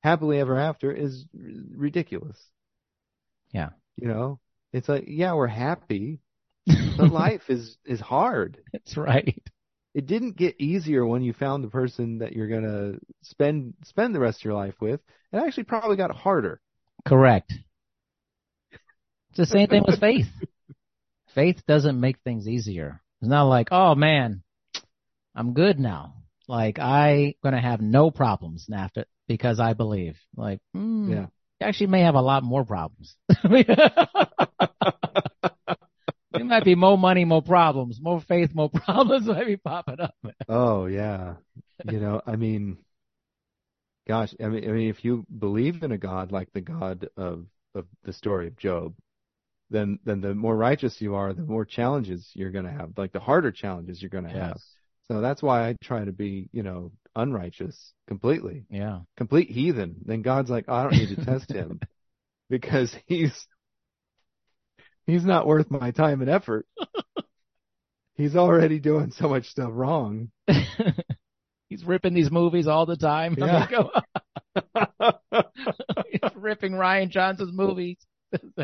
[0.03, 1.45] Happily ever after is r-
[1.75, 2.37] ridiculous.
[3.51, 3.69] Yeah.
[3.97, 4.39] You know,
[4.73, 6.19] it's like yeah, we're happy,
[6.97, 8.57] but life is is hard.
[8.73, 9.41] That's right.
[9.93, 14.19] it didn't get easier when you found the person that you're gonna spend spend the
[14.19, 14.99] rest of your life with.
[15.31, 16.59] It actually probably got harder.
[17.05, 17.53] Correct.
[19.29, 20.27] It's the same thing with faith.
[21.33, 23.01] Faith doesn't make things easier.
[23.21, 24.43] It's not like, oh man,
[25.35, 26.15] I'm good now.
[26.47, 30.17] Like I gonna have no problems after because I believe.
[30.35, 31.25] Like, hmm, Yeah.
[31.59, 33.15] you actually may have a lot more problems.
[36.31, 40.15] There might be more money, more problems, more faith, more problems might be popping up.
[40.49, 41.35] Oh yeah.
[41.89, 42.77] You know, I mean
[44.07, 47.45] gosh, I mean I mean if you believe in a God like the God of
[47.73, 48.95] of the story of Job,
[49.69, 52.91] then then the more righteous you are, the more challenges you're gonna have.
[52.97, 54.57] Like the harder challenges you're gonna have.
[55.11, 58.65] So that's why I try to be, you know, unrighteous completely.
[58.69, 58.99] Yeah.
[59.17, 61.79] complete heathen, then God's like, oh, I don't need to test him
[62.49, 63.47] because he's
[65.05, 66.65] he's not worth my time and effort.
[68.17, 70.31] He's already doing so much stuff wrong.
[71.67, 73.35] He's ripping these movies all the time.
[73.35, 73.91] Go-
[76.09, 77.97] He's ripping Rian Johnson's movies.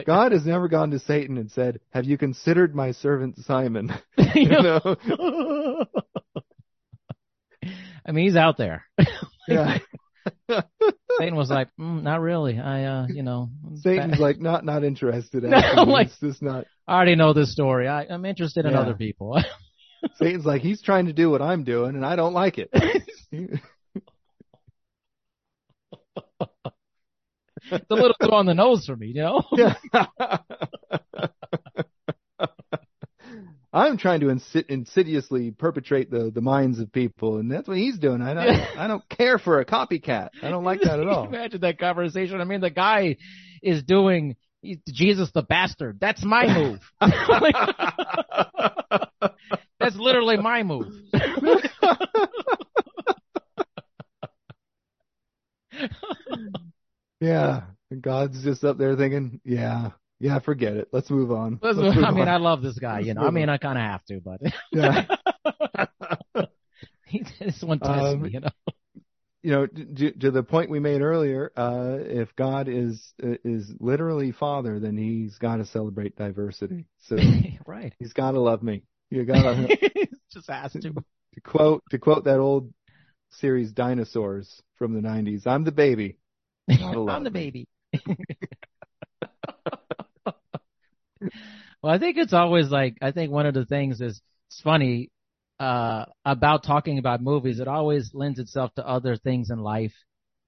[0.06, 3.92] God has never gone to Satan and said, "Have you considered my servant Simon?"
[4.36, 4.96] you know?
[8.06, 8.86] I mean, he's out there.
[9.48, 9.80] Yeah.
[11.18, 12.60] Satan was like, mm, not really.
[12.60, 13.50] I, uh, you know,
[13.82, 15.42] Satan's like not not interested.
[15.44, 15.92] No, Actually.
[15.92, 16.66] like- it's just not.
[16.88, 17.88] I already know this story.
[17.88, 18.82] I, I'm interested in Yeah.
[18.82, 19.42] other people.
[20.18, 22.70] Satan's like he's trying to do what I'm doing, and I don't like it.
[27.72, 29.44] it's a little too on the nose for me, you know?
[29.52, 29.76] Yeah.
[33.74, 37.98] I'm trying to insid- insidiously perpetrate the, the minds of people, and that's what he's
[37.98, 38.22] doing.
[38.22, 40.30] I don't, I don't care for a copycat.
[40.44, 41.26] I don't like that at all.
[41.26, 42.42] Imagine that conversation.
[42.42, 43.18] I mean, the guy
[43.62, 46.00] is doing he's Jesus the bastard.
[46.00, 46.80] That's my move.
[49.80, 50.94] That's literally my move.
[57.20, 57.62] yeah.
[57.90, 59.90] And God's just up there thinking, yeah,
[60.22, 60.90] yeah, forget it.
[60.92, 61.60] Let's move on.
[61.62, 62.28] Let's- Let's move I mean.
[62.28, 63.00] I love this guy.
[63.00, 64.40] You know, I mean, I kind of have to, but
[64.72, 65.06] yeah.
[67.08, 68.30] he, this one tests Um, me.
[68.30, 68.50] You know.
[69.42, 74.32] you know, to, to, the point we made earlier, uh, if God is is literally
[74.32, 76.86] Father, then He's got to celebrate diversity.
[77.00, 77.18] So
[77.66, 78.84] right, He's got to love me.
[79.10, 80.94] You got to just has to.
[81.34, 82.74] To quote to quote that old
[83.32, 86.18] series Dinosaurs from the '90s, "I'm the baby."
[86.70, 87.68] I'm the baby.
[91.82, 95.10] well, I think it's always like I think one of the things is it's funny
[95.60, 99.94] uh, about talking about movies, it always lends itself to other things in life.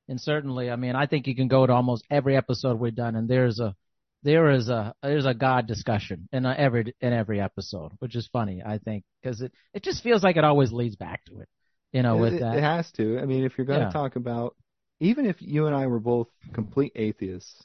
[0.09, 3.15] And certainly, I mean, I think you can go to almost every episode we've done,
[3.15, 3.75] and there's a
[4.23, 8.61] there is a there's a God discussion in every in every episode, which is funny,
[8.65, 11.49] I think, because it it just feels like it always leads back to it.
[11.93, 13.19] You know, with it, that, it has to.
[13.19, 13.91] I mean, if you're going to Yeah.
[13.91, 14.55] talk about,
[14.99, 17.61] even if you and I were both complete atheists,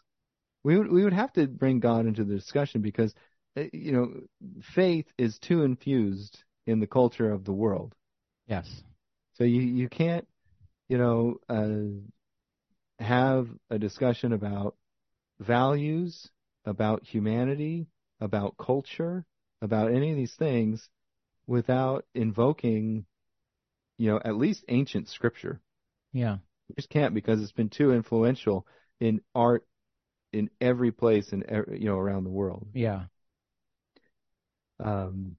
[0.65, 3.15] we would we would have to bring God into the discussion because,
[3.57, 7.95] uh, you know, faith is too infused in the culture of the world.
[8.49, 8.83] yes,
[9.35, 10.29] So you you can't,
[10.89, 12.01] you know, uh,
[12.99, 14.77] have a discussion about
[15.41, 16.31] values,
[16.65, 17.87] about humanity,
[18.21, 19.25] about culture,
[19.63, 20.89] about any of these things
[21.47, 23.07] without invoking,
[23.99, 25.61] you know, at least ancient scripture.
[26.13, 28.67] yeah, You just can't because it's been too influential
[29.01, 29.67] in art
[30.33, 32.67] in every place and you know around the world.
[32.73, 33.07] yeah,
[34.81, 35.37] Um,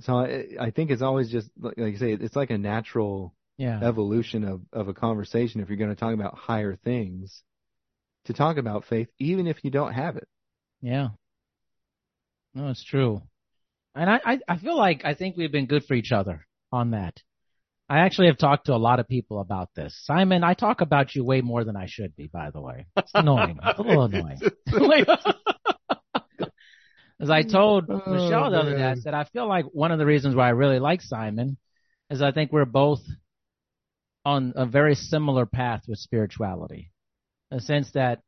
[0.00, 3.34] so I, I think it's always just like like you say, it's like a natural
[3.58, 7.42] yeah, evolution of, of a conversation if you're going to talk about higher things
[8.26, 10.28] to talk about faith, even if you don't have it.
[10.80, 11.10] yeah.
[12.54, 13.22] No, it's true.
[13.94, 16.90] And I, I, I feel like I think we've been good for each other on
[16.92, 17.22] that.
[17.88, 19.96] I actually have talked to a lot of people about this.
[20.04, 22.86] Simon, I talk about you way more than I should be, by the way.
[22.96, 23.58] It's annoying.
[23.62, 24.40] It's a little annoying.
[27.20, 29.98] As I told Oh, Michelle the other day, I said I feel like one of
[29.98, 31.56] the reasons why I really like Simon
[32.10, 33.00] is I think we're both
[34.24, 36.90] on a very similar path with spirituality.
[37.50, 38.20] In the sense that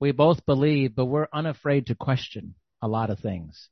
[0.00, 3.68] we both believe, but we're unafraid to question a lot of things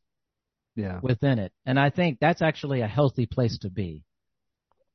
[0.77, 1.01] Yeah.
[1.03, 1.53] within it.
[1.67, 4.05] And I think that's actually a healthy place to be.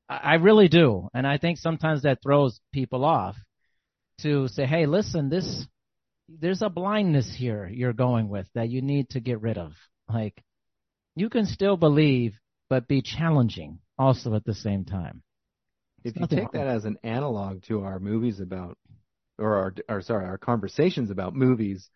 [0.10, 1.10] I, really do.
[1.14, 3.36] And I think sometimes that throws people off
[4.22, 5.68] to say, hey, listen, this,
[6.30, 9.74] there's a blindness here you're going with that you need to get rid of.
[10.12, 10.42] Like,
[11.16, 12.36] you can still believe,
[12.70, 15.24] but be challenging also at the same time.
[16.04, 18.78] If you take that as an analog to our movies about,
[19.38, 21.90] or our, or sorry, our conversations about movies,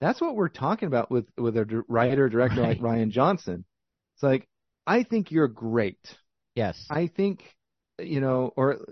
[0.00, 3.64] that's what we're talking about with, with a writer, director like Rian Johnson.
[4.14, 4.48] It's like,
[4.86, 6.00] I think you're great.
[6.56, 6.84] Yes.
[6.90, 7.54] I think,
[8.00, 8.84] you know, or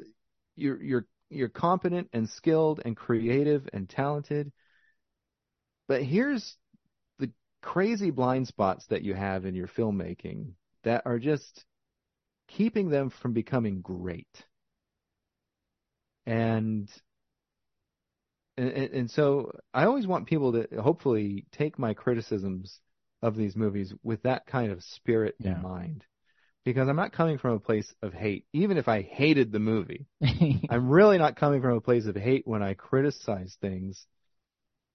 [0.55, 4.53] you're, you're, you're competent and skilled and creative and talented.
[5.89, 6.57] But here's
[7.19, 7.31] the
[7.63, 10.53] crazy blind spots that you have in your filmmaking
[10.85, 11.65] that are just
[12.49, 14.45] keeping them from becoming great.
[16.27, 16.91] And
[18.57, 22.81] and, and so I always want people to hopefully take my criticisms
[23.23, 25.57] of these movies with that kind of spirit Yeah.
[25.57, 26.05] in mind.
[26.65, 30.07] Because I'm not coming from a place of hate, even if I hated the movie.
[30.71, 34.07] I'm really not coming from a place of hate when I criticize things.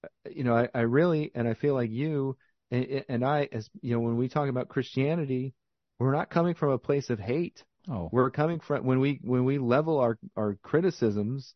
[0.04, 2.38] Uh, you know, I, I really, and I feel like you
[2.72, 5.54] and, and I, as you know, when we talk about Christianity,
[6.00, 7.64] we're not coming from a place of hate.
[7.90, 11.54] oh, We're coming from when we when we level our our criticisms,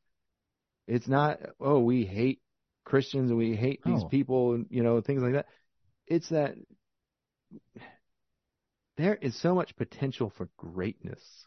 [0.88, 2.42] it's not oh we hate
[2.84, 4.10] Christians and we hate these Oh.
[4.10, 5.48] people and you know things like that.
[6.08, 6.56] It's that
[8.98, 11.46] there is so much potential for greatness.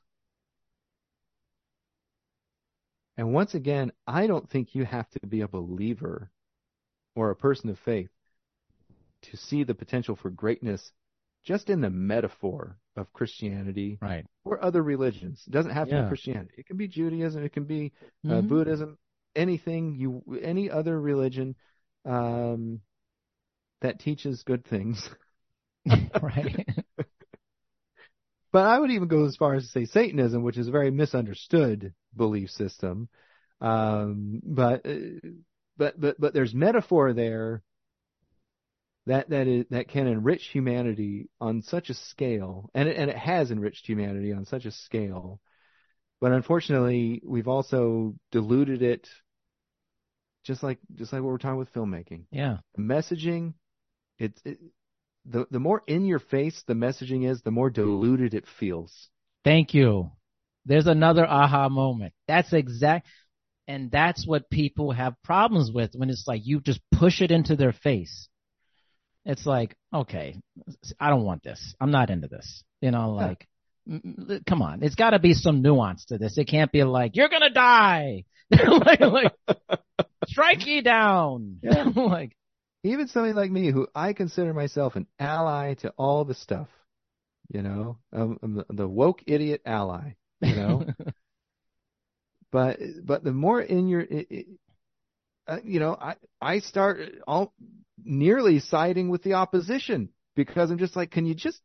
[3.16, 6.30] And once again, I don't think you have to be a believer
[7.14, 8.10] or a person of faith
[9.22, 10.92] to see the potential for greatness
[11.44, 14.26] just in the metaphor of Christianity right.
[14.44, 15.42] or other religions.
[15.46, 16.02] It doesn't have to Yeah.
[16.02, 16.54] be Christianity.
[16.58, 17.42] It can be Judaism.
[17.44, 17.92] It can be
[18.26, 18.48] uh, Mhm.
[18.48, 18.98] Buddhism.
[19.34, 21.54] Anything you, any other religion
[22.04, 22.80] um,
[23.80, 25.08] that teaches good things.
[26.22, 26.66] right.
[28.56, 30.90] But I would even go as far as to say Satanism, which is a very
[30.90, 33.10] misunderstood belief system.
[33.60, 34.94] Um, but, uh,
[35.76, 37.62] but, but, but there's metaphor there
[39.04, 42.70] that, that is, that can enrich humanity on such a scale.
[42.72, 45.38] And it, and it has enriched humanity on such a scale.
[46.22, 49.06] But unfortunately, we've also diluted it
[50.44, 52.24] just like, just like what we're talking with filmmaking.
[52.30, 52.56] yeah.
[52.74, 53.52] The messaging,
[54.18, 54.60] it's, it,
[55.28, 59.08] the, the more in your face the messaging is, the more diluted it feels.
[59.44, 60.10] Thank you.
[60.64, 62.12] There's another aha moment.
[62.26, 63.06] That's exact,
[63.68, 67.56] and that's what people have problems with when it's like you just push it into
[67.56, 68.28] their face.
[69.24, 70.40] It's like, okay,
[71.00, 71.74] I don't want this.
[71.80, 72.62] I'm not into this.
[72.80, 73.26] You know, Yeah.
[73.28, 73.48] like,
[74.46, 76.36] come on, it's got to be some nuance to this.
[76.38, 79.32] It can't be like you're gonna die, like, like
[80.26, 81.84] strike you down, Yeah.
[81.96, 82.36] like
[82.86, 86.68] Even somebody like me, who I consider myself an ally to all the stuff,
[87.48, 90.86] you know, I'm, I'm the, woke idiot ally, you know.
[92.52, 94.46] but but the more in your, it, it,
[95.48, 97.52] uh, you know, I I start all
[98.02, 101.60] nearly siding with the opposition because I'm just like, can you just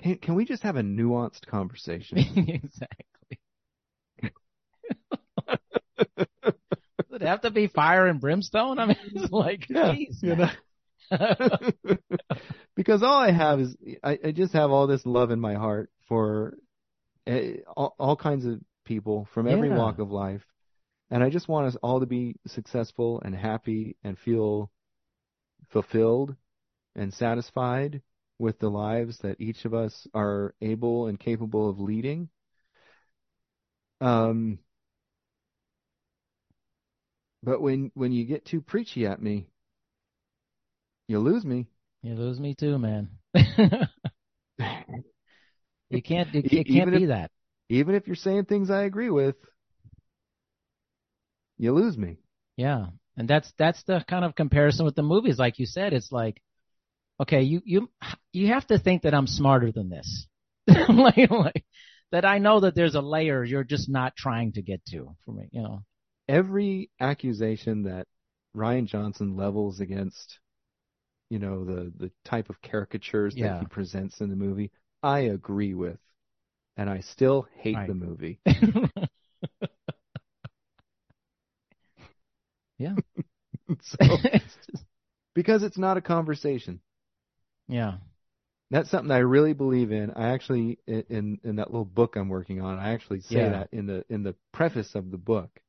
[0.00, 2.18] can can we just have a nuanced conversation?
[2.48, 3.06] exactly.
[7.24, 8.78] It have to be fire and brimstone?
[8.78, 10.52] I mean, it's like, Yeah, geez, you man.
[12.76, 15.90] because all I have is I, I just have all this love in my heart
[16.08, 16.56] for
[17.26, 17.40] uh,
[17.76, 19.76] all, all kinds of people from every Yeah.
[19.78, 20.42] walk of life,
[21.10, 24.70] and I just want us all to be successful and happy and feel
[25.70, 26.36] fulfilled
[26.96, 28.02] and satisfied
[28.38, 32.28] with the lives that each of us are able and capable of leading.
[34.00, 34.58] Um,
[37.44, 39.46] but when when you get too preachy at me,
[41.08, 41.66] you lose me.
[42.02, 43.10] you lose me too, man.
[43.34, 43.44] you
[46.02, 47.30] can't, you, it can't even be if- that.
[47.68, 49.36] even if you're saying things I agree with,
[51.58, 52.18] you lose me.
[52.56, 52.86] Yeah.
[53.16, 56.42] And that's that's the kind of comparison with the movies like you said it's like
[57.20, 57.90] okay, you you
[58.32, 60.26] you have to think that I'm smarter than this.
[60.66, 61.64] like, like
[62.10, 65.32] that I know that there's a layer you're just not trying to get to for
[65.32, 65.84] me, you know.
[66.28, 68.06] Every accusation that
[68.56, 70.38] Rian Johnson levels against,
[71.30, 73.54] you know, the the type of caricatures Yeah.
[73.54, 74.70] that he presents in the movie,
[75.02, 75.98] I agree with,
[76.76, 78.40] and I still hate the movie.
[82.78, 82.94] yeah.
[83.82, 83.96] so,
[84.32, 84.84] It's just-
[85.34, 86.80] because it's not a conversation.
[87.68, 87.94] yeah.
[88.70, 90.10] That's something I really believe in.
[90.12, 93.50] I actually in in, in that little book I'm working on, I actually say Yeah.
[93.50, 95.60] that in the in the preface of the book.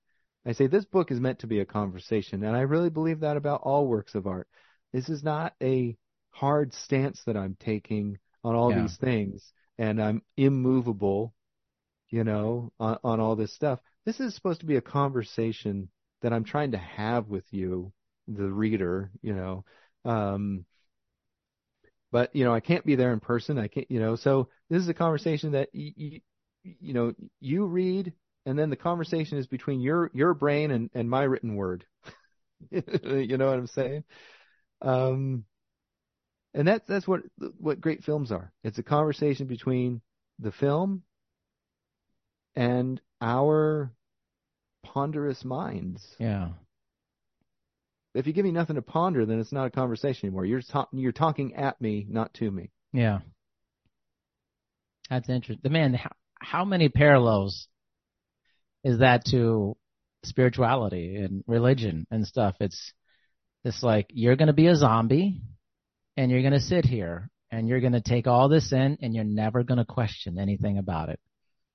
[0.45, 3.37] I say this book is meant to be a conversation, and I really believe that
[3.37, 4.47] about all works of art.
[4.93, 5.97] This is not a
[6.31, 8.81] hard stance that I'm taking on all Yeah.
[8.81, 11.33] these things, and I'm immovable,
[12.09, 13.79] you know, on, on all this stuff.
[14.05, 15.89] This is supposed to be a conversation
[16.21, 17.91] that I'm trying to have with you,
[18.27, 19.65] the reader, you know.
[20.05, 20.65] Um,
[22.11, 23.57] but you know I can't be there in person.
[23.57, 24.15] I can't, you know.
[24.15, 26.21] So this is a conversation that you, you,
[26.63, 28.13] you know you read,
[28.45, 31.85] and then the conversation is between your your brain and and my written word.
[32.69, 34.03] you know what I'm saying?
[34.81, 35.45] Um,
[36.53, 37.21] and that's that's what
[37.59, 38.51] what great films are.
[38.63, 40.01] It's a conversation between
[40.39, 41.03] the film
[42.55, 43.91] and our
[44.83, 46.05] ponderous minds.
[46.19, 46.49] Yeah.
[48.13, 50.45] If you give me nothing to ponder, then it's not a conversation anymore.
[50.45, 52.71] You're ta- you're talking at me, not to me.
[52.93, 53.19] Yeah.
[55.09, 55.59] That's interesting.
[55.63, 57.67] The man, how, how many parallels
[58.85, 59.75] is that to
[60.23, 62.55] spirituality and religion and stuff?
[62.61, 62.93] It's
[63.65, 65.41] it's like you're going to be a zombie
[66.15, 69.15] and you're going to sit here and you're going to take all this in and
[69.15, 71.19] you're never going to question anything about it.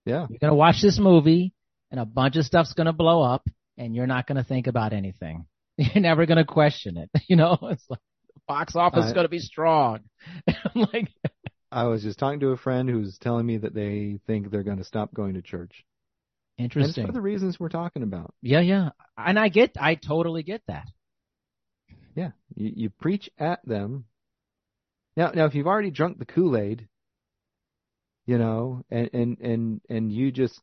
[0.07, 0.27] Yeah.
[0.31, 1.53] You're going to watch this movie
[1.91, 3.43] and a bunch of stuff's going to blow up
[3.77, 5.47] and you're not going to think about anything.
[5.77, 7.11] You're never going to question it.
[7.29, 8.01] You know, it's like
[8.35, 10.01] the box office is going to be strong.
[10.75, 11.09] Like,
[11.73, 14.79] I was just talking to a friend who's telling me that they think they're going
[14.79, 15.85] to stop going to church.
[16.61, 17.07] And interesting.
[17.07, 18.35] for the reasons we're talking about.
[18.43, 18.91] Yeah, yeah.
[19.17, 20.89] And I get, I totally get that.
[22.15, 22.33] Yeah.
[22.55, 24.05] You, you preach at them.
[25.17, 26.87] Now, now, if you've already drunk the Kool-Aid,
[28.27, 30.61] you know, and, and, and, and you just,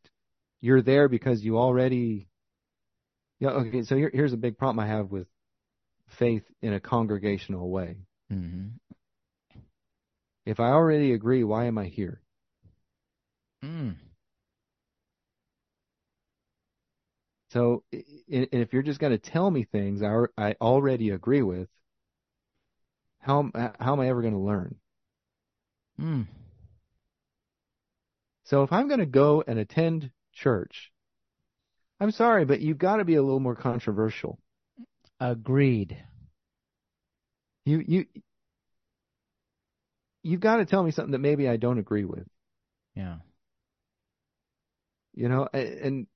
[0.62, 2.28] you're there because you already,
[3.40, 5.28] yeah, okay, so here, here's a big problem I have with
[6.20, 7.98] faith in a congregational way.
[8.32, 8.68] Mm-hmm.
[10.46, 12.22] If I already agree, why am I here?
[13.66, 13.96] Mm.
[17.50, 21.70] So, i- if you're just going to tell me things I, I already agree with,
[23.20, 24.76] how, am- how am I ever going to learn?
[26.00, 26.28] Mm.
[28.44, 30.92] So if I'm going to go and attend church,
[32.00, 34.40] I'm sorry, but you've got to be a little more controversial.
[35.20, 35.98] Agreed.
[37.66, 38.06] You you
[40.24, 42.28] you've got to tell me something that maybe I don't agree with.
[42.96, 43.18] Yeah.
[45.14, 46.08] You know, and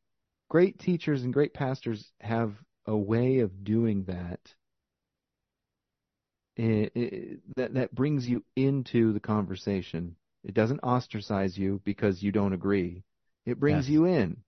[0.52, 2.52] great teachers and great pastors have
[2.86, 4.54] a way of doing that.
[6.58, 7.10] eh, eh,
[7.56, 10.14] that that brings you into the conversation.
[10.44, 13.02] It doesn't ostracize you because you don't agree.
[13.46, 13.94] It brings Yes.
[13.94, 14.44] you in.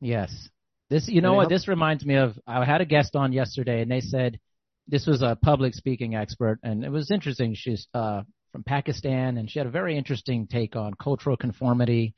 [0.00, 0.48] Yes.
[0.88, 1.50] This, you know what?
[1.50, 4.40] This reminds me of, I had a guest on yesterday and they said,
[4.88, 7.54] this was a public speaking expert and it was interesting.
[7.54, 8.22] She's, uh,
[8.52, 12.14] from Pakistan, and she had a very interesting take on cultural conformity.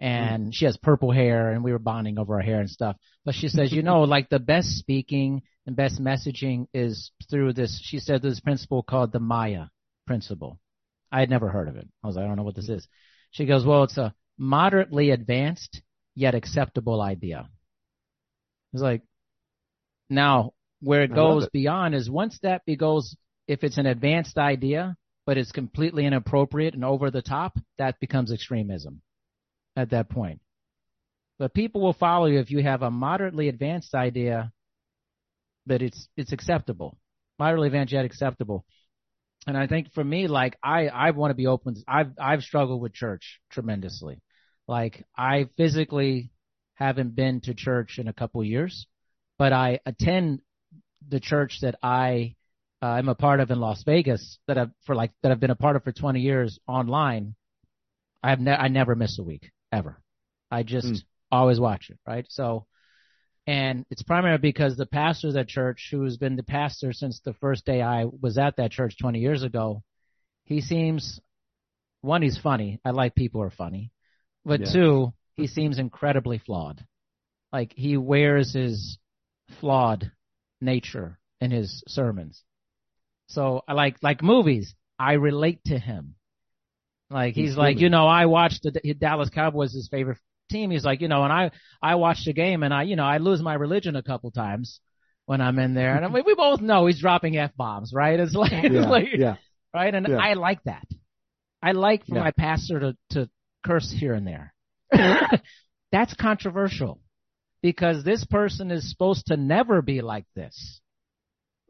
[0.00, 0.54] And mm.
[0.54, 2.96] she has purple hair, and we were bonding over her hair and stuff.
[3.24, 7.78] But she says, you know, like the best speaking and best messaging is through this.
[7.84, 9.66] She said this principle called the Maya
[10.06, 10.58] principle.
[11.12, 11.86] I had never heard of it.
[12.02, 12.88] I was like, I don't know what this is.
[13.32, 15.82] She goes, well, it's a moderately advanced
[16.14, 17.48] yet acceptable idea.
[18.72, 19.02] It's like,
[20.08, 21.52] now where it goes it.
[21.52, 23.14] beyond is once that goes,
[23.46, 24.96] if it's an advanced idea,
[25.26, 29.02] but it's completely inappropriate and over the top, that becomes extremism
[29.76, 30.40] at that point.
[31.38, 34.52] But people will follow you if you have a moderately advanced idea,
[35.66, 36.98] that it's, it's acceptable.
[37.38, 38.64] Moderately advanced yet acceptable.
[39.46, 41.76] And I think for me, like I, I want to be open.
[41.88, 44.20] I've, I've struggled with church tremendously.
[44.68, 46.30] Like I physically
[46.74, 48.86] haven't been to church in a couple years,
[49.38, 50.40] but I attend
[51.08, 52.36] the church that I
[52.82, 55.50] uh, am a part of in Las Vegas that I've for like that I've been
[55.50, 57.34] a part of for 20 years online.
[58.22, 60.00] I have ne- I never miss a week ever.
[60.50, 61.02] I just mm.
[61.30, 62.26] always watch it, right?
[62.28, 62.66] So,
[63.46, 67.20] and it's primarily because the pastor of that church, who has been the pastor since
[67.20, 69.82] the first day I was at that church 20 years ago,
[70.44, 71.20] he seems
[72.02, 72.80] one, he's funny.
[72.84, 73.92] I like people who are funny,
[74.44, 74.72] but yeah.
[74.72, 76.84] two, he seems incredibly flawed.
[77.52, 78.98] Like he wears his
[79.60, 80.10] flawed
[80.60, 82.42] nature in his sermons.
[83.28, 86.14] So I like, like movies, I relate to him.
[87.10, 90.18] Like he's, he's like, you know, I watched the Dallas Cowboys his favorite
[90.50, 90.70] team.
[90.70, 91.50] He's like, you know, and I,
[91.82, 94.80] I watched a game and I, you know, I lose my religion a couple times
[95.26, 95.96] when I'm in there.
[95.96, 98.18] And I mean, we both know he's dropping F bombs, right?
[98.18, 99.36] It's like, yeah, it's like, yeah.
[99.74, 99.94] right.
[99.94, 100.16] And yeah.
[100.16, 100.86] I like that.
[101.62, 102.22] I like for yeah.
[102.22, 103.30] my pastor to, to
[103.66, 104.54] curse here and there.
[105.92, 107.00] That's controversial
[107.62, 110.80] because this person is supposed to never be like this.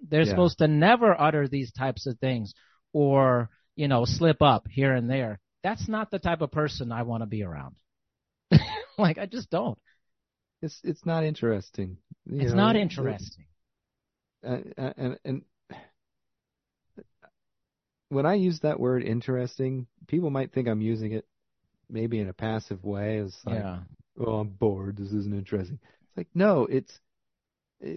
[0.06, 2.54] They're supposed to never utter these types of things
[2.92, 3.50] or,
[3.80, 5.40] you know, slip up here and there.
[5.64, 7.76] That's not the type of person I want to be around.
[8.98, 9.78] like I just don't.
[10.60, 11.96] It's it's not interesting.
[12.26, 13.46] You it's know, not interesting.
[14.46, 15.42] Uh, and and
[18.10, 21.26] when I use that word interesting, people might think I'm using it
[21.88, 23.16] maybe in a passive way.
[23.18, 23.78] as like, yeah.
[24.18, 24.98] oh, I'm bored.
[24.98, 25.78] This isn't interesting.
[26.02, 26.92] It's like, no, it's,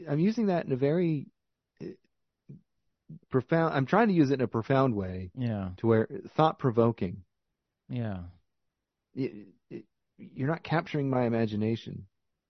[0.09, 1.27] I'm using that in a very
[3.29, 5.31] profound, I'm trying to use it in a profound way.
[5.37, 5.69] Yeah.
[5.77, 7.23] To where thought provoking.
[7.89, 8.19] Yeah.
[9.15, 12.05] you're not capturing my imagination.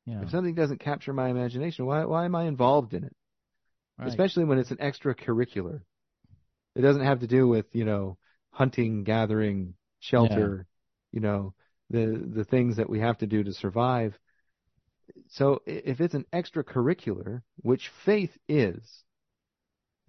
[0.06, 0.22] Yeah.
[0.22, 3.16] If something doesn't capture my imagination, why, why am I involved in it?
[3.98, 4.10] Right.
[4.10, 5.82] Especially when it's an extracurricular.
[6.76, 8.18] It doesn't have to do with, you know,
[8.52, 10.66] hunting, gathering, shelter,
[11.12, 11.54] you know,
[11.90, 14.18] the the things that we have to do to survive.
[15.30, 19.04] So if it's an extracurricular, which faith is,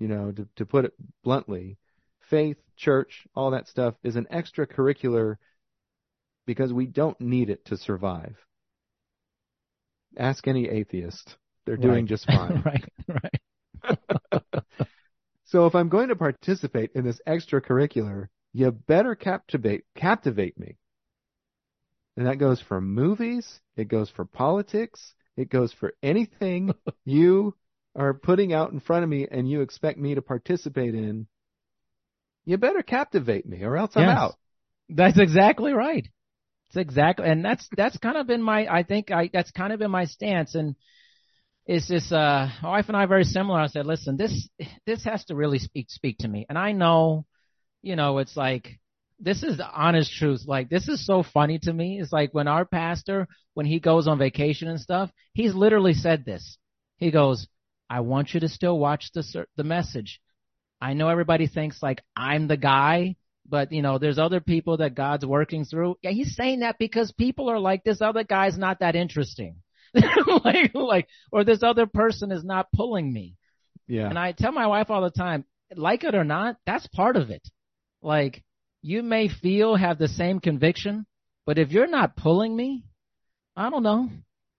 [0.04, 1.78] you know, to, to put it bluntly,
[2.28, 5.36] faith, church, all that stuff is an extracurricular
[6.44, 8.36] because we don't need it to survive.
[10.18, 11.36] Ask any atheist.
[11.64, 12.04] They're doing right.
[12.04, 12.62] just fine.
[13.08, 13.98] right,
[14.28, 14.38] right.
[15.46, 20.76] so if I'm going to participate in this extracurricular, you better captivate captivate me.
[22.18, 26.74] And that goes for movies, it goes for politics, it goes for anything
[27.06, 27.54] you
[27.96, 31.26] are putting out in front of me and you expect me to participate in.
[32.44, 34.18] You better captivate me or else I'm yes.
[34.18, 34.34] out.
[34.88, 36.06] That's exactly right.
[36.68, 39.78] It's exactly, and that's, that's kind of been my, I think I, that's kind of
[39.78, 40.54] been my stance.
[40.54, 40.74] And
[41.66, 43.60] it's just, uh, my wife and I are very similar.
[43.60, 44.48] I said, listen, this,
[44.86, 46.46] this has to really speak, speak to me.
[46.48, 47.24] And I know,
[47.80, 48.80] you know, it's like,
[49.20, 50.42] this is the honest truth.
[50.46, 52.00] Like, this is so funny to me.
[52.00, 56.24] It's like when our pastor, when he goes on vacation and stuff, he's literally said
[56.24, 56.58] this.
[56.96, 57.46] He goes,
[57.88, 60.20] I want you to still watch the, the message.
[60.80, 63.16] I know everybody thinks like I'm the guy,
[63.48, 65.96] but you know, there's other people that God's working through.
[66.02, 69.56] Yeah, he's saying that because people are like, this other guy's not that interesting.
[70.44, 73.36] like, like, or this other person is not pulling me.
[73.86, 74.08] Yeah.
[74.08, 75.44] And I tell my wife all the time,
[75.74, 77.46] like it or not, that's part of it.
[78.02, 78.42] Like,
[78.82, 81.06] you may feel have the same conviction,
[81.46, 82.84] but if you're not pulling me,
[83.56, 84.10] I don't know.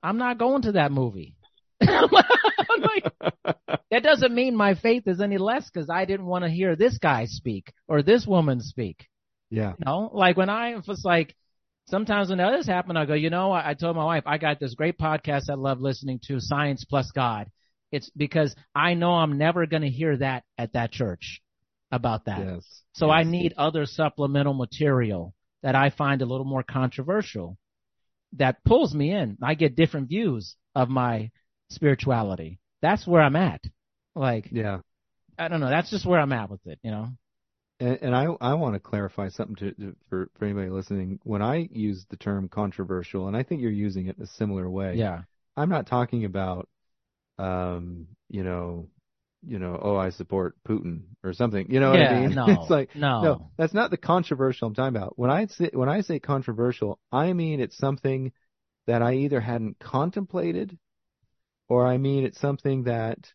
[0.02, 1.36] I'm not going to that movie.
[2.82, 3.58] like,
[3.92, 6.98] that doesn't mean my faith is any less because I didn't want to hear this
[6.98, 9.08] guy speak or this woman speak.
[9.50, 9.74] Yeah.
[9.80, 11.36] You know, like when I was like,
[11.88, 14.60] sometimes when others happen, I go, you know, I, I told my wife, I got
[14.60, 17.50] this great podcast I love listening to, Science Plus God.
[17.92, 21.42] It's because I know I'm never going to hear that at that church
[21.92, 22.40] about that.
[22.40, 22.82] Yes.
[22.94, 23.14] So yes.
[23.14, 25.34] I need other supplemental material
[25.64, 27.58] that I find a little more controversial
[28.34, 29.38] that pulls me in.
[29.42, 31.32] I get different views of my
[31.70, 32.60] spirituality.
[32.86, 33.62] That's where I'm at.
[34.16, 34.80] Like, yeah,
[35.40, 35.70] I don't know.
[35.70, 37.10] That's just where I'm at with it, you know?
[37.80, 41.20] And, and I I want to clarify something to, to, for for anybody listening.
[41.24, 44.70] When I use the term controversial, and I think you're using it in a similar
[44.70, 44.96] way.
[44.96, 45.24] Yeah.
[45.58, 46.68] I'm not talking about,
[47.40, 48.90] um, you know,
[49.48, 51.72] you know, oh, I support Putin or something.
[51.72, 52.36] You know what yeah, I mean?
[52.36, 53.22] No, it's like no.
[53.22, 55.18] no, that's not the controversial I'm talking about.
[55.18, 58.32] When I say when I say controversial, I mean it's something
[58.88, 60.78] that I either hadn't contemplated,
[61.68, 63.32] or I mean it's something that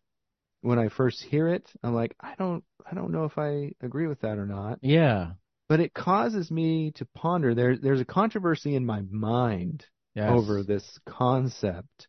[0.63, 4.07] when I first hear it, I'm like, I don't, I don't know if I agree
[4.07, 4.79] with that or not.
[4.83, 5.33] Yeah.
[5.69, 7.55] But it causes me to ponder.
[7.55, 10.29] There, there's a controversy in my mind Yes.
[10.29, 12.09] over this concept.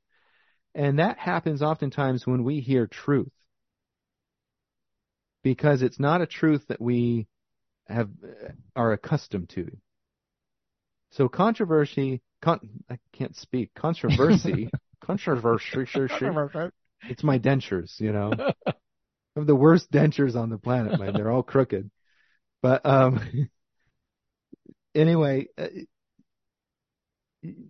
[0.74, 3.32] And that happens oftentimes when we hear truth.
[5.44, 7.28] Because it's not a truth that we
[7.88, 8.10] have
[8.76, 9.70] are accustomed to.
[11.12, 14.70] So controversy, con, I can't speak, controversy,
[15.02, 15.86] controversy,
[17.10, 18.32] it's my dentures, you know.
[19.36, 21.16] I have the worst dentures on the planet, man.
[21.16, 21.90] They're all crooked.
[22.62, 23.50] But um
[24.96, 25.68] anyway, uh,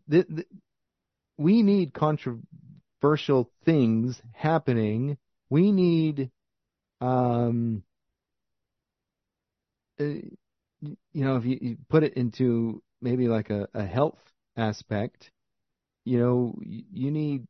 [0.10, 0.48] th- th-
[1.38, 5.18] we need controversial things happening.
[5.49, 6.32] We need
[7.02, 7.84] um
[9.99, 14.20] uh, you know, if you, you put it into maybe like a, a health
[14.58, 15.32] aspect,
[16.06, 17.48] you know, you, need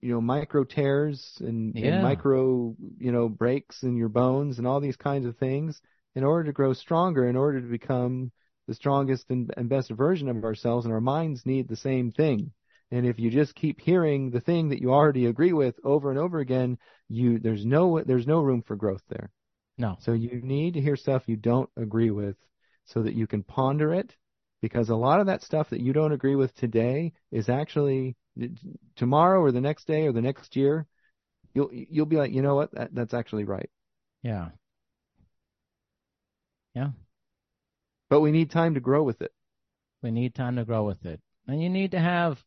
[0.00, 1.88] you know, micro tears and, Yeah.
[1.88, 5.80] and micro, you know, breaks in your bones and all these kinds of things
[6.14, 8.30] in order to grow stronger, in order to become
[8.68, 10.84] the strongest and, and best version of ourselves.
[10.84, 12.52] And our minds need the same thing.
[12.90, 16.18] And if you just keep hearing the thing that you already agree with over and
[16.18, 16.78] over again,
[17.08, 19.30] you there's no there's no room for growth there.
[19.78, 19.96] No.
[20.00, 22.36] So you need to hear stuff you don't agree with
[22.84, 24.14] so that you can ponder it
[24.66, 28.16] because a lot of that stuff that you don't agree with today is actually
[28.96, 30.86] tomorrow or the next day or the next year
[31.54, 32.72] you'll you'll be like, "You know what?
[32.72, 33.70] That, that's actually right."
[34.22, 34.48] Yeah.
[36.74, 36.90] Yeah.
[38.10, 39.32] But we need time to grow with it.
[40.02, 41.20] We need time to grow with it.
[41.48, 42.38] And you need to have,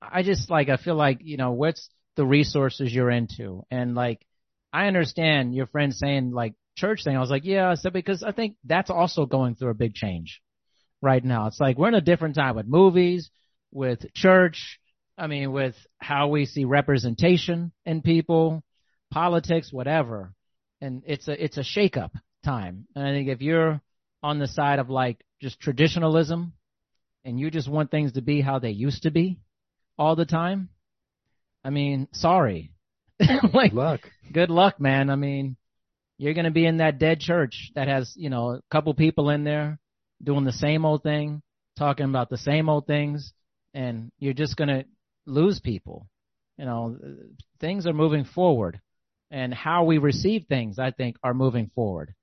[0.00, 3.64] I just like, I feel like, you know, what's the resources you're into?
[3.70, 4.24] And like,
[4.72, 7.16] I understand your friend saying like church thing.
[7.16, 9.94] I was like, yeah, I said, because I think that's also going through a big
[9.94, 10.40] change
[11.00, 11.46] right now.
[11.46, 13.30] It's like we're in a different time with movies,
[13.70, 14.78] with church.
[15.16, 18.62] I mean, with how we see representation in people,
[19.10, 20.32] politics, whatever.
[20.80, 22.10] And it's a, it's a shakeup
[22.44, 22.86] time.
[22.94, 23.80] And I think if you're
[24.22, 26.52] on the side of like just traditionalism
[27.24, 29.40] and you just want things to be how they used to be
[29.98, 30.68] all the time,
[31.64, 32.72] I mean, sorry.
[33.52, 34.00] like, Good luck.
[34.32, 35.10] good luck, man.
[35.10, 35.56] I mean,
[36.16, 39.30] you're going to be in that dead church that has, you know, a couple people
[39.30, 39.80] in there
[40.22, 41.42] doing the same old thing,
[41.78, 43.32] talking about the same old things,
[43.74, 44.84] and you're just going to
[45.26, 46.08] lose people.
[46.56, 46.98] You know,
[47.60, 48.80] things are moving forward,
[49.30, 52.14] and how we receive things, I think, are moving forward.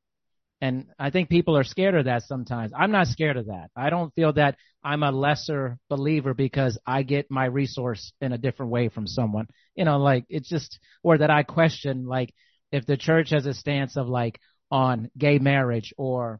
[0.61, 2.71] And I think people are scared of that sometimes.
[2.75, 3.69] I'm not scared of that.
[3.75, 8.37] I don't feel that I'm a lesser believer because I get my resource in a
[8.37, 9.47] different way from someone.
[9.75, 12.33] You know, like it's just, or that I question, like,
[12.71, 14.39] if the church has a stance of like
[14.71, 16.39] on gay marriage or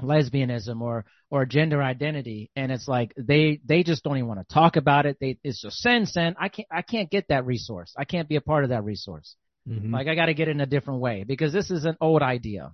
[0.00, 2.50] lesbianism or or gender identity.
[2.56, 5.16] And it's like they they just don't even want to talk about it.
[5.20, 7.94] They it's just send send i can't i can't get that resource.
[7.96, 9.36] I can't be a part of that resource.
[9.68, 9.92] Mhm.
[9.92, 12.22] like i got to get it in a different way because this is an old
[12.22, 12.72] idea.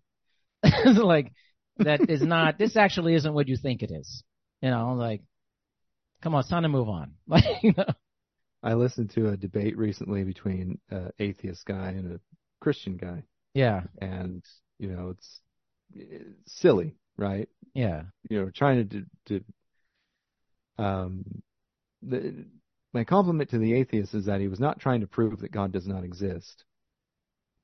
[0.85, 1.33] Like
[1.79, 4.23] that is not this actually isn't what you think it is.
[4.63, 5.23] You know like
[6.23, 7.15] come on it's time to move on.
[7.27, 7.87] Like you know?
[8.63, 12.21] I listened to a debate recently between an atheist guy and a
[12.61, 13.83] Christian guy, yeah.
[14.01, 14.43] And
[14.79, 15.41] you know it's,
[15.95, 17.49] it's silly, right?
[17.75, 19.45] yeah You know, trying to to
[20.79, 21.25] um
[22.03, 22.45] the
[22.93, 25.73] my compliment to the atheist is that he was not trying to prove that God
[25.73, 26.65] does not exist.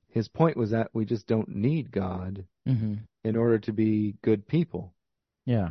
[0.09, 4.47] His point was that we just don't need God mhm in order to be good
[4.47, 4.93] people.
[5.45, 5.69] yeah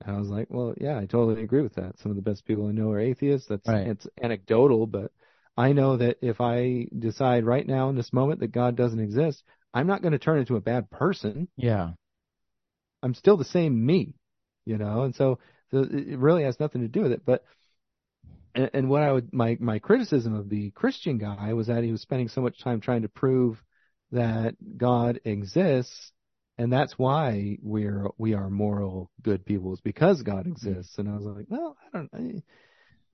[0.00, 1.98] And I was like, well, yeah, I totally agree with that.
[1.98, 3.46] Some of the best people I know are atheists.
[3.48, 3.86] That's Right.
[3.86, 5.12] it's anecdotal, but
[5.56, 9.44] I know that if I decide right now in this moment that God doesn't exist,
[9.74, 11.48] I'm not going to turn into a bad person.
[11.56, 11.90] yeah
[13.02, 14.14] I'm still the same me,
[14.64, 15.02] you know.
[15.02, 15.38] And so,
[15.70, 17.22] so it really has nothing to do with it.
[17.24, 17.44] But
[18.54, 21.92] and, and what I would my my criticism of the Christian guy was that he
[21.92, 23.62] was spending so much time trying to prove
[24.10, 26.12] that God exists,
[26.56, 30.52] and that's why we're we are moral good people is because God mm-hmm.
[30.52, 30.98] exists.
[30.98, 32.10] And I was like, well, I don't.
[32.12, 32.42] I,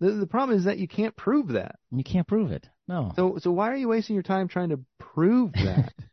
[0.01, 1.77] the the problem is that you can't prove that.
[1.93, 4.81] you can't prove it no So so why are you wasting your time trying to
[4.99, 5.93] prove that?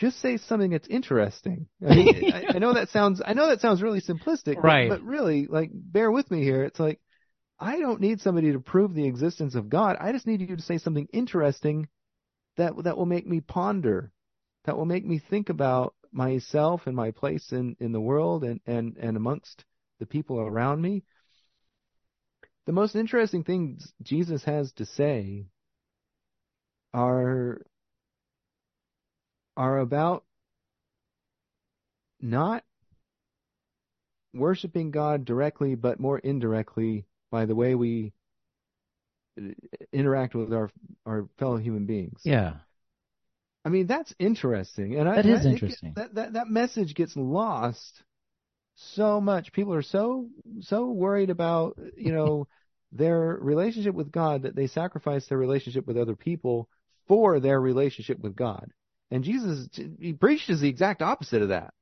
[0.00, 1.66] Just say something that's interesting.
[1.86, 4.88] I, mean, I, I know that sounds I know that sounds really simplistic, but, Right.
[4.88, 6.64] but really, like, bear with me here.
[6.64, 7.00] It's like
[7.58, 9.98] I don't need somebody to prove the existence of God.
[10.00, 11.88] I just need you to say something interesting
[12.56, 14.10] that that will make me ponder,
[14.64, 18.60] that will make me think about myself and my place in, in the world and,
[18.66, 19.66] and, and amongst
[19.98, 21.04] the people around me.
[22.64, 25.44] The most interesting things Jesus has to say
[26.94, 27.60] are
[29.56, 30.24] are about
[32.20, 32.64] not
[34.34, 38.12] worshiping God directly, but more indirectly by the way we
[39.92, 40.70] interact with our
[41.06, 42.20] our fellow human beings.
[42.24, 42.54] Yeah.
[43.64, 45.92] I mean that's interesting, and that I, is I, interesting.
[45.96, 48.02] That, that that message gets lost
[48.74, 49.52] so much.
[49.52, 50.28] People are so
[50.60, 52.48] so worried about you know
[52.92, 56.68] their relationship with God that they sacrifice their relationship with other people
[57.06, 58.70] for their relationship with God.
[59.10, 59.68] And Jesus
[59.98, 61.74] he preaches the exact opposite of that.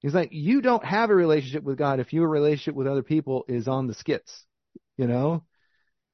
[0.00, 3.44] He's like, you don't have a relationship with God if your relationship with other people
[3.48, 4.44] is on the skits.
[4.96, 5.44] You know,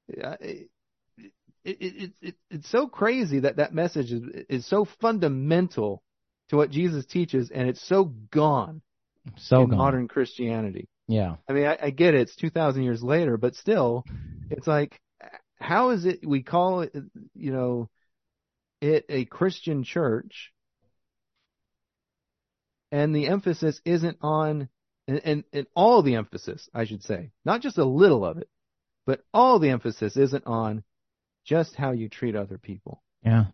[0.09, 0.68] it,
[1.16, 1.28] it,
[1.64, 6.02] it, it, it's so crazy that that message is, is so fundamental
[6.51, 8.82] to what Jesus teaches, and it's so gone
[9.36, 9.78] so in gone.
[9.78, 10.89] modern Christianity.
[11.09, 11.36] Yeah.
[11.48, 14.05] I mean, I, I get it; it's two thousand years later, but still,
[14.51, 15.01] it's like,
[15.59, 16.94] how is it we call it,
[17.35, 17.89] you know,
[18.85, 20.52] it a Christian church,
[22.93, 24.69] and the emphasis isn't on,
[25.09, 28.48] and, and, and all the emphasis, I should say, not just a little of it,
[29.06, 30.85] but all the emphasis isn't on
[31.44, 33.02] just how you treat other people.
[33.24, 33.47] Yeah.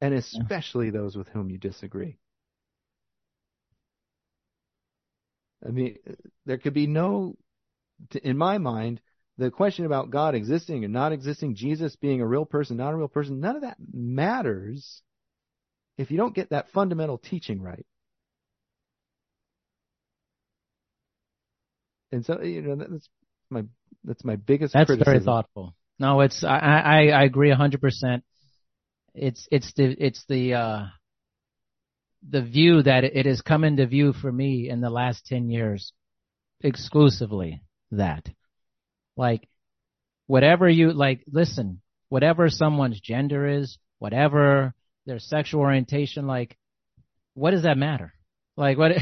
[0.00, 0.92] And especially yeah.
[0.92, 2.18] those with whom you disagree.
[5.66, 5.98] I mean,
[6.46, 7.36] there could be no,
[8.22, 9.00] in my mind,
[9.38, 12.96] the question about God existing or not existing, Jesus being a real person, not a
[12.96, 15.00] real person, none of that matters
[15.96, 17.86] if you don't get that fundamental teaching right.
[22.10, 23.08] And so, you know, that's
[23.50, 23.64] my
[24.04, 24.74] that's my biggest.
[24.74, 25.12] That's criticism.
[25.12, 25.74] very thoughtful.
[25.98, 28.24] No, it's I I, I agree hundred percent.
[29.14, 30.86] It's it's the it's the uh
[32.28, 35.92] the view that it has come into view for me in the last ten years,
[36.62, 38.28] exclusively that,
[39.18, 39.48] like,
[40.26, 41.24] whatever you like.
[41.30, 44.72] Listen, whatever someone's gender is, whatever
[45.04, 46.56] their sexual orientation, like,
[47.34, 48.14] what does that matter?
[48.56, 48.92] Like, what?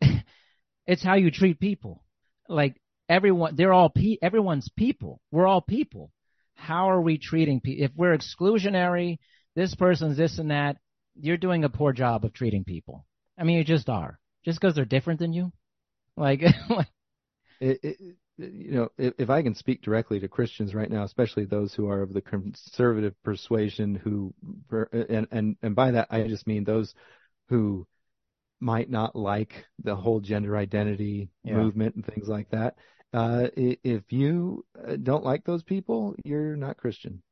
[0.86, 2.04] it's how you treat people.
[2.48, 5.20] Like, everyone, they're all, pe- everyone's people.
[5.30, 6.12] We're all people.
[6.54, 7.84] How are we treating people?
[7.84, 9.18] If we're exclusionary,
[9.54, 10.76] this person's this and that,
[11.20, 13.04] you're doing a poor job of treating people.
[13.38, 14.18] I mean, you just are.
[14.44, 15.52] Just because they're different than you.
[16.16, 16.88] Like, like
[17.60, 21.44] it, it, you know, if, if I can speak directly to Christians right now, especially
[21.44, 24.32] those who are of the conservative persuasion, who,
[24.92, 26.94] and and and by that I just mean those
[27.48, 27.86] who
[28.60, 31.54] might not like the whole gender identity yeah.
[31.54, 32.76] movement and things like that.
[33.12, 34.64] Uh, if you
[35.02, 37.22] don't like those people, you're not Christian.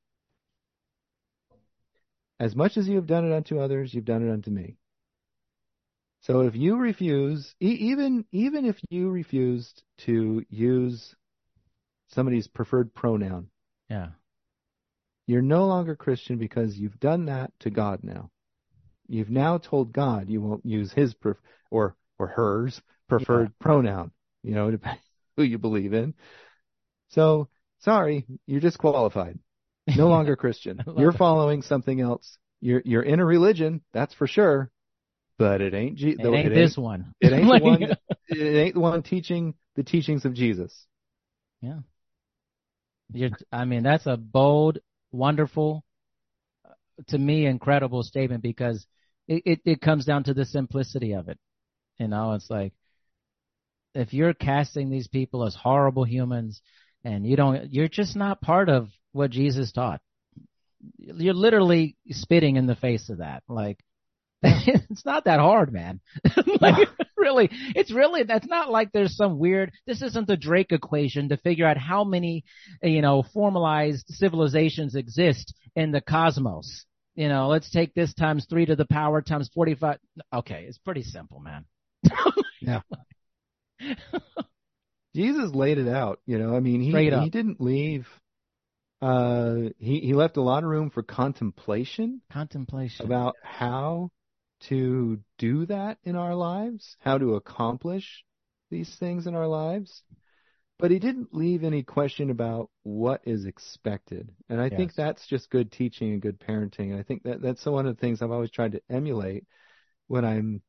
[2.39, 4.77] As much as you have done it unto others, you've done it unto me.
[6.27, 11.15] So if you refuse, even even if you refused to use
[12.09, 13.47] somebody's preferred pronoun,
[13.89, 14.09] yeah,
[15.29, 18.31] you're no longer Christian because you've done that to God now.
[19.07, 21.37] You've now told God you won't use his pref-
[21.71, 23.65] or or hers preferred yeah.
[23.65, 24.11] pronoun.
[24.43, 25.01] You know, depending
[25.37, 26.15] who you believe in.
[27.11, 27.47] So
[27.79, 29.39] sorry, you're disqualified.
[29.95, 30.83] No longer Christian.
[30.97, 31.19] You're that.
[31.19, 32.37] following something else.
[32.61, 34.73] You're you're in a religion, that's for sure.
[35.39, 37.15] But it ain't, G- it ain't it this ain't, one.
[37.21, 37.83] It ain't the one.
[38.29, 40.87] It ain't the one teaching the teachings of Jesus.
[41.61, 41.81] Yeah.
[43.13, 44.79] You're, I mean, that's a bold,
[45.13, 45.85] wonderful,
[46.65, 46.73] uh,
[47.09, 48.87] to me, incredible statement because
[49.29, 51.39] it, it, it comes down to the simplicity of it.
[51.99, 52.73] You know, it's like
[53.95, 56.61] if you're casting these people as horrible humans
[57.05, 60.01] and you don't, you're just not part of what Jesus taught.
[60.99, 63.43] You're literally spitting in the face of that.
[63.49, 63.79] Like,
[64.43, 66.01] it's not that hard, man.
[66.61, 71.31] like, really, it's really, that's not like there's some weird, this isn't the Drake equation
[71.31, 72.45] to figure out how many,
[72.83, 76.85] you know, formalized civilizations exist in the cosmos.
[77.15, 79.99] You know, let's take this times three to the power times 45.
[80.35, 81.65] Okay, it's pretty simple, man.
[82.61, 82.81] yeah.
[85.15, 88.07] Jesus laid it out, you know, I mean, he, he didn't leave,
[89.01, 92.21] uh, he, he left a lot of room for contemplation.
[92.31, 93.07] Contemplation.
[93.07, 94.11] About how
[94.69, 98.25] to do that in our lives, how to accomplish
[98.71, 100.03] these things in our lives.
[100.79, 104.31] But he didn't leave any question about what is expected.
[104.49, 104.79] And I Yes.
[104.79, 106.91] think that's just good teaching and good parenting.
[106.91, 109.47] And I think that that's one of the things I've always tried to emulate
[110.09, 110.63] when I'm,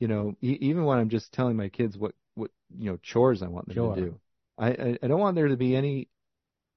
[0.00, 3.42] you know, e- even when I'm just telling my kids what, what, you know, chores
[3.42, 3.94] I want them Sure.
[3.94, 4.20] to do.
[4.58, 6.08] I, I, I don't want there to be any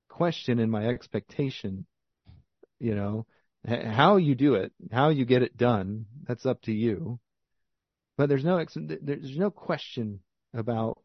[0.09, 1.85] question in my expectation,
[2.79, 3.25] you know,
[3.67, 7.19] How you do it, how you get it done, that's up to you.
[8.17, 10.21] But there's no there's no question
[10.53, 10.97] about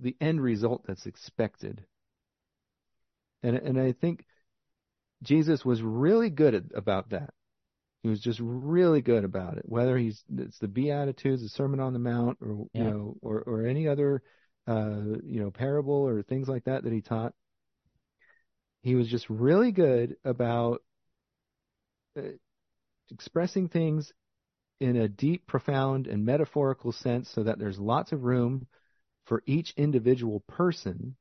[0.00, 1.84] the end result that's expected.
[3.42, 4.24] And and I think
[5.22, 7.30] Jesus was really good at, about that.
[8.02, 9.64] He was just really good about it.
[9.66, 12.82] Whether he's it's the Beatitudes, the Sermon on the Mount, or yeah.
[12.82, 14.22] you know, or or any other
[14.68, 17.32] uh, you know parable or things like that that he taught.
[18.82, 20.82] He was just really good about
[22.16, 22.22] Uh,
[23.10, 24.12] expressing things
[24.80, 28.66] in a deep, profound, and metaphorical sense, so that there's lots of room
[29.26, 31.16] for each individual person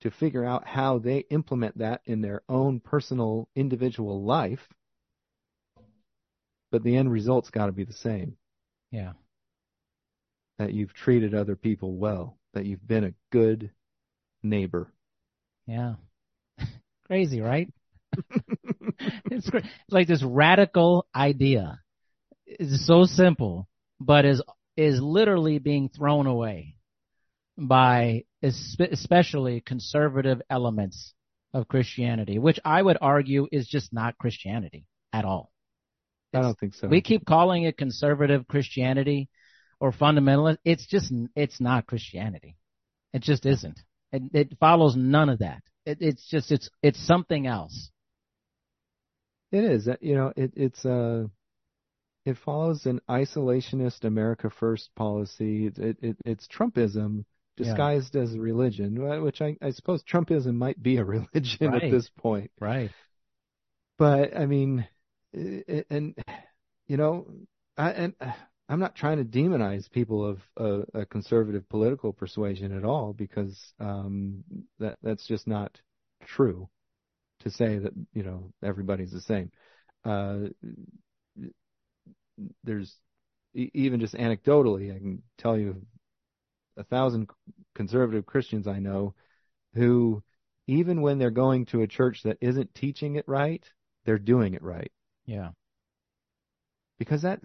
[0.00, 4.68] to figure out how they implement that in their own personal individual life.
[6.70, 8.36] But the end result's got to be the same.
[8.90, 9.12] Yeah.
[10.58, 13.70] That you've treated other people well, that you've been a good
[14.42, 14.92] neighbor.
[15.66, 15.94] Yeah.
[17.06, 17.68] Crazy, right?
[19.30, 21.80] it's, it's like this radical idea.
[22.46, 23.68] is so simple,
[23.98, 24.42] but is
[24.76, 26.76] is literally being thrown away
[27.58, 31.12] by especially conservative elements
[31.52, 35.52] of Christianity, which I would argue is just not Christianity at all.
[36.32, 36.88] It's, I don't think so.
[36.88, 39.28] We keep calling it conservative Christianity
[39.80, 40.58] or fundamentalist.
[40.64, 42.56] It's just, it's not Christianity.
[43.12, 43.80] It just isn't.
[44.12, 45.62] It, it follows none of that.
[45.84, 47.90] It, it's just, it's, it's something else.
[49.52, 49.88] It is.
[50.00, 51.26] You know, it, it's, uh,
[52.24, 55.66] it follows an isolationist America First policy.
[55.66, 57.24] It, it, it's Trumpism
[57.56, 58.22] disguised yeah.
[58.22, 61.84] as a religion, which I, I, suppose Trumpism might be a religion right.
[61.84, 62.50] at this point.
[62.60, 62.90] Right.
[63.98, 64.86] But I mean,
[65.32, 66.14] and
[66.88, 67.26] you know,
[67.76, 68.14] I and
[68.68, 73.58] I'm not trying to demonize people of a, a conservative political persuasion at all because
[73.78, 74.42] um,
[74.78, 75.78] that that's just not
[76.24, 76.68] true
[77.40, 79.50] to say that you know everybody's the same.
[80.04, 80.48] Uh,
[82.64, 82.96] there's
[83.54, 85.82] even just anecdotally, I can tell you
[86.76, 87.28] a thousand
[87.74, 89.14] conservative Christians I know
[89.74, 90.22] who,
[90.66, 93.64] even when they're going to a church that isn't teaching it right,
[94.04, 94.92] they're doing it right.
[95.26, 95.50] Yeah.
[96.98, 97.40] Because that,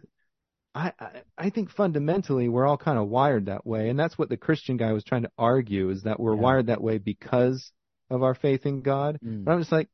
[0.73, 4.29] I, I, I think fundamentally we're all kind of wired that way, and that's what
[4.29, 6.41] the Christian guy was trying to argue is that we're yeah.
[6.41, 7.71] wired that way because
[8.09, 9.19] of our faith in God.
[9.23, 9.45] Mm.
[9.45, 9.89] But I'm just like,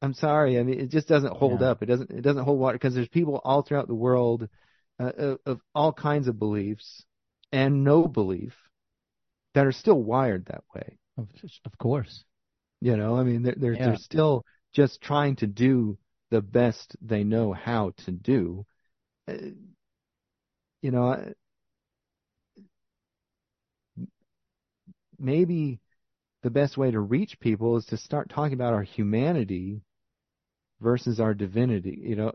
[0.00, 0.58] I'm sorry.
[0.58, 1.70] I mean, it just doesn't hold yeah.
[1.70, 1.82] up.
[1.82, 2.10] It doesn't.
[2.10, 4.48] It doesn't hold water because there's people all throughout the world
[5.00, 7.04] uh, of, of all kinds of beliefs
[7.52, 8.54] and no belief
[9.54, 10.98] that are still wired that way.
[11.16, 11.28] Of,
[11.64, 12.24] of course.
[12.80, 13.86] You know, I mean, they're they're, yeah.
[13.86, 15.98] they're still just trying to do
[16.30, 18.66] the best they know how to do.
[19.26, 19.34] Uh,
[20.80, 21.32] you know,
[25.18, 25.80] maybe
[26.42, 29.82] the best way to reach people is to start talking about our humanity
[30.80, 31.98] versus our divinity.
[32.02, 32.32] You know,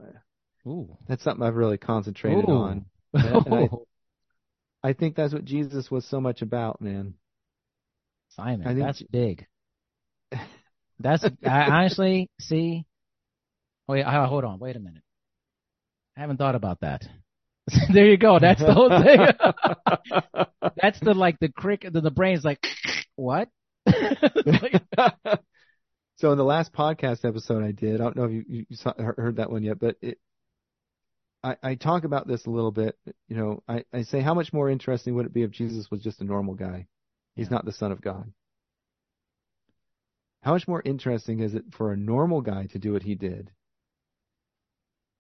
[0.68, 0.98] Ooh.
[1.08, 2.54] that's something I've really concentrated Ooh.
[2.54, 2.86] on.
[3.16, 3.68] I,
[4.84, 7.14] I think that's what Jesus was so much about, man.
[8.36, 9.46] Simon, think, that's big.
[11.00, 12.86] That's I honestly see.
[13.88, 14.60] Wait, hold on.
[14.60, 15.02] Wait a minute.
[16.16, 17.04] I haven't thought about that.
[17.94, 18.40] there you go.
[18.40, 19.20] That's the whole thing.
[20.82, 21.86] that's the like the crick.
[21.92, 22.60] The, the brain's like,
[23.16, 23.50] what?
[26.16, 28.94] so in the last podcast episode I did, I don't know if you, you saw,
[28.98, 30.20] heard that one yet, but it,
[31.44, 32.98] I, I talk about this a little bit.
[33.28, 36.02] You know, I, I say how much more interesting would it be if Jesus was
[36.02, 36.88] just a normal guy?
[37.36, 37.56] He's yeah.
[37.56, 38.32] not the Son of God.
[40.42, 43.52] How much more interesting is it for a normal guy to do what he did?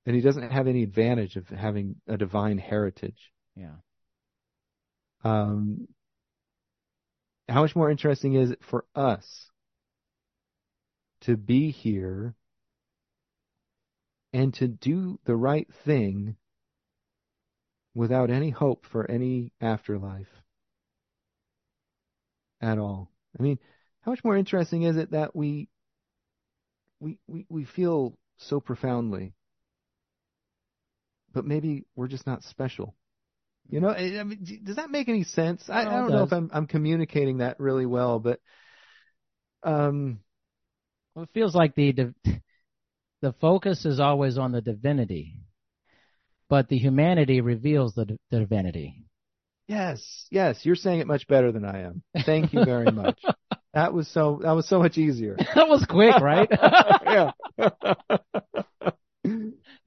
[0.05, 3.31] And he doesn't have any advantage of having a divine heritage.
[3.55, 3.75] Yeah.
[5.23, 5.87] Um,
[7.49, 9.49] how much more interesting is it for us
[11.21, 12.35] to be here
[14.33, 16.35] and to do the right thing
[17.93, 20.41] without any hope for any afterlife
[22.61, 23.11] at all.
[23.37, 23.59] I mean,
[24.01, 25.69] how much more interesting is it that we
[26.99, 29.33] we we, we feel so profoundly,
[31.33, 32.95] but maybe we're just not special.
[33.69, 35.63] You know, I mean, does that make any sense?
[35.69, 38.39] I, I don't know if I'm I'm communicating that really well, but
[39.63, 40.19] um,
[41.15, 42.13] well, it feels like the
[43.21, 45.37] the focus is always on the divinity,
[46.49, 49.05] but the humanity reveals the, the divinity.
[49.67, 52.03] Yes, yes, you're saying it much better than I am.
[52.25, 53.19] Thank you very much.
[53.73, 55.37] that was so that was so much easier.
[55.55, 56.49] that was quick, right?
[56.51, 57.31] yeah.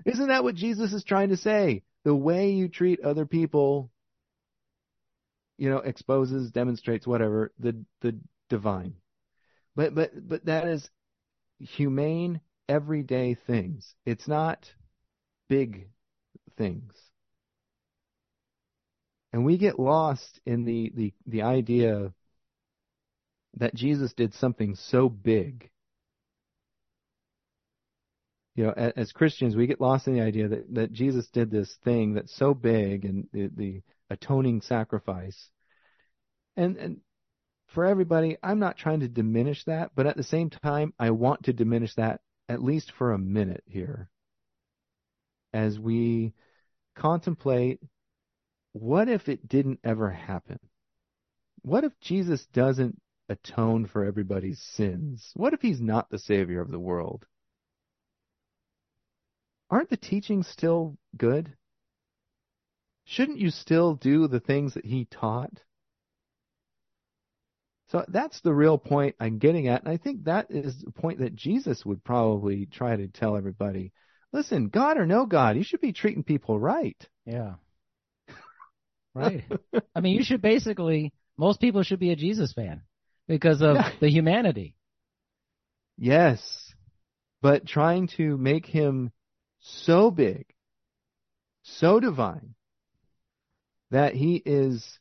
[0.06, 1.82] Isn't that what Jesus is trying to say?
[2.06, 3.90] The way you treat other people,
[5.58, 8.16] you know, exposes, demonstrates whatever the the
[8.48, 8.94] divine.
[9.74, 10.88] But but but that is
[11.58, 13.92] humane everyday things.
[14.04, 14.70] It's not
[15.48, 15.88] big
[16.56, 16.94] things.
[19.32, 22.12] And we get lost in the, the, the idea
[23.56, 25.70] that Jesus did something so big.
[28.56, 31.50] You know, as, as Christians, we get lost in the idea that, that Jesus did
[31.50, 35.50] this thing that's so big and the, the atoning sacrifice.
[36.56, 37.00] And, and
[37.68, 41.44] for everybody, I'm not trying to diminish that, but at the same time, I want
[41.44, 44.08] to diminish that at least for a minute here
[45.52, 46.32] as we
[46.94, 47.80] contemplate
[48.72, 50.58] what if it didn't ever happen?
[51.62, 55.30] What if Jesus doesn't atone for everybody's sins?
[55.34, 57.24] What if he's not the savior of the world?
[59.70, 61.54] Aren't the teachings still good?
[63.04, 65.52] Shouldn't you still do the things that he taught?
[67.88, 69.84] So that's the real point I'm getting at.
[69.84, 73.92] And I think that is the point that Jesus would probably try to tell everybody.
[74.32, 76.96] Listen, God or no God, you should be treating people right.
[77.24, 77.54] Yeah.
[79.14, 79.44] Right.
[79.94, 82.82] I mean, you should basically, most people should be a Jesus fan
[83.26, 83.90] because of Yeah.
[83.98, 84.74] the humanity.
[85.96, 86.74] Yes.
[87.40, 89.10] But trying to make him
[89.66, 90.46] so big,
[91.62, 92.54] so divine,
[93.90, 94.98] that he is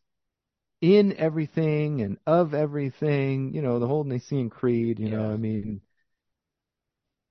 [0.82, 5.82] in everything and of everything, you know, the whole Nicene Creed, you know, I mean,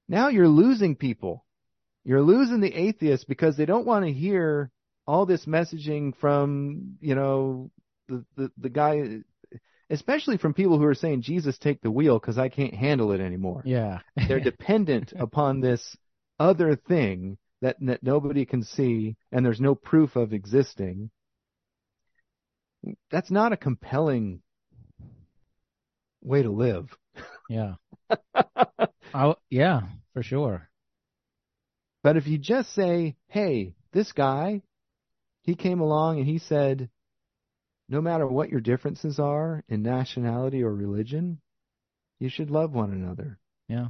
[0.09, 1.45] now you're losing people.
[2.05, 4.71] You're losing the atheists because they don't want to hear
[5.07, 7.71] all this messaging from, you know,
[8.09, 9.21] the, the, the guy,
[9.89, 13.21] especially from people who are saying, Jesus, take the wheel because I can't handle it
[13.21, 13.63] anymore.
[13.65, 14.01] Yeah.
[14.29, 15.97] They're dependent upon this
[16.39, 21.11] other thing that, that nobody can see and there's no proof of existing.
[23.11, 24.41] That's not a compelling
[26.23, 26.89] way to live.
[27.49, 27.75] yeah.
[29.17, 29.83] Oh, yeah,
[30.13, 30.69] for sure.
[32.03, 34.63] But if you just say, hey, this guy,
[35.43, 36.91] he came along and he said,
[37.89, 41.41] no matter what your differences are in nationality or religion,
[42.19, 43.39] you should love one another.
[43.69, 43.89] Yeah.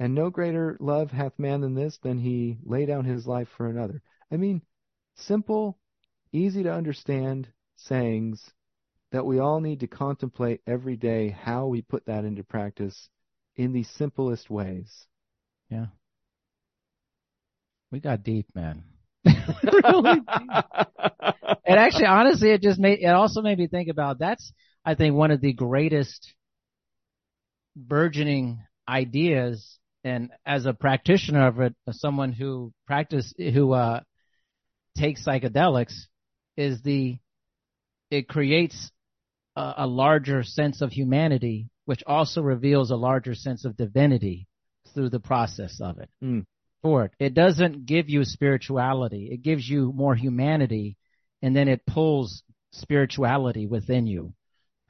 [0.00, 3.68] And no greater love hath man than this, than he lay down his life for
[3.68, 4.00] another.
[4.30, 4.62] I mean,
[5.16, 5.78] simple,
[6.32, 8.52] easy to understand sayings
[9.10, 13.08] that we all need to contemplate every day how we put that into practice
[13.56, 15.06] in the simplest ways.
[15.68, 15.86] Yeah.
[17.90, 18.84] We got deep, man.
[19.24, 20.20] really.
[21.64, 24.52] And actually, honestly, it just made, it also made me think about that's,
[24.84, 26.34] I think, one of the greatest
[27.76, 29.78] burgeoning ideas.
[30.08, 34.00] And as a practitioner of it, as someone who practice, who, uh,
[34.96, 35.94] takes psychedelics
[36.56, 37.18] is the,
[38.10, 38.90] it creates
[39.54, 44.48] a, a larger sense of humanity, which also reveals a larger sense of divinity
[44.94, 46.08] through the process of it.
[46.22, 46.44] Mm.
[46.82, 50.96] For it, it doesn't give you spirituality; it gives you more humanity,
[51.42, 54.32] and then it pulls spirituality within you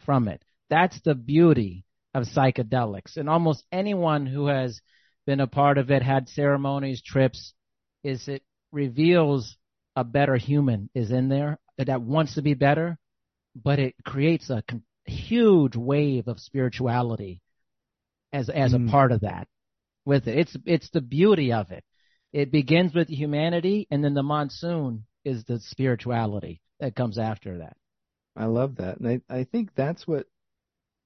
[0.05, 0.43] from it.
[0.71, 1.85] That's the beauty
[2.15, 4.81] of psychedelics, and almost anyone who has
[5.29, 7.53] been a part of it, had ceremonies, trips,
[8.03, 8.43] is it
[8.73, 9.59] reveals
[9.95, 12.97] a better human is in there that wants to be better,
[13.55, 17.43] but it creates a con- huge wave of spirituality
[18.33, 18.89] as as Mm.
[18.89, 19.47] a part of that
[20.07, 20.39] with it.
[20.39, 21.85] It's it's the beauty of it.
[22.33, 27.77] It begins with humanity, and then the monsoon is the spirituality that comes after that.
[28.35, 28.99] I love that.
[28.99, 30.27] And I, I think that's what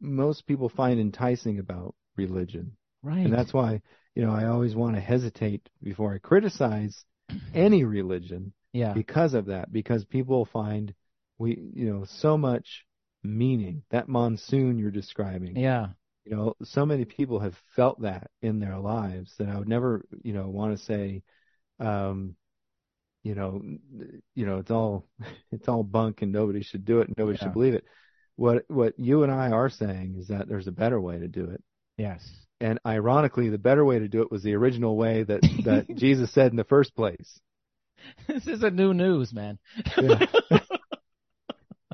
[0.00, 2.76] most people find enticing about religion.
[3.02, 3.24] Right.
[3.24, 3.82] And that's why,
[4.14, 7.04] you know, I always want to hesitate before I criticize
[7.54, 8.92] any religion yeah.
[8.92, 10.94] because of that, because people find
[11.38, 12.84] we, you know, so much
[13.22, 13.82] meaning.
[13.90, 15.88] That monsoon you're describing, Yeah.
[16.24, 20.04] you know, so many people have felt that in their lives that I would never,
[20.22, 21.22] you know, want to say,
[21.80, 22.36] um,
[23.22, 23.62] you know,
[24.34, 25.06] you know, it's all,
[25.52, 27.44] it's all bunk and nobody should do it and nobody Yeah.
[27.44, 27.84] should believe it.
[28.36, 31.50] What, what you and I are saying is that there's a better way to do
[31.50, 31.62] it.
[31.96, 32.41] Yes.
[32.62, 36.32] And ironically, the better way to do it was the original way that, that Jesus
[36.32, 37.40] said in the first place.
[38.28, 39.58] this is a new news, man.
[39.98, 40.26] Yeah.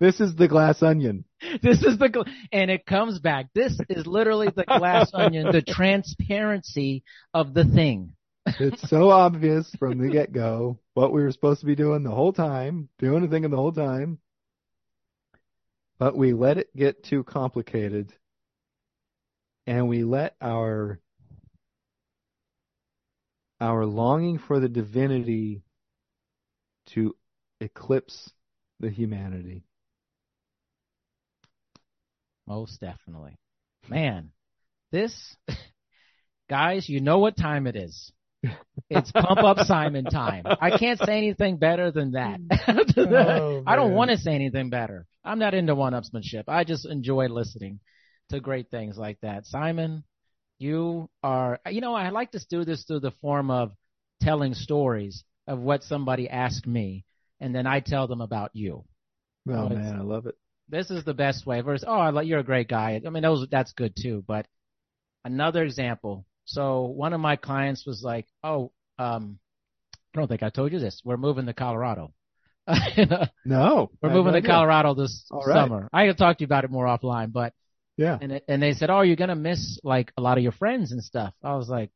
[0.01, 1.25] This is the glass onion.
[1.61, 3.49] this is the gl- and it comes back.
[3.53, 7.03] This is literally the glass onion, the transparency
[7.35, 8.13] of the thing.
[8.47, 12.13] It's so obvious from the get go what we were supposed to be doing the
[12.13, 14.19] whole time, doing the thing the whole time.
[15.99, 18.13] But we let it get too complicated
[19.69, 20.99] and we let our
[23.61, 25.63] our longing for the divinity
[26.87, 27.15] to
[27.61, 28.31] eclipse
[28.81, 29.65] the humanity.
[32.47, 33.37] Most definitely.
[33.89, 34.31] Man,
[34.91, 35.37] this
[36.49, 38.11] guys, you know what time it is.
[38.89, 40.45] It's pump up Simon time.
[40.47, 42.41] I can't say anything better than that.
[42.97, 45.05] Oh, I don't oh, want to say anything better.
[45.23, 46.45] I'm not into one upsmanship.
[46.49, 47.81] I just enjoy listening
[48.31, 49.47] to great things like that.
[49.47, 50.05] Simon,
[50.59, 53.73] you are, you know, I like to do this through the form of
[54.23, 57.05] telling stories of what somebody asked me,
[57.41, 58.85] and then I tell them about you.
[59.49, 60.35] Oh it's- man, I love it.
[60.71, 61.63] This is the best way.
[61.63, 63.01] Versus, oh, I like you're a great guy.
[63.07, 64.23] I mean, those that's good too.
[64.27, 64.47] But
[65.25, 66.27] another example.
[66.45, 69.39] So one of my clients was like, oh, um,
[70.15, 71.01] I don't think I told you this.
[71.05, 72.13] We're moving to Colorado.
[72.67, 73.09] No, we're
[73.47, 74.43] No, I have moving to.
[74.47, 75.55] Colorado this right.
[75.55, 75.89] summer.
[75.91, 77.55] I can talk to you about it more offline, but
[77.99, 78.17] Yeah.
[78.21, 81.03] and and they said, "Oh, you're gonna miss like a lot of your friends and
[81.03, 81.91] stuff." I was like,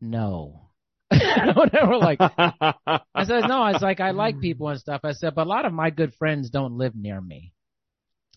[0.00, 0.68] "No."
[1.10, 5.12] they were Like I said, "No." I was like, "I like people and stuff." I
[5.12, 7.54] said, "But a lot of my good friends don't live near me."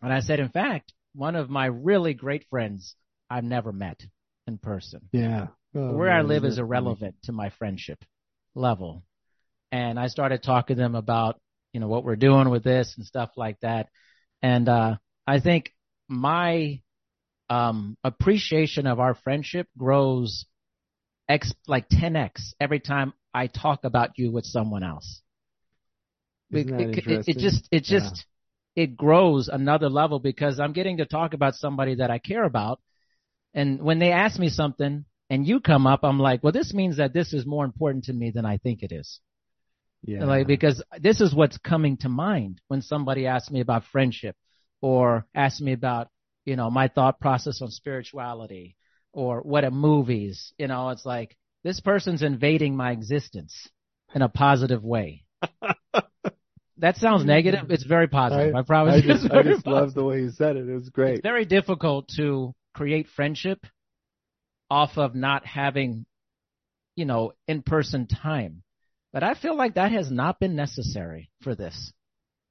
[0.02, 2.96] And I said, "In fact, one of my really great friends
[3.30, 4.02] I've never met
[4.48, 5.02] in person.
[5.12, 5.48] Yeah.
[5.76, 8.04] Oh, Where I live is irrelevant to my friendship
[8.56, 9.04] level."
[9.74, 11.40] And I started talking to them about,
[11.74, 13.90] you know, what we're doing with this and stuff like that.
[14.42, 14.96] And uh
[15.28, 15.74] I think
[16.12, 16.82] my
[17.50, 20.46] um appreciation of our friendship grows
[21.28, 25.22] x like 10x every time I talk about you with someone else.
[26.52, 28.26] It, it, it just it just
[28.76, 32.82] it grows another level because I'm getting to talk about somebody that I care about
[33.54, 36.98] and when they ask me something and you come up I'm like, well this means
[36.98, 39.22] that this is more important to me than I think it is.
[40.04, 40.26] Yeah.
[40.26, 44.36] Like because this is what's coming to mind when somebody asks me about friendship
[44.82, 46.10] or asks me about,
[46.46, 48.76] you know, my thought process on spirituality
[49.14, 53.70] or what are movies, you know, it's like this person's invading my existence
[54.14, 55.24] in a positive way.
[56.78, 57.70] that sounds negative.
[57.70, 58.56] It's very positive.
[58.56, 60.68] I, promise I just, I just love the way you said it.
[60.68, 61.16] It was great.
[61.16, 63.66] it's very difficult to create friendship
[64.70, 66.06] off of not having,
[66.96, 68.64] you know, in-person time.
[69.14, 71.92] But I feel like that has not been necessary for this.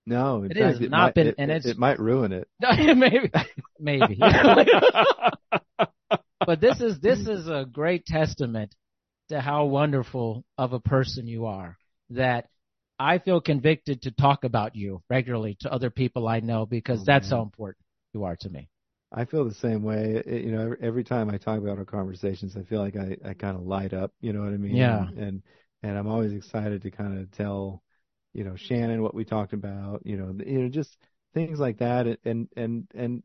[0.06, 1.98] No, in It fact, has it not might, been- it, and it- it's- it might
[2.00, 2.48] ruin it.
[2.60, 3.30] maybe,
[3.78, 4.18] maybe.
[6.46, 8.74] but this is this is a great testament
[9.28, 11.76] to how wonderful of a person you are.
[12.10, 12.48] That
[12.98, 17.04] I feel convicted to talk about you regularly to other people I know because Oh,
[17.06, 17.38] that's man.
[17.38, 18.68] how important you are to me.
[19.12, 20.22] I feel the same way.
[20.26, 23.16] It- you know, every, every time I talk about our conversations, I feel like I,
[23.24, 24.12] I kind of light up.
[24.20, 24.74] You know what I mean?
[24.76, 25.06] Yeah.
[25.16, 25.42] And
[25.82, 27.82] and I'm always excited to kind of tell,
[28.32, 30.02] you know, Shannon what we talked about.
[30.04, 30.96] You know, you know, just
[31.34, 32.18] things like that.
[32.24, 33.22] And and and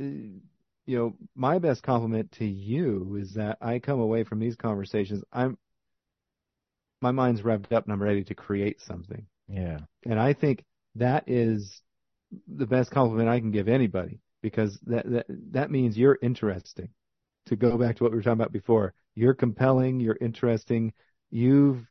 [0.00, 0.40] uh,
[0.86, 5.24] you know, my best compliment to you is that I come away from these conversations.
[5.32, 5.56] I'm
[7.00, 9.26] my mind's revved up and I'm ready to create something.
[9.46, 9.78] Yeah.
[10.06, 10.64] And I think
[10.94, 11.82] that is
[12.48, 16.88] the best compliment I can give anybody because that, that, that means you're interesting.
[17.48, 20.94] To go back to what we were talking about before, you're compelling, you're interesting.
[21.30, 21.86] You've,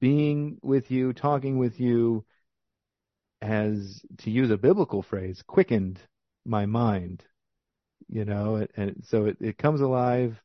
[0.00, 2.24] being with you, talking with you
[3.42, 6.00] has, to use a biblical phrase, quickened
[6.44, 7.24] my mind,
[8.08, 10.40] you know, and, and so it, it comes alive.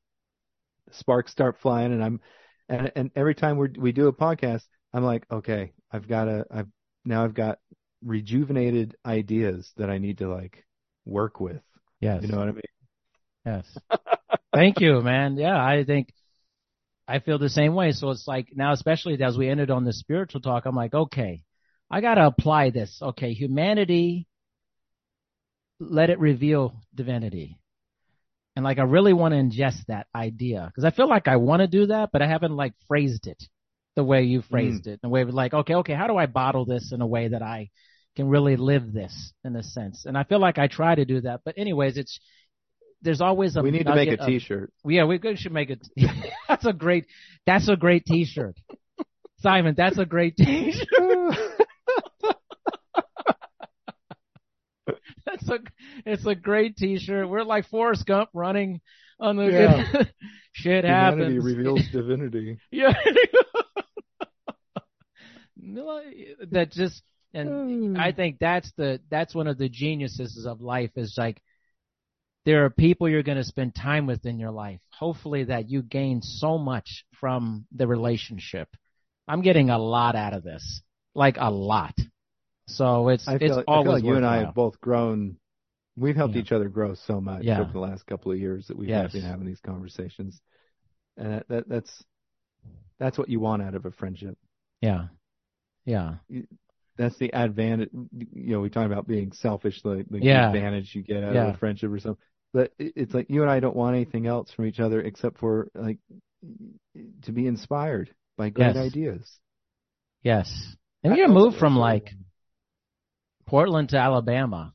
[0.92, 2.20] Sparks start flying and I'm,
[2.68, 4.64] and, and every time we we do a podcast,
[4.94, 6.68] I'm like, okay, I've got to, I've
[7.06, 7.60] now I've got
[8.04, 10.66] rejuvenated ideas that I need to like
[11.06, 11.62] work with.
[12.00, 12.24] Yes.
[12.24, 12.62] You know what I mean?
[13.46, 13.78] Yes.
[14.54, 15.38] Thank you, man.
[15.38, 16.14] Yeah, I think
[17.08, 17.92] I feel the same way.
[17.92, 21.44] So it's like now, especially as we ended on the spiritual talk, I'm like, okay,
[21.90, 23.00] I got to apply this.
[23.02, 24.28] Okay, humanity,
[25.80, 27.58] let it reveal divinity.
[28.56, 31.62] And like, I really want to ingest that idea because I feel like I want
[31.62, 33.42] to do that, but I haven't like phrased it
[33.96, 34.94] the way you phrased mm.
[34.94, 35.02] it.
[35.02, 37.42] The way of like, okay, okay, how do I bottle this in a way that
[37.42, 37.70] I
[38.16, 40.06] can really live this in a sense?
[40.06, 41.42] And I feel like I try to do that.
[41.44, 42.20] But anyways, it's,
[43.02, 44.72] there's always a We need to make a nugget of- T-shirt.
[44.86, 45.88] yeah, we should make it.
[46.48, 47.08] that's a great.
[47.46, 48.56] That's a great T-shirt,
[49.40, 49.76] Simon.
[49.76, 50.88] That's a great T-shirt.
[55.26, 55.60] That's a.
[56.06, 57.30] It's a great T-shirt.
[57.30, 58.82] We're like Forrest Gump running
[59.20, 59.46] on the.
[59.46, 60.04] Yeah.
[60.54, 61.46] Shit Humanity happens.
[61.46, 62.60] reveals divinity.
[62.72, 62.94] Yeah.
[65.56, 66.02] No,
[66.52, 67.02] that just
[67.34, 68.00] and hmm.
[68.00, 71.42] I think that's the that's one of the geniuses of life is like
[72.46, 74.80] there are people you're going to spend time with in your life.
[74.90, 78.68] Hopefully that you gain so much from the relationship.
[79.28, 80.82] I'm getting a lot out of this,
[81.14, 81.96] like a lot.
[82.68, 85.38] So it's I it's feel, I feel always like you and I have both grown.
[85.98, 86.42] We've helped Yeah.
[86.42, 87.62] each other grow so much Yeah.
[87.62, 89.12] over the last couple of years that we've Yes.
[89.12, 90.42] been having these conversations,
[91.18, 92.04] and that, that that's
[92.98, 94.38] that's what you want out of a friendship.
[94.82, 95.08] Yeah,
[95.86, 96.16] yeah,
[96.98, 97.90] That's the advantage.
[98.34, 100.48] You know, we talk about being selfish, the, the Yeah.
[100.48, 101.48] advantage you get out Yeah.
[101.50, 102.24] of a friendship or something.
[102.54, 105.70] But it's like you and I don't want anything else from each other except for
[105.76, 105.98] like
[107.24, 108.78] to be inspired by great Yes.
[108.78, 109.40] ideas.
[110.24, 110.76] Yes.
[111.04, 112.10] And your move from like
[113.46, 114.74] Portland to Alabama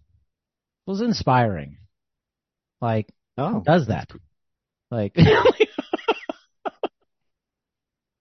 [0.86, 1.78] it was inspiring.
[2.80, 3.08] Like,
[3.38, 4.10] oh, who does that?
[4.90, 5.16] Like,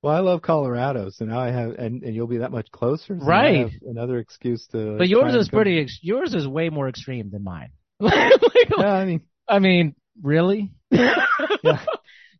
[0.02, 3.18] well, I love Colorado, so now I have, and, and you'll be that much closer.
[3.20, 3.72] so Right.
[3.88, 4.98] another excuse to.
[4.98, 7.70] but yours is pretty, ex- yours is way more extreme than mine.
[8.00, 8.32] Like,
[8.78, 10.72] Yeah, I mean, I mean, really?
[11.64, 11.84] Yeah.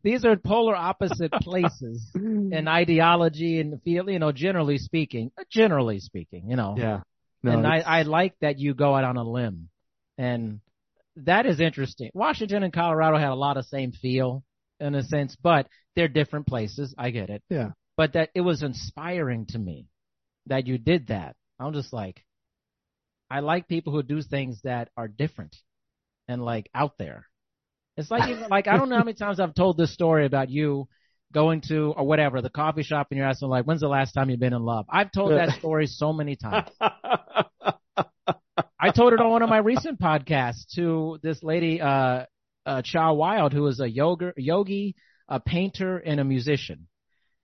[0.04, 6.48] These are polar opposite places in ideology and feel, you know, generally speaking, generally speaking,
[6.48, 6.76] you know.
[6.78, 7.00] yeah.
[7.42, 9.68] No, and I, I like that you go out on a limb.
[10.16, 10.60] And
[11.16, 12.10] that is interesting.
[12.14, 14.44] Washington and Colorado had a lot of same feel
[14.78, 15.66] in a sense, but
[15.96, 16.94] they're different places.
[16.96, 17.42] I get it.
[17.50, 17.70] yeah.
[17.96, 19.86] But that it was inspiring to me
[20.46, 21.34] that you did that.
[21.58, 22.22] I'm just like,
[23.28, 25.56] I like people who do things that are different
[26.28, 27.26] and like out there.
[27.96, 30.50] It's like, even, like, I don't know how many times I've told this story about
[30.50, 30.88] you
[31.32, 34.30] going to or whatever, the coffee shop and you're asking like, when's the last time
[34.30, 34.86] you've been in love?
[34.90, 36.68] I've told that story so many times.
[38.78, 42.24] I told it on one of my recent podcasts to this lady, uh,
[42.64, 44.94] uh, Cha Wild, who is a yoga, yogi,
[45.28, 46.86] a painter, and a musician.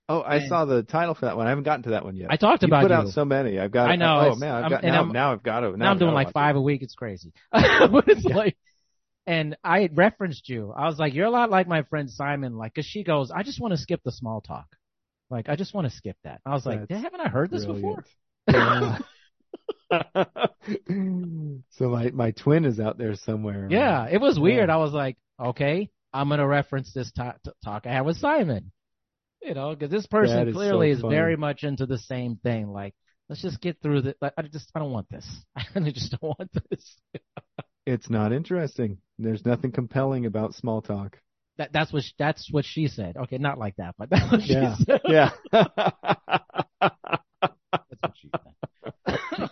[0.09, 1.45] Oh, I And- saw the title for that one.
[1.47, 2.27] I haven't gotten to that one yet.
[2.29, 2.97] I talked you about put you.
[2.97, 3.59] Put out so many.
[3.59, 3.89] I've got.
[3.89, 5.05] I know, Oh man, I've got now.
[5.05, 5.77] Now I've got to.
[5.77, 6.59] now I'm doing like five it.
[6.59, 6.81] a week.
[6.81, 7.31] It's crazy.
[7.51, 8.35] but it's Yeah.
[8.35, 8.57] like,
[9.25, 10.73] and I referenced you.
[10.75, 13.43] I was like, you're a lot like my friend Simon, like, cause she goes, I
[13.43, 14.67] just want to skip the small talk.
[15.29, 16.41] Like, I just want to skip that.
[16.45, 18.03] I was like, haven't I heard this before?
[18.47, 18.99] Yeah.
[21.71, 23.67] so my my twin is out there somewhere.
[23.69, 24.69] Yeah, it was weird.
[24.69, 24.75] Yeah.
[24.75, 28.71] I was like, okay, I'm gonna reference this ta- t- talk I had with Simon.
[29.41, 31.15] You know, because this person is clearly so is funny.
[31.15, 32.69] very much into the same thing.
[32.69, 32.93] Like,
[33.29, 34.15] let's just get through the.
[34.21, 35.27] Like, I just, I don't want this.
[35.55, 36.95] I really just don't want this.
[37.85, 38.97] It's not interesting.
[39.19, 41.17] There's nothing compelling about small talk.
[41.57, 43.15] That, that's what, sh- that's what she said.
[43.17, 44.75] Okay, not like that, but that's what Yeah.
[44.75, 45.01] she said.
[45.05, 45.29] Yeah.
[46.81, 48.29] That's what she
[49.07, 49.49] said.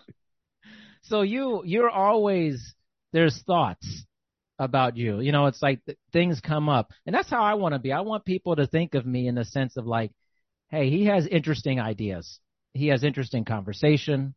[1.04, 2.76] so you, you're always
[3.14, 4.06] there's thoughts
[4.60, 5.20] about you.
[5.22, 7.92] You know, it's like th- things come up, and that's how I want to be.
[7.92, 10.12] I want people to think of me in the sense of like,
[10.70, 12.40] hey, he has interesting ideas.
[12.74, 14.36] He has interesting conversation.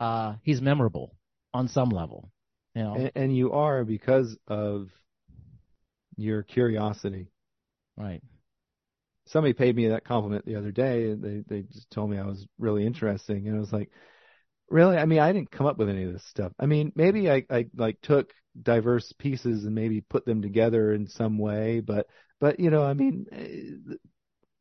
[0.00, 1.14] Uh, he's memorable
[1.52, 2.30] on some level.
[2.74, 4.88] You know, and, and you are because of
[6.16, 7.28] your curiosity.
[7.96, 8.22] right?
[9.26, 12.26] Somebody paid me that compliment the other day, and they they just told me I
[12.26, 13.90] was really interesting, and I was like,
[14.70, 14.96] really?
[14.98, 16.52] I mean, I didn't come up with any of this stuff.
[16.58, 21.08] I mean, maybe I I like took diverse pieces and maybe put them together in
[21.08, 22.08] some way, but
[22.40, 23.94] but you know, I mean, eh,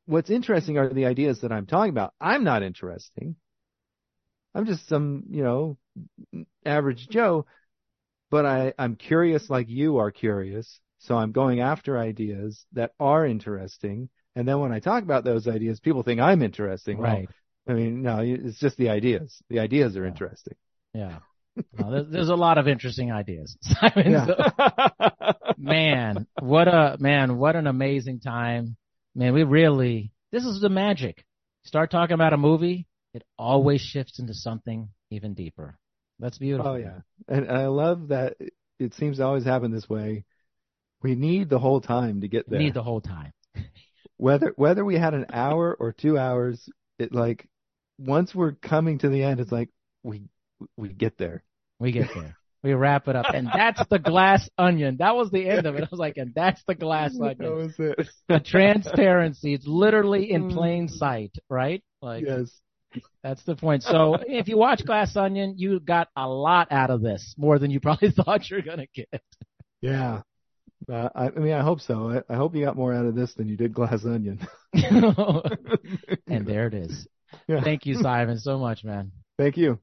[0.06, 2.14] what's interesting are the ideas that I'm talking about.
[2.22, 3.35] I'm not interesting.
[4.56, 5.77] I'm just some, you know,
[6.65, 7.45] average Joe,
[8.34, 10.80] but I, I'm curious like you are curious.
[10.98, 14.10] So I'm going after ideas that are interesting.
[14.36, 16.98] And then when I talk about those ideas, people think I'm interesting.
[16.98, 17.30] Well, Right.
[17.70, 19.38] I mean, no, it's just the ideas.
[19.50, 20.10] The ideas are Yeah.
[20.10, 20.56] interesting.
[20.94, 21.20] Yeah.
[21.78, 24.26] No, there's, there's a lot of interesting ideas, Simon.
[24.26, 28.76] So- man, what a man, what an amazing time.
[29.16, 31.24] Man, we really this is the magic.
[31.66, 35.78] Start talking about a movie, it always shifts into something even deeper.
[36.24, 36.72] That's oh, beautiful.
[36.72, 37.02] Oh yeah.
[37.28, 38.38] And, and I love that
[38.80, 40.24] it seems to always happen this way.
[41.02, 42.60] We need the whole time to get We there.
[42.60, 43.34] need the whole time.
[44.18, 47.50] whether whether we had an hour or two hours, it like
[48.00, 49.70] once we're coming to the end, it's like
[50.02, 50.24] we
[50.78, 51.44] we get there.
[51.78, 52.38] We get there.
[52.64, 53.26] We wrap it up.
[53.34, 54.95] And that's the glass onion.
[55.00, 55.84] That was the end of it.
[55.84, 57.36] I was like, and that's the glass onion.
[57.38, 58.08] That was it.
[58.30, 59.54] The transparency.
[59.54, 60.54] It's literally in mm.
[60.54, 61.84] plain sight, right?
[62.02, 62.50] Like yes.
[63.24, 63.84] That's the point.
[63.84, 67.72] So if you watch Glass Onion, you got a lot out of this, more than
[67.72, 69.22] you probably thought you're gonna get.
[69.82, 70.22] Yeah.
[70.91, 72.24] Uh, I, I mean, I hope so.
[72.30, 74.40] I, I hope you got more out of this than you did Glass Onion.
[74.74, 77.07] and there it is.
[77.48, 77.64] Yeah.
[77.64, 79.11] Thank you, Simon, so much, man.
[79.40, 79.80] Thank you.